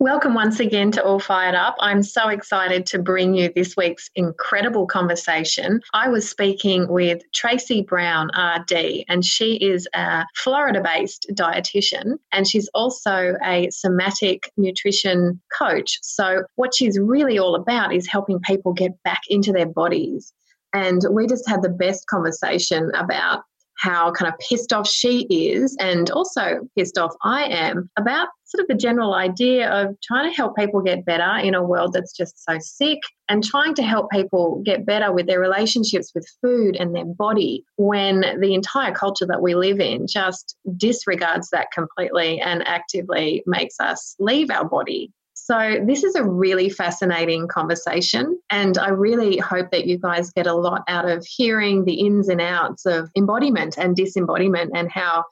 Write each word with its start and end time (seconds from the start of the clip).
Welcome 0.00 0.34
once 0.34 0.60
again 0.60 0.92
to 0.92 1.02
All 1.02 1.18
Fired 1.18 1.56
Up. 1.56 1.74
I'm 1.80 2.04
so 2.04 2.28
excited 2.28 2.86
to 2.86 3.00
bring 3.00 3.34
you 3.34 3.50
this 3.56 3.76
week's 3.76 4.08
incredible 4.14 4.86
conversation. 4.86 5.80
I 5.92 6.08
was 6.08 6.30
speaking 6.30 6.86
with 6.86 7.20
Tracy 7.34 7.82
Brown, 7.82 8.28
RD, 8.28 9.04
and 9.08 9.24
she 9.24 9.56
is 9.56 9.88
a 9.94 10.24
Florida 10.36 10.80
based 10.80 11.26
dietitian 11.32 12.18
and 12.30 12.46
she's 12.46 12.70
also 12.74 13.34
a 13.44 13.68
somatic 13.70 14.52
nutrition 14.56 15.40
coach. 15.58 15.98
So, 16.02 16.44
what 16.54 16.76
she's 16.76 16.96
really 16.96 17.40
all 17.40 17.56
about 17.56 17.92
is 17.92 18.06
helping 18.06 18.38
people 18.38 18.72
get 18.74 18.92
back 19.02 19.22
into 19.28 19.50
their 19.50 19.66
bodies. 19.66 20.32
And 20.72 21.02
we 21.10 21.26
just 21.26 21.48
had 21.48 21.62
the 21.62 21.70
best 21.70 22.06
conversation 22.06 22.92
about 22.94 23.42
how 23.78 24.10
kind 24.12 24.32
of 24.32 24.38
pissed 24.38 24.72
off 24.72 24.88
she 24.88 25.22
is 25.30 25.76
and 25.80 26.10
also 26.10 26.68
pissed 26.76 26.98
off 26.98 27.14
I 27.22 27.44
am 27.44 27.88
about 27.96 28.28
sort 28.44 28.62
of 28.62 28.68
the 28.68 28.74
general 28.74 29.14
idea 29.14 29.70
of 29.70 29.94
trying 30.02 30.28
to 30.28 30.34
help 30.34 30.56
people 30.56 30.80
get 30.80 31.04
better 31.04 31.38
in 31.38 31.54
a 31.54 31.62
world 31.62 31.92
that's 31.92 32.16
just 32.16 32.42
so 32.44 32.56
sick 32.60 32.98
and 33.28 33.44
trying 33.44 33.74
to 33.74 33.82
help 33.82 34.10
people 34.10 34.62
get 34.64 34.86
better 34.86 35.12
with 35.12 35.26
their 35.26 35.38
relationships 35.40 36.12
with 36.14 36.26
food 36.42 36.76
and 36.76 36.94
their 36.94 37.04
body 37.04 37.64
when 37.76 38.20
the 38.40 38.54
entire 38.54 38.92
culture 38.92 39.26
that 39.26 39.42
we 39.42 39.54
live 39.54 39.80
in 39.80 40.06
just 40.06 40.56
disregards 40.76 41.50
that 41.50 41.70
completely 41.72 42.40
and 42.40 42.66
actively 42.66 43.42
makes 43.46 43.78
us 43.80 44.16
leave 44.18 44.50
our 44.50 44.64
body 44.64 45.12
so, 45.50 45.82
this 45.86 46.04
is 46.04 46.14
a 46.14 46.22
really 46.22 46.68
fascinating 46.68 47.48
conversation, 47.48 48.38
and 48.50 48.76
I 48.76 48.90
really 48.90 49.38
hope 49.38 49.70
that 49.70 49.86
you 49.86 49.96
guys 49.96 50.30
get 50.30 50.46
a 50.46 50.52
lot 50.52 50.82
out 50.88 51.08
of 51.08 51.24
hearing 51.24 51.86
the 51.86 51.94
ins 51.94 52.28
and 52.28 52.38
outs 52.38 52.84
of 52.84 53.08
embodiment 53.16 53.78
and 53.78 53.96
disembodiment 53.96 54.72
and 54.74 54.92
how 54.92 55.24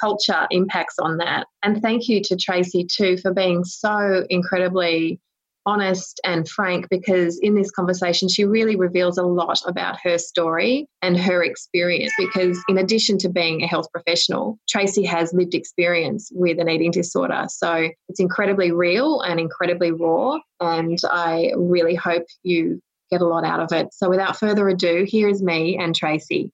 culture 0.00 0.46
impacts 0.52 0.94
on 1.00 1.16
that. 1.16 1.48
And 1.64 1.82
thank 1.82 2.08
you 2.08 2.22
to 2.22 2.36
Tracy 2.36 2.86
too 2.88 3.16
for 3.16 3.34
being 3.34 3.64
so 3.64 4.24
incredibly 4.30 5.18
honest 5.66 6.20
and 6.24 6.48
frank 6.48 6.86
because 6.90 7.38
in 7.40 7.54
this 7.54 7.70
conversation 7.70 8.28
she 8.28 8.44
really 8.44 8.76
reveals 8.76 9.18
a 9.18 9.22
lot 9.22 9.58
about 9.66 9.98
her 10.02 10.18
story 10.18 10.86
and 11.02 11.18
her 11.18 11.42
experience 11.42 12.12
because 12.18 12.62
in 12.68 12.78
addition 12.78 13.18
to 13.18 13.28
being 13.28 13.62
a 13.62 13.66
health 13.66 13.86
professional 13.92 14.58
tracy 14.68 15.04
has 15.04 15.32
lived 15.32 15.54
experience 15.54 16.30
with 16.34 16.58
an 16.58 16.68
eating 16.68 16.90
disorder. 16.90 17.44
So 17.48 17.88
it's 18.08 18.20
incredibly 18.20 18.72
real 18.72 19.20
and 19.20 19.40
incredibly 19.40 19.92
raw 19.92 20.38
and 20.60 20.98
i 21.10 21.52
really 21.56 21.94
hope 21.94 22.24
you 22.42 22.80
get 23.10 23.20
a 23.20 23.26
lot 23.26 23.44
out 23.44 23.60
of 23.60 23.70
it. 23.72 23.92
So 23.92 24.08
without 24.08 24.38
further 24.38 24.68
ado 24.68 25.04
here 25.06 25.28
is 25.28 25.42
me 25.42 25.76
and 25.76 25.94
tracy. 25.94 26.50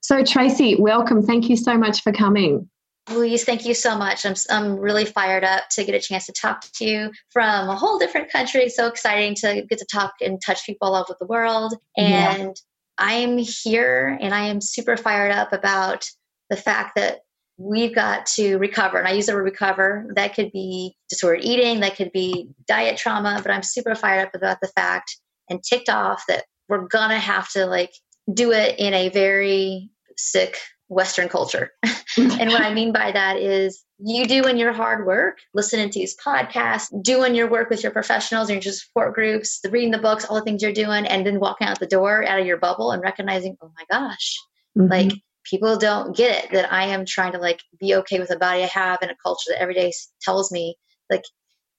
So 0.00 0.22
tracy 0.22 0.76
welcome. 0.78 1.22
Thank 1.22 1.48
you 1.48 1.56
so 1.56 1.78
much 1.78 2.02
for 2.02 2.12
coming 2.12 2.68
Louise, 3.10 3.44
thank 3.44 3.66
you 3.66 3.74
so 3.74 3.96
much. 3.98 4.24
I'm, 4.24 4.34
I'm 4.50 4.76
really 4.76 5.04
fired 5.04 5.44
up 5.44 5.68
to 5.72 5.84
get 5.84 5.94
a 5.94 6.00
chance 6.00 6.26
to 6.26 6.32
talk 6.32 6.64
to 6.76 6.84
you 6.84 7.12
from 7.30 7.68
a 7.68 7.76
whole 7.76 7.98
different 7.98 8.30
country. 8.30 8.68
So 8.70 8.86
exciting 8.86 9.34
to 9.36 9.62
get 9.68 9.78
to 9.78 9.86
talk 9.92 10.14
and 10.22 10.40
touch 10.40 10.64
people 10.64 10.88
all 10.88 10.96
over 10.96 11.14
the 11.20 11.26
world. 11.26 11.74
And 11.96 12.42
yeah. 12.42 12.52
I'm 12.96 13.38
here 13.38 14.18
and 14.20 14.32
I 14.32 14.46
am 14.46 14.60
super 14.60 14.96
fired 14.96 15.32
up 15.32 15.52
about 15.52 16.06
the 16.48 16.56
fact 16.56 16.96
that 16.96 17.20
we've 17.58 17.94
got 17.94 18.26
to 18.26 18.56
recover. 18.56 18.98
And 18.98 19.06
I 19.06 19.12
use 19.12 19.26
the 19.26 19.34
word 19.34 19.44
recover. 19.44 20.10
That 20.16 20.34
could 20.34 20.50
be 20.50 20.96
disordered 21.08 21.44
eating, 21.44 21.80
that 21.80 21.96
could 21.96 22.10
be 22.12 22.48
diet 22.66 22.96
trauma, 22.96 23.40
but 23.42 23.52
I'm 23.52 23.62
super 23.62 23.94
fired 23.94 24.26
up 24.26 24.34
about 24.34 24.58
the 24.60 24.68
fact 24.68 25.18
and 25.50 25.62
ticked 25.62 25.88
off 25.88 26.24
that 26.28 26.44
we're 26.68 26.88
going 26.88 27.10
to 27.10 27.18
have 27.18 27.50
to 27.50 27.66
like 27.66 27.92
do 28.32 28.52
it 28.52 28.78
in 28.78 28.94
a 28.94 29.10
very 29.10 29.90
sick 30.16 30.56
Western 30.88 31.28
culture. 31.28 31.70
and 32.16 32.50
what 32.50 32.62
I 32.62 32.72
mean 32.72 32.92
by 32.92 33.10
that 33.12 33.38
is 33.38 33.82
you 33.98 34.26
doing 34.26 34.56
your 34.56 34.72
hard 34.72 35.06
work, 35.06 35.38
listening 35.52 35.90
to 35.90 35.98
these 35.98 36.16
podcasts, 36.16 36.86
doing 37.02 37.34
your 37.34 37.48
work 37.48 37.70
with 37.70 37.82
your 37.82 37.92
professionals 37.92 38.50
and 38.50 38.64
your 38.64 38.72
support 38.72 39.14
groups, 39.14 39.60
the 39.60 39.70
reading 39.70 39.90
the 39.90 39.98
books, 39.98 40.24
all 40.24 40.36
the 40.36 40.42
things 40.42 40.62
you're 40.62 40.72
doing, 40.72 41.06
and 41.06 41.26
then 41.26 41.40
walking 41.40 41.66
out 41.66 41.80
the 41.80 41.86
door 41.86 42.24
out 42.28 42.38
of 42.38 42.46
your 42.46 42.58
bubble 42.58 42.92
and 42.92 43.02
recognizing, 43.02 43.56
oh 43.62 43.72
my 43.76 43.84
gosh, 43.90 44.36
mm-hmm. 44.78 44.90
like 44.90 45.12
people 45.44 45.76
don't 45.76 46.16
get 46.16 46.44
it 46.44 46.52
that 46.52 46.72
I 46.72 46.84
am 46.86 47.04
trying 47.04 47.32
to 47.32 47.38
like 47.38 47.60
be 47.78 47.94
okay 47.96 48.18
with 48.18 48.28
the 48.28 48.38
body 48.38 48.62
I 48.62 48.66
have 48.66 48.98
in 49.02 49.10
a 49.10 49.16
culture 49.22 49.50
that 49.50 49.60
every 49.60 49.74
day 49.74 49.92
tells 50.22 50.52
me 50.52 50.76
like 51.10 51.22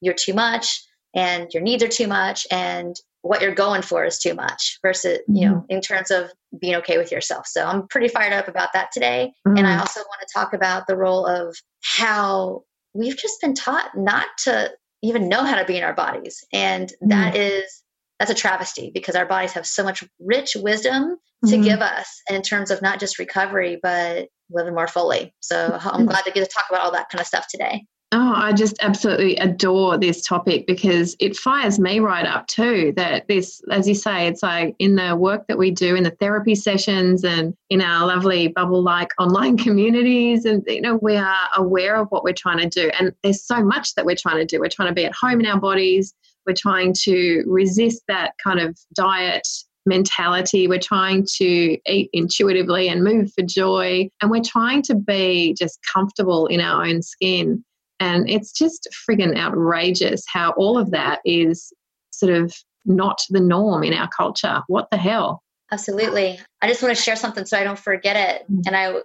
you're 0.01 0.13
too 0.13 0.33
much 0.33 0.83
and 1.15 1.51
your 1.53 1.63
needs 1.63 1.83
are 1.83 1.87
too 1.87 2.07
much 2.07 2.45
and 2.51 2.95
what 3.25 3.41
you're 3.41 3.55
going 3.55 3.81
for 3.81 4.05
is 4.05 4.19
too 4.19 4.35
much 4.35 4.77
versus 4.83 5.17
you 5.27 5.47
know 5.47 5.55
mm-hmm. 5.55 5.65
in 5.69 5.81
terms 5.81 6.11
of 6.11 6.31
being 6.61 6.75
okay 6.75 6.97
with 6.97 7.11
yourself 7.11 7.47
so 7.47 7.65
i'm 7.65 7.87
pretty 7.87 8.07
fired 8.07 8.31
up 8.31 8.47
about 8.47 8.69
that 8.73 8.89
today 8.93 9.33
mm-hmm. 9.47 9.57
and 9.57 9.65
i 9.65 9.71
mm-hmm. 9.71 9.79
also 9.79 9.99
want 10.01 10.21
to 10.21 10.33
talk 10.33 10.53
about 10.53 10.85
the 10.85 10.95
role 10.95 11.25
of 11.25 11.55
how 11.81 12.61
we've 12.93 13.17
just 13.17 13.41
been 13.41 13.55
taught 13.55 13.89
not 13.95 14.27
to 14.37 14.71
even 15.01 15.27
know 15.27 15.43
how 15.43 15.55
to 15.55 15.65
be 15.65 15.75
in 15.75 15.83
our 15.83 15.93
bodies 15.93 16.43
and 16.53 16.89
mm-hmm. 16.89 17.09
that 17.09 17.35
is 17.35 17.83
that's 18.19 18.31
a 18.31 18.35
travesty 18.35 18.91
because 18.93 19.15
our 19.15 19.25
bodies 19.25 19.53
have 19.53 19.65
so 19.65 19.83
much 19.83 20.03
rich 20.19 20.55
wisdom 20.55 21.17
to 21.45 21.55
mm-hmm. 21.55 21.63
give 21.63 21.81
us 21.81 22.21
in 22.29 22.43
terms 22.43 22.69
of 22.69 22.81
not 22.83 22.99
just 22.99 23.17
recovery 23.17 23.79
but 23.81 24.27
living 24.51 24.75
more 24.75 24.87
fully 24.87 25.33
so 25.39 25.71
i'm 25.73 25.79
mm-hmm. 25.79 26.05
glad 26.05 26.23
to 26.23 26.31
get 26.31 26.47
to 26.47 26.53
talk 26.53 26.65
about 26.69 26.83
all 26.83 26.91
that 26.91 27.09
kind 27.09 27.19
of 27.19 27.25
stuff 27.25 27.47
today 27.49 27.83
Oh, 28.11 28.33
I 28.35 28.53
just 28.53 28.77
absolutely 28.81 29.35
adore 29.37 29.97
this 29.97 30.21
topic 30.21 30.67
because 30.67 31.15
it 31.19 31.35
fires 31.35 31.79
me 31.79 31.99
right 31.99 32.25
up 32.25 32.47
too. 32.47 32.93
That 32.95 33.27
this, 33.27 33.61
as 33.71 33.87
you 33.87 33.95
say, 33.95 34.27
it's 34.27 34.43
like 34.43 34.75
in 34.79 34.95
the 34.95 35.15
work 35.15 35.47
that 35.47 35.57
we 35.57 35.71
do 35.71 35.95
in 35.95 36.03
the 36.03 36.11
therapy 36.11 36.55
sessions 36.55 37.23
and 37.23 37.55
in 37.69 37.81
our 37.81 38.07
lovely 38.07 38.47
bubble 38.47 38.83
like 38.83 39.09
online 39.19 39.57
communities, 39.57 40.45
and 40.45 40.63
you 40.67 40.81
know, 40.81 40.95
we 41.01 41.17
are 41.17 41.47
aware 41.55 41.95
of 41.95 42.07
what 42.09 42.23
we're 42.23 42.33
trying 42.33 42.59
to 42.59 42.69
do. 42.69 42.91
And 42.99 43.11
there's 43.23 43.43
so 43.43 43.63
much 43.63 43.95
that 43.95 44.05
we're 44.05 44.15
trying 44.15 44.37
to 44.37 44.45
do. 44.45 44.59
We're 44.59 44.69
trying 44.69 44.89
to 44.89 44.95
be 44.95 45.05
at 45.05 45.15
home 45.15 45.39
in 45.39 45.47
our 45.47 45.59
bodies, 45.59 46.13
we're 46.45 46.53
trying 46.53 46.93
to 47.03 47.43
resist 47.47 48.03
that 48.07 48.33
kind 48.43 48.59
of 48.59 48.77
diet 48.93 49.47
mentality. 49.85 50.67
We're 50.67 50.79
trying 50.79 51.25
to 51.37 51.77
eat 51.87 52.09
intuitively 52.13 52.87
and 52.89 53.03
move 53.03 53.31
for 53.33 53.43
joy. 53.43 54.09
And 54.21 54.31
we're 54.31 54.43
trying 54.43 54.81
to 54.83 54.95
be 54.95 55.55
just 55.57 55.79
comfortable 55.91 56.47
in 56.47 56.59
our 56.59 56.85
own 56.85 57.01
skin. 57.01 57.63
And 57.99 58.29
it's 58.29 58.51
just 58.51 58.87
friggin' 59.07 59.37
outrageous 59.37 60.23
how 60.27 60.51
all 60.51 60.77
of 60.77 60.91
that 60.91 61.19
is 61.25 61.71
sort 62.11 62.33
of 62.33 62.53
not 62.85 63.19
the 63.29 63.39
norm 63.39 63.83
in 63.83 63.93
our 63.93 64.09
culture. 64.09 64.61
What 64.67 64.89
the 64.91 64.97
hell? 64.97 65.41
Absolutely. 65.71 66.39
I 66.61 66.67
just 66.67 66.83
want 66.83 66.95
to 66.95 67.01
share 67.01 67.15
something 67.15 67.45
so 67.45 67.57
I 67.57 67.63
don't 67.63 67.79
forget 67.79 68.15
it. 68.15 68.43
Mm-hmm. 68.43 68.61
And 68.67 68.75
I 68.75 69.01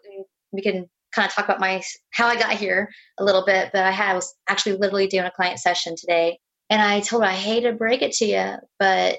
we 0.52 0.62
can 0.62 0.88
kind 1.14 1.26
of 1.26 1.34
talk 1.34 1.46
about 1.46 1.60
my 1.60 1.82
how 2.12 2.26
I 2.26 2.36
got 2.36 2.52
here 2.52 2.90
a 3.18 3.24
little 3.24 3.44
bit. 3.44 3.70
But 3.72 3.84
I 3.84 3.90
had 3.90 4.12
I 4.12 4.14
was 4.14 4.34
actually 4.48 4.76
literally 4.76 5.06
doing 5.06 5.24
a 5.24 5.30
client 5.30 5.58
session 5.58 5.94
today, 5.96 6.38
and 6.68 6.82
I 6.82 7.00
told 7.00 7.22
her 7.22 7.28
I 7.28 7.34
hate 7.34 7.62
to 7.62 7.72
break 7.72 8.02
it 8.02 8.12
to 8.12 8.26
you, 8.26 8.56
but 8.78 9.18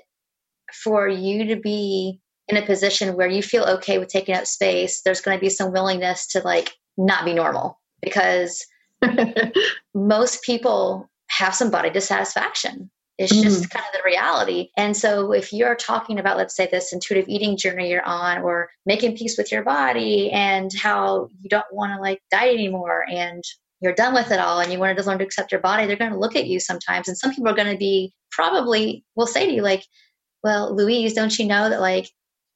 for 0.84 1.08
you 1.08 1.48
to 1.48 1.56
be 1.58 2.22
in 2.48 2.58
a 2.58 2.66
position 2.66 3.16
where 3.16 3.28
you 3.28 3.42
feel 3.42 3.64
okay 3.64 3.98
with 3.98 4.10
taking 4.10 4.36
up 4.36 4.46
space, 4.46 5.02
there's 5.04 5.22
going 5.22 5.38
to 5.38 5.42
be 5.42 5.50
some 5.50 5.72
willingness 5.72 6.28
to 6.28 6.42
like 6.42 6.72
not 6.98 7.26
be 7.26 7.34
normal 7.34 7.80
because 8.02 8.66
most 9.94 10.44
people 10.44 11.10
have 11.28 11.56
some 11.56 11.72
body 11.72 11.90
dissatisfaction. 11.90 12.90
It's 13.18 13.34
mm-hmm. 13.34 13.44
just 13.44 13.70
kind 13.70 13.86
of 13.86 13.94
the 13.94 14.04
reality. 14.04 14.70
And 14.78 14.98
so, 14.98 15.32
if 15.32 15.54
you're 15.54 15.76
talking 15.76 16.18
about, 16.20 16.38
let's 16.38 16.56
say, 16.56 16.68
this 16.72 16.92
intuitive 16.92 17.30
eating 17.30 17.56
journey 17.56 17.90
you're 17.90 18.06
on, 18.06 18.40
or 18.40 18.70
making 18.86 19.16
peace 19.16 19.38
with 19.38 19.52
your 19.52 19.64
body 19.64 20.32
and 20.32 20.72
how 20.74 21.30
you 21.42 21.50
don't 21.50 21.72
want 21.72 21.94
to 21.94 22.02
like 22.02 22.22
diet 22.32 22.56
anymore 22.56 23.06
and 23.12 23.44
you're 23.82 23.94
done 23.94 24.14
with 24.14 24.32
it 24.32 24.40
all 24.40 24.60
and 24.60 24.72
you 24.72 24.80
want 24.80 24.98
to 24.98 25.04
learn 25.04 25.18
to 25.20 25.24
accept 25.24 25.52
your 25.52 25.62
body, 25.62 25.86
they're 25.86 25.96
going 25.96 26.12
to 26.12 26.20
look 26.20 26.36
at 26.36 26.48
you 26.48 26.60
sometimes. 26.60 27.08
And 27.08 27.18
some 27.18 27.34
people 27.34 27.50
are 27.50 27.56
going 27.56 27.72
to 27.72 27.78
be 27.78 28.14
probably 28.32 29.04
will 29.16 29.28
say 29.28 29.46
to 29.46 29.54
you, 29.54 29.62
like, 29.62 29.84
well, 30.44 30.76
Louise, 30.76 31.14
don't 31.14 31.38
you 31.38 31.46
know 31.46 31.70
that 31.70 31.82
like 31.82 32.10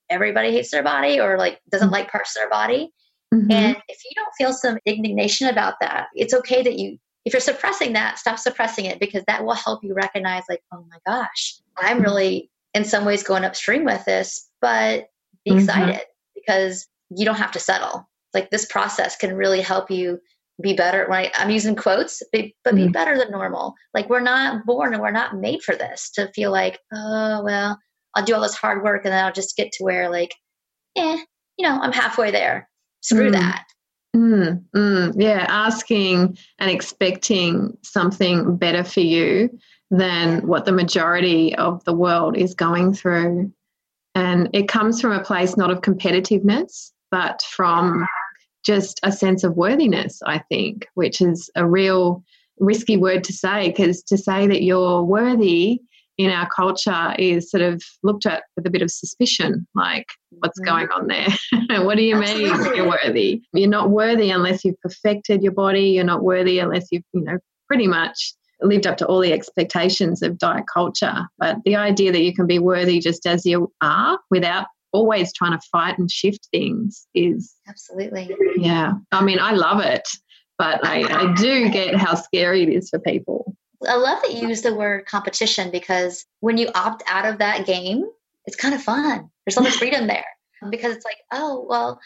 everybody 0.09 0.51
hates 0.51 0.71
their 0.71 0.83
body 0.83 1.19
or 1.19 1.37
like 1.37 1.59
doesn't 1.69 1.87
mm-hmm. 1.87 1.93
like 1.93 2.11
parts 2.11 2.35
of 2.35 2.41
their 2.41 2.49
body? 2.49 2.91
Mm-hmm. 3.35 3.51
And 3.51 3.77
if 3.87 3.99
you 4.05 4.11
don't 4.15 4.33
feel 4.37 4.53
some 4.53 4.77
indignation 4.85 5.47
about 5.47 5.75
that, 5.81 6.07
it's 6.15 6.33
okay 6.33 6.61
that 6.63 6.77
you, 6.77 6.97
if 7.25 7.33
you're 7.33 7.39
suppressing 7.41 7.93
that, 7.93 8.17
stop 8.19 8.39
suppressing 8.39 8.85
it 8.85 8.99
because 8.99 9.23
that 9.27 9.43
will 9.43 9.53
help 9.53 9.83
you 9.83 9.93
recognize, 9.93 10.43
like, 10.49 10.61
oh 10.73 10.85
my 10.89 10.97
gosh, 11.05 11.59
I'm 11.77 11.97
mm-hmm. 11.97 12.05
really 12.05 12.51
in 12.73 12.85
some 12.85 13.05
ways 13.05 13.23
going 13.23 13.43
upstream 13.43 13.85
with 13.85 14.05
this, 14.05 14.49
but 14.61 15.07
be 15.43 15.51
mm-hmm. 15.51 15.59
excited 15.59 16.01
because 16.33 16.87
you 17.09 17.25
don't 17.25 17.37
have 17.37 17.51
to 17.51 17.59
settle. 17.59 18.07
Like 18.33 18.49
this 18.49 18.65
process 18.65 19.15
can 19.15 19.35
really 19.35 19.61
help 19.61 19.89
you 19.89 20.19
be 20.61 20.73
better 20.73 21.05
right 21.09 21.31
i'm 21.35 21.49
using 21.49 21.75
quotes 21.75 22.23
but 22.31 22.75
be 22.75 22.87
mm. 22.87 22.93
better 22.93 23.17
than 23.17 23.29
normal 23.29 23.73
like 23.93 24.09
we're 24.09 24.21
not 24.21 24.65
born 24.65 24.93
and 24.93 25.01
we're 25.01 25.11
not 25.11 25.37
made 25.37 25.61
for 25.61 25.75
this 25.75 26.09
to 26.11 26.31
feel 26.33 26.49
like 26.49 26.79
oh 26.93 27.43
well 27.43 27.77
i'll 28.15 28.23
do 28.23 28.33
all 28.33 28.41
this 28.41 28.55
hard 28.55 28.81
work 28.83 29.03
and 29.03 29.13
then 29.13 29.25
i'll 29.25 29.33
just 29.33 29.57
get 29.57 29.71
to 29.73 29.83
where 29.83 30.09
like 30.09 30.33
eh 30.95 31.17
you 31.57 31.67
know 31.67 31.77
i'm 31.81 31.91
halfway 31.91 32.31
there 32.31 32.69
screw 33.05 33.29
mm. 33.29 33.33
that. 33.33 33.65
Mm, 34.15 34.63
mm, 34.73 35.13
yeah 35.17 35.45
asking 35.49 36.37
and 36.59 36.71
expecting 36.71 37.77
something 37.83 38.55
better 38.55 38.83
for 38.85 39.01
you 39.01 39.49
than 39.91 40.47
what 40.47 40.63
the 40.63 40.71
majority 40.71 41.53
of 41.55 41.83
the 41.83 41.93
world 41.93 42.37
is 42.37 42.55
going 42.55 42.93
through. 42.93 43.51
And 44.13 44.49
it 44.53 44.69
comes 44.69 45.01
from 45.01 45.11
a 45.11 45.23
place 45.23 45.57
not 45.57 45.69
of 45.69 45.81
competitiveness 45.81 46.91
but 47.11 47.41
from 47.43 48.05
just 48.65 48.99
a 49.03 49.11
sense 49.11 49.43
of 49.43 49.55
worthiness, 49.55 50.21
I 50.25 50.39
think, 50.39 50.87
which 50.95 51.21
is 51.21 51.49
a 51.55 51.65
real 51.65 52.23
risky 52.59 52.97
word 52.97 53.23
to 53.25 53.33
say 53.33 53.69
because 53.69 54.01
to 54.03 54.17
say 54.17 54.47
that 54.47 54.63
you're 54.63 55.03
worthy 55.03 55.81
in 56.17 56.31
our 56.31 56.47
culture 56.49 57.13
is 57.19 57.49
sort 57.51 57.61
of 57.61 57.81
looked 58.03 58.25
at 58.25 58.43
with 58.55 58.65
a 58.65 58.69
bit 58.69 58.81
of 58.81 58.89
suspicion 58.89 59.67
like 59.75 60.05
what's 60.29 60.59
mm. 60.59 60.65
going 60.65 60.87
on 60.89 61.07
there? 61.07 61.27
What 61.83 61.97
do 61.97 62.03
you 62.03 62.15
mean? 62.15 62.47
You're 62.75 62.87
worthy. 62.87 63.41
You're 63.53 63.69
not 63.69 63.89
worthy 63.89 64.29
unless 64.29 64.63
you've 64.63 64.79
perfected 64.81 65.43
your 65.43 65.51
body. 65.51 65.87
You're 65.87 66.03
not 66.03 66.23
worthy 66.23 66.59
unless 66.59 66.87
you've 66.91 67.03
you 67.13 67.21
know 67.21 67.37
pretty 67.67 67.87
much 67.87 68.33
lived 68.61 68.87
up 68.87 68.97
to 68.97 69.05
all 69.05 69.19
the 69.19 69.33
expectations 69.33 70.21
of 70.21 70.37
diet 70.37 70.65
culture. 70.73 71.25
But 71.37 71.57
the 71.65 71.75
idea 71.75 72.11
that 72.11 72.21
you 72.21 72.33
can 72.33 72.47
be 72.47 72.59
worthy 72.59 72.99
just 72.99 73.25
as 73.25 73.45
you 73.45 73.71
are 73.81 74.19
without 74.31 74.67
always 74.93 75.33
trying 75.33 75.51
to 75.51 75.59
fight 75.71 75.97
and 75.97 76.09
shift 76.09 76.47
things 76.51 77.05
is 77.13 77.53
absolutely. 77.67 78.33
Yeah. 78.57 78.93
I 79.11 79.23
mean 79.23 79.39
i 79.39 79.51
love 79.51 79.81
it 79.81 80.07
but 80.57 80.85
I, 80.85 81.03
I 81.03 81.33
do 81.33 81.69
get 81.69 81.95
how 81.95 82.15
scary 82.15 82.63
it 82.63 82.69
is 82.69 82.89
for 82.89 82.99
people 82.99 83.55
i 83.87 83.95
love 83.95 84.21
that 84.21 84.33
you 84.33 84.47
use 84.47 84.61
the 84.61 84.73
word 84.73 85.05
competition 85.05 85.71
because 85.71 86.25
when 86.39 86.57
you 86.57 86.69
opt 86.75 87.03
out 87.07 87.25
of 87.25 87.39
that 87.39 87.65
game 87.65 88.05
it's 88.45 88.55
kind 88.55 88.73
of 88.73 88.81
fun 88.81 89.29
there's 89.45 89.55
so 89.55 89.61
much 89.61 89.73
freedom 89.77 90.07
there 90.07 90.25
because 90.69 90.95
it's 90.95 91.05
like 91.05 91.17
oh 91.31 91.65
well 91.67 91.99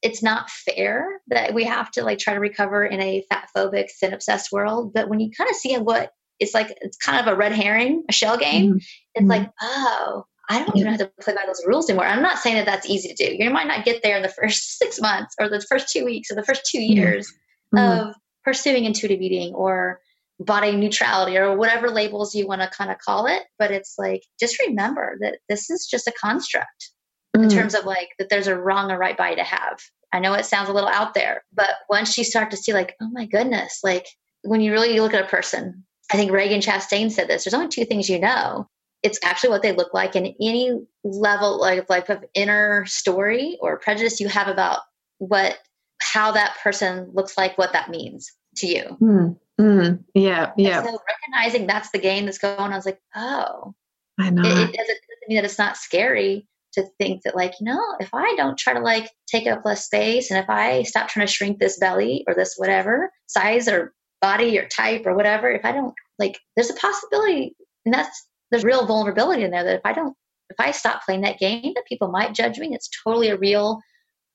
it's 0.00 0.22
not 0.22 0.48
fair 0.50 1.20
that 1.26 1.54
we 1.54 1.64
have 1.64 1.90
to 1.90 2.04
like 2.04 2.18
try 2.18 2.34
to 2.34 2.40
recover 2.40 2.84
in 2.84 3.00
a 3.00 3.24
fat 3.28 3.48
phobic 3.56 3.90
thin 3.98 4.12
obsessed 4.12 4.52
world 4.52 4.92
but 4.92 5.08
when 5.08 5.20
you 5.20 5.30
kind 5.30 5.50
of 5.50 5.56
see 5.56 5.76
what 5.76 6.12
it's 6.38 6.54
like 6.54 6.76
it's 6.80 6.96
kind 6.96 7.18
of 7.18 7.32
a 7.32 7.36
red 7.36 7.52
herring 7.52 8.04
a 8.08 8.12
shell 8.12 8.36
game 8.36 8.70
mm-hmm. 8.70 8.78
it's 9.14 9.26
like 9.26 9.42
mm-hmm. 9.42 9.66
oh 9.66 10.24
I 10.50 10.64
don't 10.64 10.76
even 10.76 10.92
have 10.92 11.00
to 11.00 11.12
play 11.20 11.34
by 11.34 11.44
those 11.46 11.62
rules 11.66 11.90
anymore. 11.90 12.06
I'm 12.06 12.22
not 12.22 12.38
saying 12.38 12.56
that 12.56 12.64
that's 12.64 12.88
easy 12.88 13.08
to 13.08 13.14
do. 13.14 13.36
You 13.38 13.50
might 13.50 13.66
not 13.66 13.84
get 13.84 14.02
there 14.02 14.16
in 14.16 14.22
the 14.22 14.30
first 14.30 14.78
six 14.78 15.00
months 15.00 15.34
or 15.38 15.48
the 15.48 15.60
first 15.60 15.90
two 15.90 16.04
weeks 16.04 16.30
or 16.30 16.36
the 16.36 16.44
first 16.44 16.62
two 16.64 16.80
years 16.80 17.30
mm-hmm. 17.74 18.08
of 18.08 18.14
pursuing 18.44 18.84
intuitive 18.84 19.20
eating 19.20 19.54
or 19.54 20.00
body 20.40 20.76
neutrality 20.76 21.36
or 21.36 21.56
whatever 21.56 21.90
labels 21.90 22.34
you 22.34 22.46
want 22.46 22.62
to 22.62 22.68
kind 22.68 22.90
of 22.90 22.98
call 22.98 23.26
it. 23.26 23.42
But 23.58 23.70
it's 23.70 23.94
like, 23.98 24.22
just 24.38 24.60
remember 24.60 25.16
that 25.20 25.38
this 25.48 25.70
is 25.70 25.86
just 25.86 26.06
a 26.06 26.12
construct 26.12 26.90
mm-hmm. 27.36 27.44
in 27.44 27.50
terms 27.50 27.74
of 27.74 27.84
like 27.84 28.10
that 28.18 28.28
there's 28.28 28.46
a 28.46 28.56
wrong 28.56 28.90
or 28.90 28.98
right 28.98 29.16
body 29.16 29.36
to 29.36 29.44
have. 29.44 29.80
I 30.12 30.20
know 30.20 30.32
it 30.34 30.46
sounds 30.46 30.68
a 30.68 30.72
little 30.72 30.88
out 30.88 31.14
there, 31.14 31.44
but 31.52 31.70
once 31.90 32.16
you 32.16 32.24
start 32.24 32.50
to 32.52 32.56
see, 32.56 32.72
like, 32.72 32.94
oh 33.02 33.10
my 33.12 33.26
goodness, 33.26 33.80
like 33.84 34.06
when 34.42 34.60
you 34.62 34.72
really 34.72 34.98
look 35.00 35.12
at 35.12 35.24
a 35.24 35.28
person, 35.28 35.84
I 36.10 36.16
think 36.16 36.30
Ragen 36.30 36.64
Chastain 36.64 37.10
said 37.10 37.28
this 37.28 37.44
there's 37.44 37.54
only 37.54 37.68
two 37.68 37.84
things 37.84 38.08
you 38.08 38.18
know 38.18 38.68
it's 39.02 39.18
actually 39.22 39.50
what 39.50 39.62
they 39.62 39.72
look 39.72 39.94
like 39.94 40.14
and 40.14 40.34
any 40.40 40.72
level 41.04 41.60
like, 41.60 41.88
like 41.88 42.08
of 42.08 42.24
inner 42.34 42.84
story 42.86 43.58
or 43.60 43.78
prejudice 43.78 44.20
you 44.20 44.28
have 44.28 44.48
about 44.48 44.80
what 45.18 45.58
how 46.00 46.32
that 46.32 46.56
person 46.62 47.10
looks 47.12 47.36
like 47.36 47.58
what 47.58 47.72
that 47.72 47.90
means 47.90 48.32
to 48.56 48.66
you 48.66 48.96
mm, 49.00 49.36
mm, 49.60 50.04
yeah 50.14 50.52
yeah 50.56 50.78
and 50.78 50.88
so 50.88 50.98
recognizing 51.08 51.66
that's 51.66 51.90
the 51.90 51.98
game 51.98 52.24
that's 52.24 52.38
going 52.38 52.58
on 52.58 52.72
i 52.72 52.76
was 52.76 52.86
like 52.86 53.00
oh 53.14 53.74
i 54.18 54.30
know 54.30 54.42
it, 54.42 54.52
it, 54.52 54.54
doesn't, 54.54 54.72
it 54.72 54.76
doesn't 54.76 55.28
mean 55.28 55.36
that 55.36 55.44
it's 55.44 55.58
not 55.58 55.76
scary 55.76 56.46
to 56.72 56.84
think 56.98 57.22
that 57.22 57.34
like 57.36 57.54
you 57.60 57.64
know 57.64 57.82
if 58.00 58.10
i 58.12 58.34
don't 58.36 58.58
try 58.58 58.72
to 58.72 58.80
like 58.80 59.10
take 59.26 59.46
up 59.46 59.64
less 59.64 59.86
space 59.86 60.30
and 60.30 60.38
if 60.38 60.48
i 60.48 60.82
stop 60.82 61.08
trying 61.08 61.26
to 61.26 61.32
shrink 61.32 61.58
this 61.58 61.78
belly 61.78 62.24
or 62.28 62.34
this 62.34 62.54
whatever 62.56 63.10
size 63.26 63.68
or 63.68 63.92
body 64.20 64.58
or 64.58 64.66
type 64.68 65.02
or 65.06 65.14
whatever 65.14 65.50
if 65.50 65.64
i 65.64 65.72
don't 65.72 65.94
like 66.18 66.38
there's 66.56 66.70
a 66.70 66.74
possibility 66.74 67.54
and 67.84 67.94
that's 67.94 68.28
there's 68.50 68.64
real 68.64 68.86
vulnerability 68.86 69.44
in 69.44 69.50
there 69.50 69.64
that 69.64 69.76
if 69.76 69.80
I 69.84 69.92
don't, 69.92 70.16
if 70.50 70.56
I 70.58 70.70
stop 70.70 71.04
playing 71.04 71.22
that 71.22 71.38
game, 71.38 71.72
that 71.74 71.86
people 71.86 72.08
might 72.08 72.34
judge 72.34 72.58
me. 72.58 72.74
It's 72.74 72.88
totally 73.04 73.28
a 73.28 73.36
real 73.36 73.80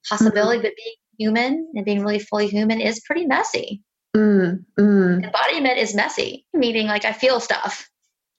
possibility. 0.08 0.60
Mm-hmm. 0.60 0.68
But 0.68 0.76
being 0.78 0.96
human 1.20 1.72
and 1.74 1.86
being 1.86 2.02
really 2.02 2.20
fully 2.20 2.48
human 2.48 2.80
is 2.80 3.02
pretty 3.06 3.26
messy. 3.26 3.82
Mm, 4.16 4.64
mm. 4.80 5.24
Embodiment 5.24 5.78
is 5.78 5.96
messy, 5.96 6.46
meaning 6.54 6.88
like 6.88 7.06
I 7.06 7.14
feel 7.14 7.40
stuff. 7.40 7.90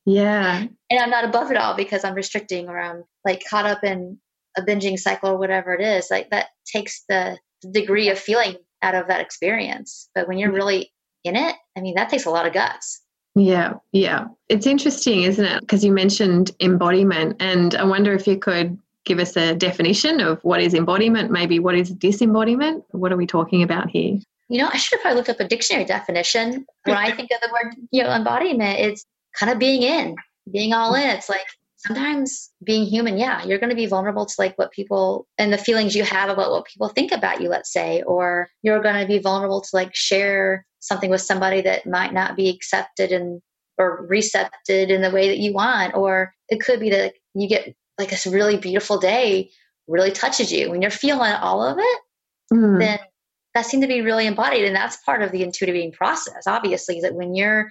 Yeah. 0.07 0.67
And 0.91 1.01
I'm 1.01 1.11
not 1.11 1.25
above 1.25 1.51
it 1.51 1.57
all 1.57 1.75
because 1.75 2.05
I'm 2.05 2.15
restricting 2.15 2.69
or 2.69 2.79
I'm 2.79 3.05
like 3.25 3.43
caught 3.49 3.67
up 3.67 3.83
in 3.83 4.19
a 4.57 4.63
binging 4.63 4.99
cycle 4.99 5.31
or 5.31 5.39
whatever 5.39 5.75
it 5.75 5.81
is. 5.81 6.09
Like 6.11 6.31
that 6.31 6.49
takes 6.67 7.05
the 7.09 7.39
degree 7.73 8.11
of 8.11 8.19
feeling 8.19 8.57
out 8.83 8.95
of 8.95 9.09
that 9.09 9.21
experience. 9.21 10.09
But 10.15 10.29
when 10.29 10.39
you're 10.39 10.53
mm. 10.53 10.57
really 10.57 10.93
in 11.25 11.37
it, 11.37 11.57
I 11.77 11.81
mean, 11.81 11.95
that 11.95 12.11
takes 12.11 12.27
a 12.27 12.31
lot 12.31 12.47
of 12.47 12.53
guts. 12.53 13.01
Yeah, 13.35 13.75
yeah. 13.93 14.27
It's 14.49 14.67
interesting, 14.67 15.23
isn't 15.23 15.45
it? 15.45 15.61
Because 15.61 15.85
you 15.85 15.91
mentioned 15.91 16.53
embodiment, 16.61 17.37
and 17.41 17.75
I 17.75 17.83
wonder 17.83 18.13
if 18.13 18.29
you 18.29 18.39
could 18.39 18.79
give 19.05 19.19
us 19.19 19.37
a 19.37 19.57
definition 19.57 20.21
of 20.21 20.41
what 20.45 20.61
is 20.61 20.73
embodiment, 20.73 21.33
maybe 21.33 21.59
what 21.59 21.75
is 21.75 21.91
disembodiment? 21.91 22.85
What 22.91 23.13
are 23.13 23.17
we 23.17 23.27
talking 23.27 23.63
about 23.63 23.91
here? 23.91 24.19
You 24.49 24.59
know, 24.59 24.69
I 24.73 24.77
should 24.77 24.97
have 24.97 25.03
probably 25.03 25.17
looked 25.17 25.31
up 25.31 25.41
a 25.41 25.49
dictionary 25.49 25.85
definition. 25.85 26.67
When 26.85 26.97
I 26.97 27.13
think 27.13 27.31
of 27.31 27.41
the 27.41 27.51
word, 27.53 27.75
you 27.91 28.03
know, 28.03 28.11
embodiment, 28.11 28.79
it's 28.79 29.07
kind 29.39 29.51
of 29.51 29.59
being 29.59 29.83
in, 29.83 30.17
being 30.53 30.75
all 30.75 30.95
in. 30.95 31.09
It's 31.09 31.31
like 31.31 31.47
sometimes 31.79 32.51
being 32.63 32.85
human, 32.85 33.17
yeah, 33.17 33.45
you're 33.45 33.59
going 33.59 33.71
to 33.71 33.77
be 33.77 33.87
vulnerable 33.87 34.27
to 34.27 34.35
like 34.39 34.57
what 34.59 34.71
people 34.71 35.27
and 35.39 35.53
the 35.53 35.59
feelings 35.59 35.95
you 35.95 36.05
have 36.05 36.29
about 36.29 36.51
what 36.51 36.67
people 36.67 36.89
think 36.89 37.11
about 37.11 37.41
you, 37.41 37.49
let's 37.49 37.73
say, 37.73 38.03
or 38.03 38.49
you're 38.63 38.83
going 38.83 39.01
to 39.01 39.07
be 39.07 39.19
vulnerable 39.19 39.61
to 39.63 39.71
like 39.73 39.95
share 39.95 40.67
something 40.81 41.09
with 41.11 41.23
somebody 41.23 41.63
that 41.63 41.87
might 41.87 42.13
not 42.13 42.37
be 42.37 42.51
accepted 42.51 43.13
and 43.13 43.41
or 43.79 44.07
recepted 44.09 44.91
in 44.91 45.01
the 45.03 45.11
way 45.11 45.29
that 45.29 45.39
you 45.39 45.53
want 45.53 45.95
or 45.95 46.33
it 46.49 46.61
could 46.61 46.79
be 46.79 46.91
that 46.91 47.15
you 47.35 47.49
get 47.49 47.75
like 47.99 48.11
this 48.11 48.27
really 48.27 48.57
beautiful 48.57 48.99
day 48.99 49.51
really 49.89 50.13
touches 50.13 50.53
you 50.53 50.71
when 50.71 50.81
you're 50.81 50.91
feeling 50.91 51.33
all 51.33 51.63
of 51.63 51.77
it 51.79 52.01
mm. 52.53 52.79
then 52.79 52.99
that 53.55 53.67
seemed 53.67 53.83
to 53.83 53.89
be 53.89 54.01
really 54.01 54.27
embodied 54.27 54.65
and 54.65 54.77
that's 54.77 54.97
part 55.05 55.23
of 55.23 55.33
the 55.33 55.43
intuitive 55.43 55.75
eating 55.75 55.93
process 55.93 56.47
obviously 56.47 57.01
that 57.01 57.15
when 57.15 57.35
you're 57.35 57.71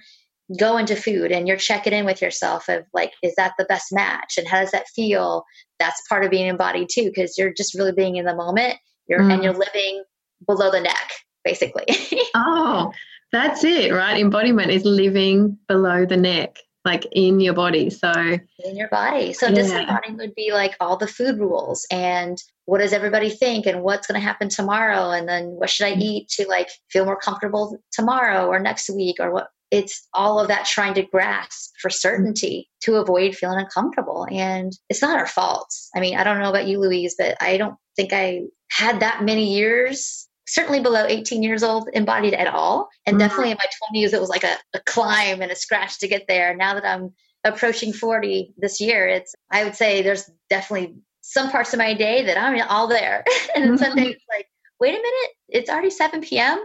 going 0.58 0.84
to 0.84 0.94
food 0.94 1.32
and 1.32 1.48
you're 1.48 1.56
checking 1.56 1.92
in 1.92 2.04
with 2.04 2.20
yourself 2.20 2.68
of 2.68 2.84
like 2.92 3.12
is 3.22 3.34
that 3.36 3.54
the 3.58 3.64
best 3.64 3.92
match 3.92 4.36
and 4.36 4.46
how 4.46 4.60
does 4.60 4.70
that 4.72 4.86
feel 4.88 5.44
that's 5.78 6.06
part 6.08 6.24
of 6.24 6.30
being 6.30 6.46
embodied 6.46 6.88
too 6.90 7.04
because 7.04 7.38
you're 7.38 7.52
just 7.52 7.74
really 7.74 7.92
being 7.92 8.16
in 8.16 8.26
the 8.26 8.34
moment 8.34 8.74
you're 9.06 9.20
mm. 9.20 9.32
and 9.32 9.42
you're 9.42 9.54
living 9.54 10.02
below 10.46 10.70
the 10.70 10.80
neck 10.80 11.10
basically. 11.44 11.84
oh, 12.34 12.92
that's 13.30 13.62
it, 13.62 13.92
right? 13.92 14.18
Embodiment 14.18 14.70
is 14.70 14.84
living 14.84 15.58
below 15.68 16.06
the 16.06 16.16
neck, 16.16 16.58
like 16.84 17.06
in 17.12 17.40
your 17.40 17.54
body. 17.54 17.90
So, 17.90 18.12
in 18.12 18.76
your 18.76 18.88
body. 18.88 19.32
So, 19.32 19.48
yeah. 19.48 19.98
would 20.10 20.34
be 20.34 20.52
like 20.52 20.76
all 20.80 20.96
the 20.96 21.06
food 21.06 21.38
rules 21.38 21.86
and 21.90 22.36
what 22.66 22.78
does 22.78 22.92
everybody 22.92 23.30
think 23.30 23.66
and 23.66 23.82
what's 23.82 24.06
going 24.06 24.20
to 24.20 24.26
happen 24.26 24.48
tomorrow 24.48 25.10
and 25.10 25.28
then 25.28 25.46
what 25.48 25.70
should 25.70 25.86
I 25.86 25.94
mm. 25.94 26.00
eat 26.00 26.28
to 26.30 26.46
like 26.48 26.68
feel 26.90 27.04
more 27.04 27.18
comfortable 27.18 27.78
tomorrow 27.92 28.46
or 28.46 28.58
next 28.58 28.90
week 28.90 29.16
or 29.20 29.32
what 29.32 29.48
it's 29.70 30.06
all 30.14 30.38
of 30.38 30.48
that 30.48 30.66
trying 30.66 30.94
to 30.94 31.02
grasp 31.02 31.72
for 31.80 31.90
certainty 31.90 32.70
to 32.82 32.96
avoid 32.96 33.34
feeling 33.34 33.58
uncomfortable. 33.58 34.26
And 34.30 34.72
it's 34.88 35.02
not 35.02 35.18
our 35.18 35.26
faults. 35.26 35.90
I 35.96 36.00
mean, 36.00 36.16
I 36.16 36.22
don't 36.22 36.38
know 36.38 36.50
about 36.50 36.68
you, 36.68 36.78
Louise, 36.78 37.16
but 37.18 37.36
I 37.40 37.56
don't 37.56 37.74
think 37.96 38.12
I 38.12 38.42
had 38.70 39.00
that 39.00 39.24
many 39.24 39.52
years 39.52 40.28
certainly 40.46 40.80
below 40.80 41.04
18 41.06 41.42
years 41.42 41.62
old 41.62 41.88
embodied 41.92 42.34
at 42.34 42.46
all. 42.46 42.88
And 43.06 43.14
mm-hmm. 43.14 43.20
definitely 43.20 43.50
in 43.52 43.58
my 43.58 44.00
20s, 44.00 44.12
it 44.12 44.20
was 44.20 44.28
like 44.28 44.44
a, 44.44 44.56
a 44.74 44.80
climb 44.80 45.42
and 45.42 45.50
a 45.50 45.56
scratch 45.56 45.98
to 46.00 46.08
get 46.08 46.26
there. 46.28 46.54
Now 46.54 46.74
that 46.74 46.84
I'm 46.84 47.12
approaching 47.44 47.92
40 47.92 48.54
this 48.56 48.80
year, 48.80 49.06
it's, 49.06 49.34
I 49.50 49.64
would 49.64 49.74
say 49.74 50.02
there's 50.02 50.30
definitely 50.50 50.96
some 51.22 51.50
parts 51.50 51.72
of 51.72 51.78
my 51.78 51.94
day 51.94 52.24
that 52.24 52.38
I'm 52.38 52.60
all 52.68 52.86
there. 52.86 53.24
and 53.56 53.64
then 53.64 53.78
some 53.78 53.96
days 53.96 54.16
like, 54.28 54.46
wait 54.80 54.90
a 54.90 54.98
minute, 54.98 55.30
it's 55.48 55.70
already 55.70 55.90
7 55.90 56.20
p.m 56.20 56.58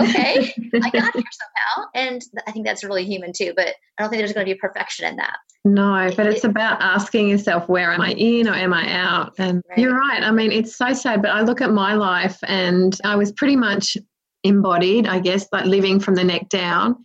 okay, 0.00 0.52
I 0.82 0.90
got 0.90 1.14
here 1.14 1.24
somehow. 1.32 1.88
And 1.94 2.22
I 2.46 2.52
think 2.52 2.66
that's 2.66 2.84
really 2.84 3.04
human 3.04 3.32
too, 3.32 3.52
but 3.56 3.68
I 3.98 4.02
don't 4.02 4.10
think 4.10 4.20
there's 4.20 4.32
going 4.32 4.46
to 4.46 4.54
be 4.54 4.58
perfection 4.58 5.06
in 5.06 5.16
that. 5.16 5.36
No, 5.64 6.10
but 6.16 6.26
it's 6.26 6.44
about 6.44 6.80
asking 6.80 7.28
yourself, 7.28 7.68
where 7.68 7.92
am 7.92 8.00
I 8.00 8.12
in 8.12 8.48
or 8.48 8.54
am 8.54 8.72
I 8.72 8.90
out? 8.92 9.34
And 9.38 9.62
right. 9.68 9.78
you're 9.78 9.98
right. 9.98 10.22
I 10.22 10.30
mean, 10.30 10.52
it's 10.52 10.76
so 10.76 10.92
sad, 10.92 11.20
but 11.20 11.30
I 11.30 11.42
look 11.42 11.60
at 11.60 11.70
my 11.70 11.94
life 11.94 12.38
and 12.44 12.96
I 13.04 13.16
was 13.16 13.32
pretty 13.32 13.56
much 13.56 13.96
embodied, 14.44 15.06
I 15.06 15.18
guess, 15.18 15.46
like 15.52 15.66
living 15.66 16.00
from 16.00 16.14
the 16.14 16.24
neck 16.24 16.48
down 16.48 17.04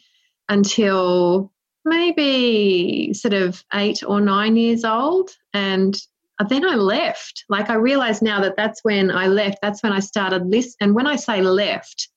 until 0.49 1.51
maybe 1.85 3.13
sort 3.13 3.33
of 3.33 3.63
eight 3.73 4.03
or 4.05 4.21
nine 4.21 4.55
years 4.55 4.85
old. 4.85 5.31
And 5.53 5.99
then 6.47 6.65
I 6.65 6.75
left. 6.75 7.45
Like 7.49 7.69
I 7.69 7.75
realize 7.75 8.21
now 8.21 8.39
that 8.41 8.55
that's 8.55 8.83
when 8.83 9.11
I 9.11 9.27
left. 9.27 9.59
That's 9.61 9.81
when 9.83 9.91
I 9.91 9.99
started 9.99 10.47
list. 10.47 10.77
And 10.79 10.95
when 10.95 11.07
I 11.07 11.15
say 11.15 11.41
left, 11.41 12.09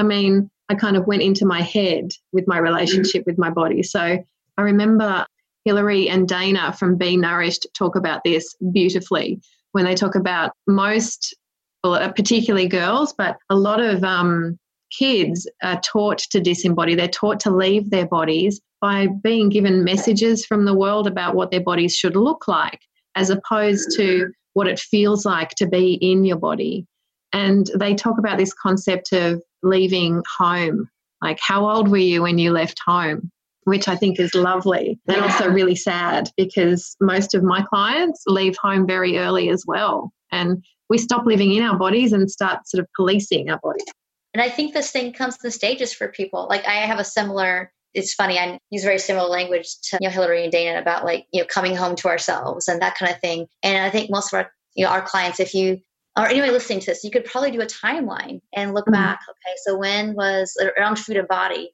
I 0.00 0.02
mean, 0.02 0.50
I 0.70 0.74
kind 0.76 0.96
of 0.96 1.06
went 1.06 1.22
into 1.22 1.44
my 1.44 1.60
head 1.60 2.12
with 2.32 2.48
my 2.48 2.56
relationship 2.56 3.24
with 3.26 3.36
my 3.36 3.50
body. 3.50 3.82
So 3.82 4.00
I 4.00 4.62
remember 4.62 5.26
Hilary 5.66 6.08
and 6.08 6.26
Dana 6.26 6.72
from 6.72 6.96
Be 6.96 7.18
Nourished 7.18 7.66
talk 7.76 7.96
about 7.96 8.24
this 8.24 8.56
beautifully 8.72 9.40
when 9.72 9.84
they 9.84 9.94
talk 9.94 10.14
about 10.14 10.52
most, 10.66 11.36
well, 11.84 11.94
uh, 11.94 12.10
particularly 12.12 12.66
girls, 12.66 13.12
but 13.12 13.36
a 13.50 13.54
lot 13.54 13.78
of 13.78 14.02
um, 14.02 14.58
kids 14.90 15.46
are 15.62 15.80
taught 15.82 16.18
to 16.30 16.40
disembody. 16.40 16.96
They're 16.96 17.08
taught 17.08 17.38
to 17.40 17.50
leave 17.50 17.90
their 17.90 18.06
bodies 18.06 18.58
by 18.80 19.08
being 19.22 19.50
given 19.50 19.84
messages 19.84 20.46
from 20.46 20.64
the 20.64 20.74
world 20.74 21.06
about 21.06 21.34
what 21.34 21.50
their 21.50 21.60
bodies 21.60 21.94
should 21.94 22.16
look 22.16 22.48
like, 22.48 22.80
as 23.16 23.28
opposed 23.28 23.94
to 23.96 24.32
what 24.54 24.66
it 24.66 24.80
feels 24.80 25.26
like 25.26 25.50
to 25.56 25.66
be 25.66 25.94
in 25.94 26.24
your 26.24 26.38
body. 26.38 26.86
And 27.32 27.70
they 27.76 27.94
talk 27.94 28.18
about 28.18 28.38
this 28.38 28.52
concept 28.52 29.12
of 29.12 29.42
leaving 29.62 30.22
home. 30.38 30.88
Like, 31.22 31.38
how 31.40 31.68
old 31.68 31.88
were 31.88 31.98
you 31.98 32.22
when 32.22 32.38
you 32.38 32.50
left 32.50 32.80
home? 32.84 33.30
Which 33.64 33.88
I 33.88 33.94
think 33.94 34.18
is 34.18 34.34
lovely 34.34 34.98
and 35.06 35.20
also 35.20 35.48
really 35.48 35.76
sad 35.76 36.30
because 36.36 36.96
most 37.00 37.34
of 37.34 37.42
my 37.42 37.62
clients 37.62 38.24
leave 38.26 38.56
home 38.56 38.86
very 38.86 39.18
early 39.18 39.50
as 39.50 39.64
well. 39.66 40.12
And 40.32 40.64
we 40.88 40.98
stop 40.98 41.26
living 41.26 41.52
in 41.52 41.62
our 41.62 41.78
bodies 41.78 42.12
and 42.12 42.30
start 42.30 42.66
sort 42.66 42.82
of 42.82 42.88
policing 42.96 43.50
our 43.50 43.60
bodies. 43.62 43.84
And 44.32 44.42
I 44.42 44.48
think 44.48 44.72
this 44.72 44.90
thing 44.90 45.12
comes 45.12 45.36
in 45.44 45.50
stages 45.50 45.92
for 45.92 46.08
people. 46.08 46.46
Like 46.48 46.66
I 46.66 46.72
have 46.72 46.98
a 46.98 47.04
similar 47.04 47.70
it's 47.92 48.14
funny. 48.14 48.38
I 48.38 48.58
use 48.70 48.84
very 48.84 48.98
similar 48.98 49.28
language 49.28 49.66
to 49.90 49.98
you 50.00 50.08
know 50.08 50.12
Hilary 50.12 50.44
and 50.44 50.52
Dana 50.52 50.78
about 50.80 51.04
like 51.04 51.26
you 51.32 51.40
know 51.40 51.46
coming 51.46 51.74
home 51.74 51.96
to 51.96 52.08
ourselves 52.08 52.68
and 52.68 52.80
that 52.82 52.96
kind 52.96 53.12
of 53.12 53.20
thing. 53.20 53.46
And 53.62 53.84
I 53.84 53.90
think 53.90 54.10
most 54.10 54.32
of 54.32 54.38
our 54.38 54.52
you 54.74 54.84
know 54.84 54.90
our 54.90 55.02
clients, 55.02 55.40
if 55.40 55.54
you 55.54 55.80
or 56.20 56.28
anyway 56.28 56.50
listening 56.50 56.80
to 56.80 56.86
this, 56.86 57.04
you 57.04 57.10
could 57.10 57.24
probably 57.24 57.50
do 57.50 57.60
a 57.60 57.66
timeline 57.66 58.40
and 58.54 58.74
look 58.74 58.86
mm-hmm. 58.86 58.94
back. 58.94 59.20
Okay, 59.28 59.56
so 59.64 59.76
when 59.76 60.14
was 60.14 60.54
around 60.76 60.98
food 60.98 61.16
and 61.16 61.28
body? 61.28 61.72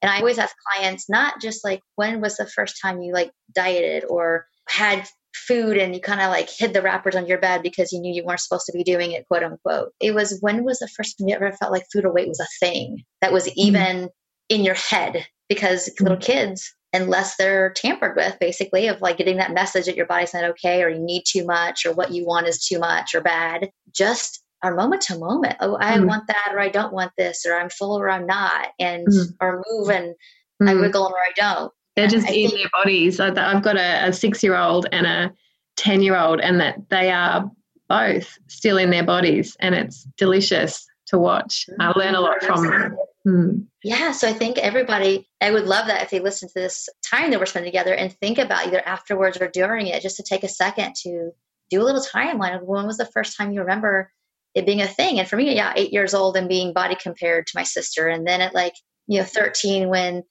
And 0.00 0.10
I 0.10 0.18
always 0.18 0.38
ask 0.38 0.54
clients 0.72 1.08
not 1.08 1.40
just 1.40 1.64
like 1.64 1.80
when 1.96 2.20
was 2.20 2.36
the 2.36 2.46
first 2.46 2.78
time 2.82 3.02
you 3.02 3.12
like 3.12 3.30
dieted 3.54 4.04
or 4.08 4.46
had 4.68 5.06
food 5.34 5.76
and 5.76 5.94
you 5.94 6.00
kind 6.00 6.20
of 6.20 6.28
like 6.28 6.48
hid 6.50 6.74
the 6.74 6.82
wrappers 6.82 7.14
on 7.14 7.26
your 7.26 7.38
bed 7.38 7.62
because 7.62 7.92
you 7.92 8.00
knew 8.00 8.12
you 8.12 8.24
weren't 8.24 8.40
supposed 8.40 8.66
to 8.66 8.72
be 8.72 8.82
doing 8.82 9.12
it, 9.12 9.26
quote 9.28 9.42
unquote. 9.42 9.92
It 10.00 10.14
was 10.14 10.38
when 10.40 10.64
was 10.64 10.78
the 10.78 10.88
first 10.88 11.18
time 11.18 11.28
you 11.28 11.34
ever 11.34 11.52
felt 11.52 11.72
like 11.72 11.84
food 11.92 12.04
or 12.04 12.12
weight 12.12 12.28
was 12.28 12.40
a 12.40 12.64
thing 12.64 13.04
that 13.20 13.32
was 13.32 13.44
mm-hmm. 13.44 13.60
even 13.60 13.96
mm-hmm. 13.96 14.06
in 14.48 14.64
your 14.64 14.74
head 14.74 15.26
because 15.48 15.88
mm-hmm. 15.88 16.04
little 16.04 16.18
kids 16.18 16.74
unless 16.92 17.36
they're 17.36 17.70
tampered 17.70 18.16
with 18.16 18.36
basically 18.38 18.88
of 18.88 19.00
like 19.00 19.16
getting 19.16 19.38
that 19.38 19.52
message 19.52 19.86
that 19.86 19.96
your 19.96 20.06
body's 20.06 20.34
not 20.34 20.44
okay 20.44 20.82
or 20.82 20.88
you 20.88 21.00
need 21.00 21.24
too 21.26 21.44
much 21.44 21.86
or 21.86 21.92
what 21.92 22.12
you 22.12 22.24
want 22.24 22.46
is 22.46 22.64
too 22.64 22.78
much 22.78 23.14
or 23.14 23.20
bad 23.20 23.70
just 23.92 24.42
our 24.62 24.74
moment 24.74 25.02
to 25.02 25.18
moment 25.18 25.56
oh 25.60 25.76
i 25.80 25.96
mm. 25.96 26.06
want 26.06 26.26
that 26.28 26.50
or 26.52 26.60
i 26.60 26.68
don't 26.68 26.92
want 26.92 27.12
this 27.16 27.44
or 27.46 27.54
i'm 27.54 27.70
full 27.70 27.98
or 27.98 28.08
i'm 28.08 28.26
not 28.26 28.68
and 28.78 29.06
mm. 29.06 29.26
or 29.40 29.62
move 29.70 29.88
and 29.90 30.14
mm. 30.62 30.68
i 30.68 30.74
wiggle 30.74 31.04
or 31.04 31.18
i 31.18 31.32
don't 31.36 31.72
they're 31.96 32.08
just 32.08 32.26
I 32.26 32.32
in 32.32 32.50
think, 32.50 32.60
their 32.60 32.70
bodies 32.72 33.20
i've 33.20 33.34
got 33.62 33.76
a, 33.76 34.08
a 34.08 34.12
six 34.12 34.42
year 34.42 34.56
old 34.56 34.86
and 34.92 35.06
a 35.06 35.32
10 35.76 36.02
year 36.02 36.16
old 36.16 36.40
and 36.40 36.60
that 36.60 36.88
they 36.90 37.10
are 37.10 37.50
both 37.88 38.38
still 38.48 38.76
in 38.78 38.90
their 38.90 39.04
bodies 39.04 39.56
and 39.60 39.74
it's 39.74 40.04
delicious 40.16 40.86
to 41.06 41.18
watch 41.18 41.66
i 41.80 41.88
learn 41.98 42.14
a 42.14 42.20
lot 42.20 42.42
from 42.42 42.66
them 42.66 42.96
Hmm. 43.24 43.60
Yeah, 43.84 44.12
so 44.12 44.28
I 44.28 44.32
think 44.32 44.58
everybody, 44.58 45.28
I 45.40 45.50
would 45.50 45.64
love 45.64 45.86
that 45.88 46.02
if 46.02 46.10
they 46.10 46.20
listen 46.20 46.48
to 46.48 46.54
this 46.54 46.88
time 47.04 47.30
that 47.30 47.40
we're 47.40 47.46
spending 47.46 47.72
together 47.72 47.94
and 47.94 48.12
think 48.12 48.38
about 48.38 48.66
either 48.66 48.80
afterwards 48.86 49.40
or 49.40 49.48
during 49.48 49.88
it, 49.88 50.02
just 50.02 50.16
to 50.18 50.22
take 50.22 50.44
a 50.44 50.48
second 50.48 50.94
to 51.02 51.32
do 51.70 51.82
a 51.82 51.84
little 51.84 52.02
timeline 52.02 52.56
of 52.56 52.62
when 52.62 52.86
was 52.86 52.98
the 52.98 53.10
first 53.12 53.36
time 53.36 53.50
you 53.50 53.60
remember 53.60 54.12
it 54.54 54.66
being 54.66 54.82
a 54.82 54.86
thing. 54.86 55.18
And 55.18 55.28
for 55.28 55.36
me, 55.36 55.54
yeah, 55.54 55.72
eight 55.74 55.92
years 55.92 56.14
old 56.14 56.36
and 56.36 56.48
being 56.48 56.72
body 56.72 56.94
compared 56.94 57.46
to 57.48 57.52
my 57.56 57.64
sister. 57.64 58.06
And 58.06 58.26
then 58.26 58.40
at 58.40 58.54
like, 58.54 58.74
you 59.08 59.18
know, 59.18 59.24
13, 59.24 59.88
when 59.88 60.22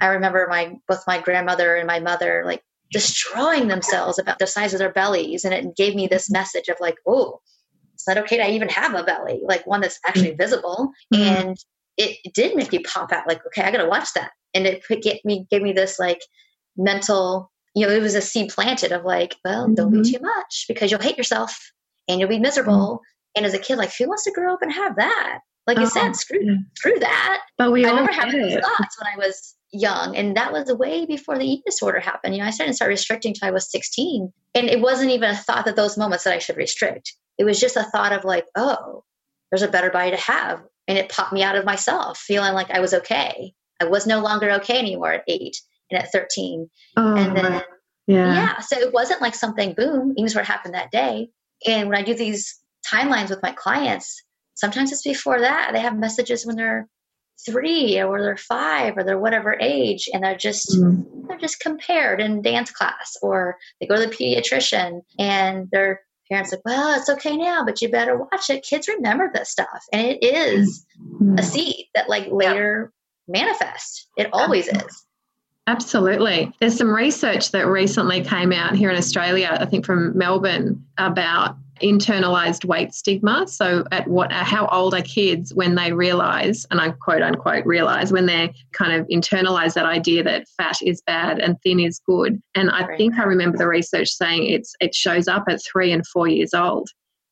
I 0.00 0.08
remember 0.08 0.46
my, 0.48 0.74
both 0.86 1.02
my 1.06 1.20
grandmother 1.20 1.74
and 1.74 1.86
my 1.86 1.98
mother, 1.98 2.42
like 2.44 2.62
destroying 2.92 3.68
themselves 3.68 4.18
about 4.18 4.38
the 4.38 4.46
size 4.46 4.74
of 4.74 4.78
their 4.78 4.92
bellies. 4.92 5.44
And 5.44 5.54
it 5.54 5.74
gave 5.76 5.94
me 5.94 6.06
this 6.06 6.30
message 6.30 6.68
of 6.68 6.76
like, 6.80 6.96
oh, 7.06 7.40
it's 7.94 8.06
not 8.06 8.18
okay 8.18 8.36
to 8.36 8.50
even 8.50 8.68
have 8.68 8.94
a 8.94 9.02
belly, 9.02 9.40
like 9.44 9.66
one 9.66 9.80
that's 9.80 9.98
actually 10.06 10.32
mm. 10.32 10.38
visible. 10.38 10.92
Mm-hmm. 11.12 11.22
And 11.22 11.56
it, 11.96 12.18
did 12.34 12.56
make 12.56 12.72
me 12.72 12.80
pop 12.80 13.12
out 13.12 13.26
like, 13.26 13.44
okay, 13.46 13.62
I 13.62 13.70
got 13.70 13.82
to 13.82 13.88
watch 13.88 14.12
that. 14.14 14.30
And 14.54 14.66
it 14.66 14.84
put, 14.86 15.02
get 15.02 15.24
me, 15.24 15.46
gave 15.50 15.62
me 15.62 15.72
this 15.72 15.98
like 15.98 16.20
mental, 16.76 17.50
you 17.74 17.86
know, 17.86 17.92
it 17.92 18.02
was 18.02 18.14
a 18.14 18.20
seed 18.20 18.50
planted 18.50 18.92
of 18.92 19.04
like, 19.04 19.36
well, 19.44 19.64
mm-hmm. 19.64 19.74
don't 19.74 19.92
be 19.92 19.98
mm-hmm. 19.98 20.14
too 20.14 20.22
much 20.22 20.64
because 20.68 20.90
you'll 20.90 21.00
hate 21.00 21.18
yourself 21.18 21.58
and 22.08 22.20
you'll 22.20 22.28
be 22.28 22.38
miserable. 22.38 22.96
Mm-hmm. 22.96 23.36
And 23.36 23.46
as 23.46 23.54
a 23.54 23.58
kid, 23.58 23.76
like, 23.76 23.94
who 23.96 24.08
wants 24.08 24.24
to 24.24 24.32
grow 24.32 24.52
up 24.52 24.62
and 24.62 24.72
have 24.72 24.96
that? 24.96 25.40
Like 25.66 25.78
oh, 25.78 25.84
said, 25.84 26.16
screw, 26.16 26.40
yeah. 26.42 26.56
screw 26.74 26.98
that. 26.98 27.42
But 27.56 27.70
we 27.72 27.86
I 27.86 27.90
remember 27.90 28.12
having 28.12 28.42
those 28.42 28.54
thoughts 28.54 28.96
when 28.98 29.12
I 29.14 29.16
was 29.16 29.54
young, 29.72 30.16
and 30.16 30.36
that 30.36 30.52
was 30.52 30.72
way 30.72 31.06
before 31.06 31.38
the 31.38 31.44
eating 31.44 31.62
disorder 31.64 32.00
happened. 32.00 32.34
You 32.34 32.40
know, 32.40 32.48
I 32.48 32.50
started 32.50 32.72
to 32.72 32.76
start 32.76 32.88
restricting 32.88 33.30
until 33.30 33.48
I 33.48 33.52
was 33.52 33.70
16, 33.70 34.32
and 34.56 34.68
it 34.68 34.80
wasn't 34.80 35.12
even 35.12 35.30
a 35.30 35.36
thought 35.36 35.64
that 35.66 35.76
those 35.76 35.96
moments 35.96 36.24
that 36.24 36.34
I 36.34 36.38
should 36.38 36.56
restrict. 36.56 37.14
It 37.38 37.44
was 37.44 37.60
just 37.60 37.76
a 37.76 37.84
thought 37.84 38.12
of 38.12 38.24
like, 38.24 38.44
oh, 38.56 39.04
there's 39.50 39.62
a 39.62 39.68
better 39.68 39.90
body 39.90 40.10
to 40.10 40.16
have 40.16 40.62
and 40.88 40.98
it 40.98 41.08
popped 41.08 41.32
me 41.32 41.42
out 41.42 41.56
of 41.56 41.64
myself 41.64 42.18
feeling 42.18 42.54
like 42.54 42.70
i 42.70 42.80
was 42.80 42.94
okay 42.94 43.52
i 43.80 43.84
was 43.84 44.06
no 44.06 44.20
longer 44.20 44.50
okay 44.50 44.78
anymore 44.78 45.12
at 45.12 45.24
eight 45.28 45.56
and 45.90 46.02
at 46.02 46.12
13 46.12 46.68
oh, 46.96 47.16
and 47.16 47.36
then 47.36 47.62
yeah. 48.06 48.34
yeah 48.34 48.58
so 48.60 48.78
it 48.78 48.92
wasn't 48.92 49.20
like 49.22 49.34
something 49.34 49.74
boom 49.74 50.14
even 50.16 50.32
what 50.32 50.44
happened 50.44 50.74
that 50.74 50.90
day 50.90 51.28
and 51.66 51.88
when 51.88 51.98
i 51.98 52.02
do 52.02 52.14
these 52.14 52.58
timelines 52.86 53.30
with 53.30 53.42
my 53.42 53.52
clients 53.52 54.22
sometimes 54.54 54.92
it's 54.92 55.02
before 55.02 55.40
that 55.40 55.72
they 55.72 55.80
have 55.80 55.96
messages 55.96 56.46
when 56.46 56.56
they're 56.56 56.88
three 57.44 58.00
or 58.00 58.22
they're 58.22 58.36
five 58.36 58.96
or 58.96 59.04
they're 59.04 59.18
whatever 59.18 59.56
age 59.60 60.08
and 60.12 60.22
they're 60.22 60.36
just 60.36 60.76
mm-hmm. 60.76 61.26
they're 61.26 61.38
just 61.38 61.60
compared 61.60 62.20
in 62.20 62.42
dance 62.42 62.70
class 62.70 63.16
or 63.22 63.56
they 63.80 63.86
go 63.86 63.96
to 63.96 64.06
the 64.06 64.14
pediatrician 64.14 65.00
and 65.18 65.68
they're 65.72 66.00
parents 66.32 66.50
like, 66.52 66.62
well, 66.64 66.98
it's 66.98 67.10
okay 67.10 67.36
now, 67.36 67.64
but 67.64 67.82
you 67.82 67.90
better 67.90 68.16
watch 68.16 68.48
it. 68.48 68.62
Kids 68.62 68.88
remember 68.88 69.30
this 69.32 69.50
stuff. 69.50 69.84
And 69.92 70.06
it 70.06 70.22
is 70.22 70.86
mm-hmm. 70.98 71.38
a 71.38 71.42
seed 71.42 71.86
that 71.94 72.08
like 72.08 72.28
later 72.30 72.92
yeah. 73.26 73.40
manifests. 73.40 74.08
It 74.16 74.30
always 74.32 74.66
is. 74.68 75.06
Absolutely. 75.66 76.52
There's 76.58 76.76
some 76.76 76.90
research 76.90 77.52
that 77.52 77.66
recently 77.66 78.24
came 78.24 78.52
out 78.52 78.74
here 78.74 78.90
in 78.90 78.96
Australia, 78.96 79.56
I 79.60 79.66
think 79.66 79.86
from 79.86 80.16
Melbourne, 80.16 80.84
about 80.98 81.56
internalized 81.82 82.64
weight 82.64 82.94
stigma. 82.94 83.46
So, 83.46 83.84
at 83.92 84.08
what, 84.08 84.32
how 84.32 84.66
old 84.68 84.94
are 84.94 85.02
kids 85.02 85.54
when 85.54 85.74
they 85.74 85.92
realize, 85.92 86.66
and 86.70 86.80
I 86.80 86.90
quote 86.90 87.22
unquote 87.22 87.66
realize, 87.66 88.12
when 88.12 88.26
they 88.26 88.54
kind 88.72 88.92
of 88.92 89.06
internalize 89.08 89.74
that 89.74 89.86
idea 89.86 90.22
that 90.24 90.46
fat 90.56 90.76
is 90.82 91.02
bad 91.06 91.38
and 91.38 91.60
thin 91.62 91.80
is 91.80 92.00
good. 92.06 92.40
And 92.54 92.70
I 92.70 92.86
right. 92.86 92.98
think 92.98 93.18
I 93.18 93.24
remember 93.24 93.58
the 93.58 93.68
research 93.68 94.08
saying 94.08 94.46
it's 94.46 94.74
it 94.80 94.94
shows 94.94 95.28
up 95.28 95.44
at 95.48 95.60
three 95.62 95.92
and 95.92 96.06
four 96.06 96.28
years 96.28 96.54
old, 96.54 96.88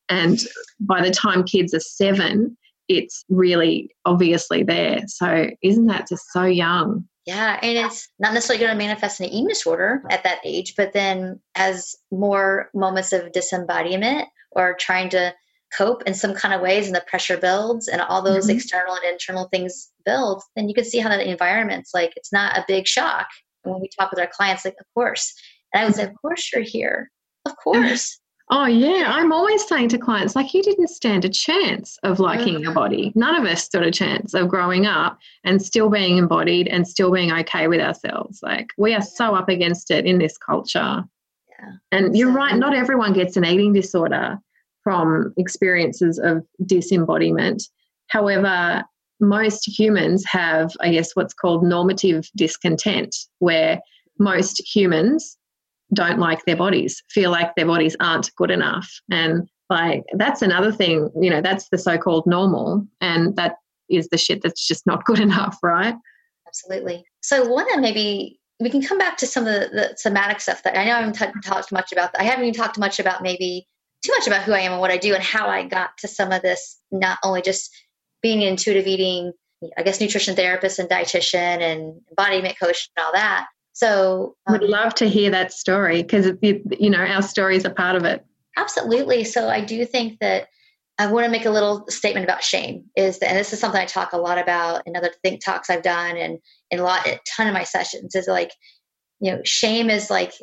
and 0.09 0.39
by 0.79 1.01
the 1.01 1.11
time 1.11 1.43
kids 1.43 1.73
are 1.73 1.79
seven, 1.79 2.57
it's 2.87 3.23
really 3.29 3.89
obviously 4.05 4.63
there. 4.63 5.01
So, 5.07 5.49
isn't 5.61 5.87
that 5.87 6.09
just 6.09 6.31
so 6.31 6.43
young? 6.43 7.05
Yeah, 7.25 7.59
and 7.61 7.77
it's 7.77 8.07
not 8.19 8.33
necessarily 8.33 8.65
going 8.65 8.77
to 8.77 8.83
manifest 8.83 9.19
in 9.19 9.27
an 9.27 9.31
eating 9.31 9.47
disorder 9.47 10.03
at 10.09 10.23
that 10.23 10.39
age, 10.43 10.73
but 10.75 10.93
then 10.93 11.39
as 11.55 11.95
more 12.11 12.69
moments 12.73 13.13
of 13.13 13.31
disembodiment 13.31 14.27
or 14.51 14.75
trying 14.79 15.09
to 15.09 15.33
cope 15.75 16.03
in 16.03 16.13
some 16.13 16.33
kind 16.33 16.53
of 16.53 16.61
ways 16.61 16.87
and 16.87 16.95
the 16.95 17.03
pressure 17.07 17.37
builds 17.37 17.87
and 17.87 18.01
all 18.01 18.21
those 18.21 18.47
mm-hmm. 18.47 18.57
external 18.57 18.95
and 18.95 19.05
internal 19.05 19.47
things 19.49 19.89
build, 20.05 20.43
then 20.55 20.67
you 20.67 20.75
can 20.75 20.83
see 20.83 20.99
how 20.99 21.09
that 21.09 21.25
environment's 21.25 21.91
like 21.93 22.13
it's 22.15 22.33
not 22.33 22.57
a 22.57 22.65
big 22.67 22.87
shock. 22.87 23.27
And 23.63 23.73
when 23.73 23.81
we 23.81 23.89
talk 23.97 24.11
with 24.11 24.19
our 24.19 24.29
clients, 24.31 24.65
like, 24.65 24.75
of 24.79 24.85
course. 24.93 25.33
And 25.73 25.81
I 25.81 25.85
would 25.85 25.95
say, 25.95 26.03
Of 26.03 26.13
course 26.21 26.51
you're 26.53 26.63
here. 26.63 27.09
Of 27.45 27.55
course. 27.57 28.17
Oh, 28.53 28.65
yeah. 28.65 29.05
I'm 29.07 29.31
always 29.31 29.65
saying 29.65 29.87
to 29.89 29.97
clients, 29.97 30.35
like, 30.35 30.53
you 30.53 30.61
didn't 30.61 30.89
stand 30.89 31.23
a 31.23 31.29
chance 31.29 31.97
of 32.03 32.19
liking 32.19 32.59
your 32.59 32.73
body. 32.73 33.13
None 33.15 33.33
of 33.35 33.45
us 33.45 33.63
stood 33.63 33.83
a 33.83 33.91
chance 33.91 34.33
of 34.33 34.49
growing 34.49 34.85
up 34.85 35.17
and 35.45 35.61
still 35.61 35.89
being 35.89 36.17
embodied 36.17 36.67
and 36.67 36.85
still 36.85 37.13
being 37.13 37.31
okay 37.31 37.69
with 37.69 37.79
ourselves. 37.79 38.41
Like, 38.43 38.67
we 38.77 38.93
are 38.93 39.01
so 39.01 39.35
up 39.35 39.47
against 39.47 39.89
it 39.89 40.05
in 40.05 40.17
this 40.17 40.37
culture. 40.37 41.05
And 41.91 42.15
you're 42.17 42.31
right, 42.31 42.55
not 42.55 42.73
everyone 42.73 43.13
gets 43.13 43.37
an 43.37 43.45
eating 43.45 43.73
disorder 43.73 44.37
from 44.83 45.33
experiences 45.37 46.19
of 46.19 46.43
disembodiment. 46.65 47.63
However, 48.07 48.83
most 49.19 49.67
humans 49.67 50.25
have, 50.25 50.71
I 50.81 50.91
guess, 50.91 51.15
what's 51.15 51.33
called 51.33 51.63
normative 51.63 52.29
discontent, 52.35 53.15
where 53.39 53.79
most 54.19 54.61
humans 54.75 55.37
don't 55.93 56.19
like 56.19 56.43
their 56.45 56.55
bodies, 56.55 57.03
feel 57.09 57.31
like 57.31 57.53
their 57.55 57.65
bodies 57.65 57.95
aren't 57.99 58.33
good 58.35 58.51
enough. 58.51 58.89
And 59.11 59.47
like 59.69 60.03
that's 60.17 60.41
another 60.41 60.71
thing, 60.71 61.09
you 61.19 61.29
know, 61.29 61.41
that's 61.41 61.69
the 61.69 61.77
so 61.77 61.97
called 61.97 62.25
normal. 62.25 62.85
And 62.99 63.35
that 63.35 63.55
is 63.89 64.07
the 64.09 64.17
shit 64.17 64.41
that's 64.41 64.67
just 64.67 64.85
not 64.87 65.05
good 65.05 65.19
enough, 65.27 65.57
right? 65.61 65.95
Absolutely. 66.47 67.03
So, 67.21 67.47
one 67.47 67.71
of 67.73 67.79
maybe 67.79 68.39
we 68.61 68.69
can 68.69 68.81
come 68.81 68.97
back 68.97 69.17
to 69.17 69.27
some 69.27 69.47
of 69.47 69.53
the, 69.53 69.69
the 69.69 69.97
somatic 69.97 70.39
stuff 70.39 70.63
that 70.63 70.77
I 70.77 70.85
know 70.85 70.95
I 70.95 71.01
haven't 71.01 71.13
t- 71.13 71.49
talked 71.49 71.71
much 71.71 71.91
about. 71.91 72.11
I 72.17 72.23
haven't 72.23 72.45
even 72.45 72.53
talked 72.53 72.77
much 72.77 72.99
about 72.99 73.21
maybe 73.21 73.67
too 74.05 74.13
much 74.17 74.27
about 74.27 74.43
who 74.43 74.53
I 74.53 74.59
am 74.59 74.73
and 74.73 74.81
what 74.81 74.91
I 74.91 74.97
do 74.97 75.13
and 75.13 75.23
how 75.23 75.47
I 75.47 75.63
got 75.63 75.97
to 75.99 76.07
some 76.07 76.31
of 76.31 76.41
this, 76.41 76.79
not 76.91 77.17
only 77.23 77.41
just 77.41 77.71
being 78.21 78.43
an 78.43 78.49
intuitive 78.49 78.87
eating 78.87 79.33
I 79.77 79.83
guess 79.83 80.01
nutrition 80.01 80.35
therapist 80.35 80.79
and 80.79 80.89
dietitian 80.89 81.61
and 81.61 82.01
embodiment 82.09 82.57
coach 82.59 82.89
and 82.95 83.05
all 83.05 83.11
that. 83.13 83.47
So 83.73 84.35
um, 84.47 84.53
would 84.53 84.67
love 84.67 84.93
to 84.95 85.07
hear 85.07 85.29
that 85.31 85.53
story 85.53 86.01
because 86.01 86.31
you 86.41 86.89
know 86.89 86.99
our 86.99 87.21
stories 87.21 87.65
are 87.65 87.73
part 87.73 87.95
of 87.95 88.03
it. 88.03 88.25
Absolutely. 88.57 89.23
So 89.23 89.47
I 89.47 89.61
do 89.61 89.85
think 89.85 90.19
that 90.19 90.47
I 90.97 91.07
want 91.07 91.25
to 91.25 91.31
make 91.31 91.45
a 91.45 91.49
little 91.49 91.85
statement 91.87 92.25
about 92.25 92.43
shame. 92.43 92.85
Is 92.95 93.19
that, 93.19 93.29
and 93.29 93.37
this 93.37 93.53
is 93.53 93.59
something 93.59 93.79
I 93.79 93.85
talk 93.85 94.13
a 94.13 94.17
lot 94.17 94.37
about 94.37 94.83
in 94.85 94.95
other 94.95 95.11
think 95.23 95.43
talks 95.43 95.69
I've 95.69 95.83
done 95.83 96.17
and 96.17 96.39
in 96.71 96.79
a 96.79 96.83
lot, 96.83 97.05
a 97.07 97.19
ton 97.35 97.47
of 97.47 97.53
my 97.53 97.63
sessions. 97.63 98.15
Is 98.15 98.27
like, 98.27 98.51
you 99.19 99.31
know, 99.31 99.41
shame 99.43 99.89
is 99.89 100.09
like 100.09 100.33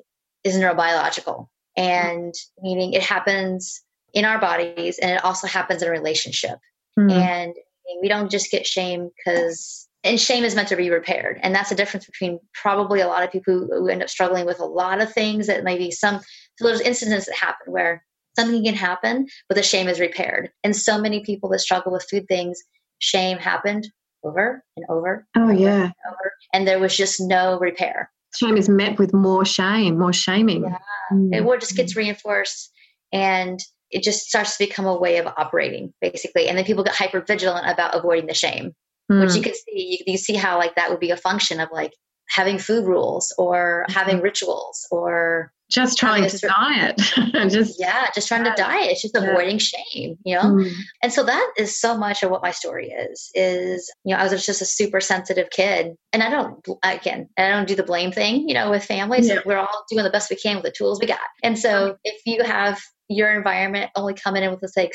is 0.45 0.57
neurobiological, 0.57 1.47
and 1.77 2.35
meaning 2.61 2.93
it 2.93 3.03
happens 3.03 3.83
in 4.15 4.25
our 4.25 4.39
bodies, 4.39 4.99
and 4.99 5.13
it 5.13 5.25
also 5.25 5.47
happens 5.47 5.83
in 5.83 5.89
a 5.89 5.93
relationship. 5.93 6.59
Mm-hmm. 6.99 7.11
And 7.11 7.55
we 8.03 8.09
don't 8.09 8.31
just 8.31 8.51
get 8.51 8.67
shame 8.67 9.11
because 9.17 9.89
and 10.05 10.21
shame 10.21 10.45
is 10.45 10.55
meant 10.55 10.69
to 10.69 10.77
be 10.77 10.91
repaired 10.91 11.41
and 11.43 11.55
that's 11.55 11.71
the 11.71 11.75
difference 11.75 12.07
between 12.07 12.39
probably 12.55 13.01
a 13.01 13.09
lot 13.09 13.25
of 13.25 13.33
people 13.33 13.67
who 13.69 13.89
end 13.89 14.03
up 14.03 14.09
struggling 14.09 14.47
with 14.47 14.61
a 14.61 14.65
lot 14.65 15.01
of 15.01 15.13
things 15.13 15.49
that 15.49 15.65
maybe 15.65 15.91
some 15.91 16.21
so 16.59 16.67
there's 16.67 16.81
instances 16.81 17.27
that 17.27 17.35
happen 17.35 17.73
where 17.73 18.05
something 18.39 18.65
can 18.65 18.75
happen, 18.75 19.27
but 19.49 19.57
the 19.57 19.63
shame 19.63 19.89
is 19.89 20.01
repaired. 20.01 20.51
And 20.63 20.75
so 20.77 21.01
many 21.01 21.25
people 21.25 21.49
that 21.51 21.61
struggle 21.61 21.93
with 21.93 22.07
food 22.09 22.27
things, 22.29 22.61
shame 22.99 23.39
happened 23.39 23.89
over 24.25 24.63
and 24.77 24.87
over. 24.89 25.27
Oh, 25.37 25.49
and 25.49 25.61
yeah. 25.61 25.83
And, 25.83 25.93
over, 26.09 26.33
and 26.53 26.69
there 26.69 26.79
was 26.79 26.97
just 26.97 27.21
no 27.21 27.59
repair. 27.59 28.11
Shame 28.35 28.57
is 28.57 28.69
met 28.69 28.99
with 28.99 29.15
more 29.15 29.45
shame, 29.45 29.99
more 29.99 30.13
shaming. 30.13 30.63
Yeah. 30.63 30.79
Mm. 31.13 31.55
It 31.55 31.61
just 31.61 31.77
gets 31.77 31.97
reinforced 31.97 32.71
and 33.13 33.59
it 33.91 34.03
just 34.03 34.27
starts 34.27 34.57
to 34.57 34.67
become 34.67 34.87
a 34.87 34.99
way 34.99 35.17
of 35.17 35.27
operating, 35.27 35.95
basically. 36.01 36.49
And 36.49 36.59
then 36.59 36.65
people 36.65 36.85
get 36.85 36.95
hyper 36.95 37.23
vigilant 37.23 37.71
about 37.71 37.95
avoiding 37.95 38.27
the 38.27 38.35
shame, 38.35 38.73
mm. 39.11 39.21
which 39.21 39.35
you 39.35 39.43
can 39.43 39.55
see. 39.55 40.05
You, 40.07 40.13
you 40.13 40.19
see 40.19 40.35
how 40.35 40.59
like 40.59 40.75
that 40.77 40.91
would 40.91 41.01
be 41.01 41.11
a 41.11 41.17
function 41.17 41.61
of 41.61 41.71
like 41.73 41.93
having 42.29 42.59
food 42.59 42.87
rules 42.87 43.35
or 43.39 43.85
having 43.89 44.17
mm-hmm. 44.17 44.25
rituals 44.25 44.87
or 44.91 45.53
just 45.71 45.99
trying 45.99 46.27
to 46.27 46.39
diet 46.39 46.97
just 47.51 47.79
yeah 47.79 48.07
just 48.15 48.27
trying 48.27 48.45
to 48.45 48.53
diet 48.57 48.91
it's 48.91 49.03
just 49.03 49.15
yeah. 49.15 49.23
avoiding 49.23 49.59
shame 49.59 50.17
you 50.25 50.35
know 50.35 50.43
mm. 50.43 50.73
and 51.03 51.13
so 51.13 51.23
that 51.23 51.53
is 51.59 51.79
so 51.79 51.97
much 51.97 52.23
of 52.23 52.31
what 52.31 52.43
my 52.43 52.51
story 52.51 52.89
is 52.91 53.31
is 53.35 53.93
you 54.05 54.15
know 54.15 54.21
i 54.21 54.27
was 54.27 54.47
just 54.47 54.63
a 54.63 54.65
super 54.65 55.01
sensitive 55.01 55.51
kid 55.51 55.95
and 56.13 56.23
i 56.23 56.31
don't 56.31 56.67
again 56.83 57.29
i 57.37 57.49
don't 57.49 57.69
do 57.69 57.75
the 57.75 57.83
blame 57.83 58.11
thing 58.11 58.49
you 58.49 58.55
know 58.55 58.71
with 58.71 58.85
families 58.85 59.29
yeah. 59.29 59.41
we're 59.45 59.59
all 59.59 59.85
doing 59.91 60.05
the 60.05 60.11
best 60.11 60.31
we 60.31 60.37
can 60.37 60.57
with 60.57 60.65
the 60.65 60.73
tools 60.73 60.99
we 61.01 61.07
got 61.07 61.19
and 61.43 61.59
so 61.59 61.97
if 62.03 62.23
you 62.25 62.43
have 62.43 62.81
your 63.09 63.31
environment 63.31 63.91
only 63.95 64.15
coming 64.15 64.43
in 64.43 64.51
with 64.51 64.61
this 64.61 64.77
like 64.77 64.95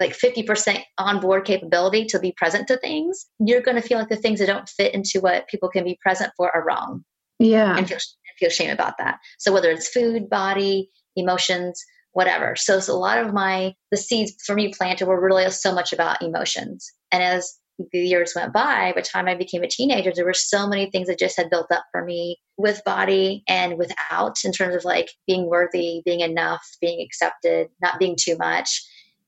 like 0.00 0.16
50% 0.16 0.82
on 0.98 1.20
board 1.20 1.44
capability 1.44 2.06
to 2.06 2.18
be 2.18 2.32
present 2.36 2.66
to 2.68 2.78
things, 2.78 3.26
you're 3.38 3.60
going 3.60 3.80
to 3.80 3.86
feel 3.86 3.98
like 3.98 4.08
the 4.08 4.16
things 4.16 4.40
that 4.40 4.46
don't 4.46 4.68
fit 4.68 4.94
into 4.94 5.20
what 5.20 5.48
people 5.48 5.68
can 5.68 5.84
be 5.84 5.98
present 6.02 6.32
for 6.36 6.50
are 6.54 6.64
wrong. 6.66 7.04
Yeah. 7.38 7.76
And 7.76 7.86
feel, 7.86 7.98
and 7.98 8.38
feel 8.38 8.50
shame 8.50 8.70
about 8.70 8.98
that. 8.98 9.18
So 9.38 9.52
whether 9.52 9.70
it's 9.70 9.88
food, 9.88 10.30
body, 10.30 10.90
emotions, 11.16 11.82
whatever. 12.12 12.56
So, 12.56 12.80
so 12.80 12.94
a 12.94 12.96
lot 12.96 13.18
of 13.18 13.34
my, 13.34 13.74
the 13.90 13.96
seeds 13.96 14.34
for 14.44 14.54
me 14.54 14.72
planted 14.76 15.06
were 15.06 15.20
really 15.20 15.48
so 15.50 15.74
much 15.74 15.92
about 15.92 16.22
emotions. 16.22 16.90
And 17.12 17.22
as 17.22 17.52
the 17.92 17.98
years 17.98 18.32
went 18.34 18.52
by, 18.52 18.92
by 18.94 19.00
the 19.00 19.06
time 19.06 19.28
I 19.28 19.34
became 19.34 19.62
a 19.62 19.68
teenager, 19.68 20.12
there 20.14 20.24
were 20.24 20.34
so 20.34 20.66
many 20.66 20.90
things 20.90 21.08
that 21.08 21.18
just 21.18 21.36
had 21.36 21.50
built 21.50 21.70
up 21.72 21.84
for 21.92 22.04
me 22.04 22.38
with 22.58 22.82
body 22.84 23.42
and 23.48 23.78
without 23.78 24.36
in 24.44 24.52
terms 24.52 24.74
of 24.74 24.84
like 24.84 25.10
being 25.26 25.46
worthy, 25.46 26.02
being 26.04 26.20
enough, 26.20 26.62
being 26.80 27.00
accepted, 27.04 27.68
not 27.82 27.98
being 27.98 28.16
too 28.18 28.36
much 28.38 28.82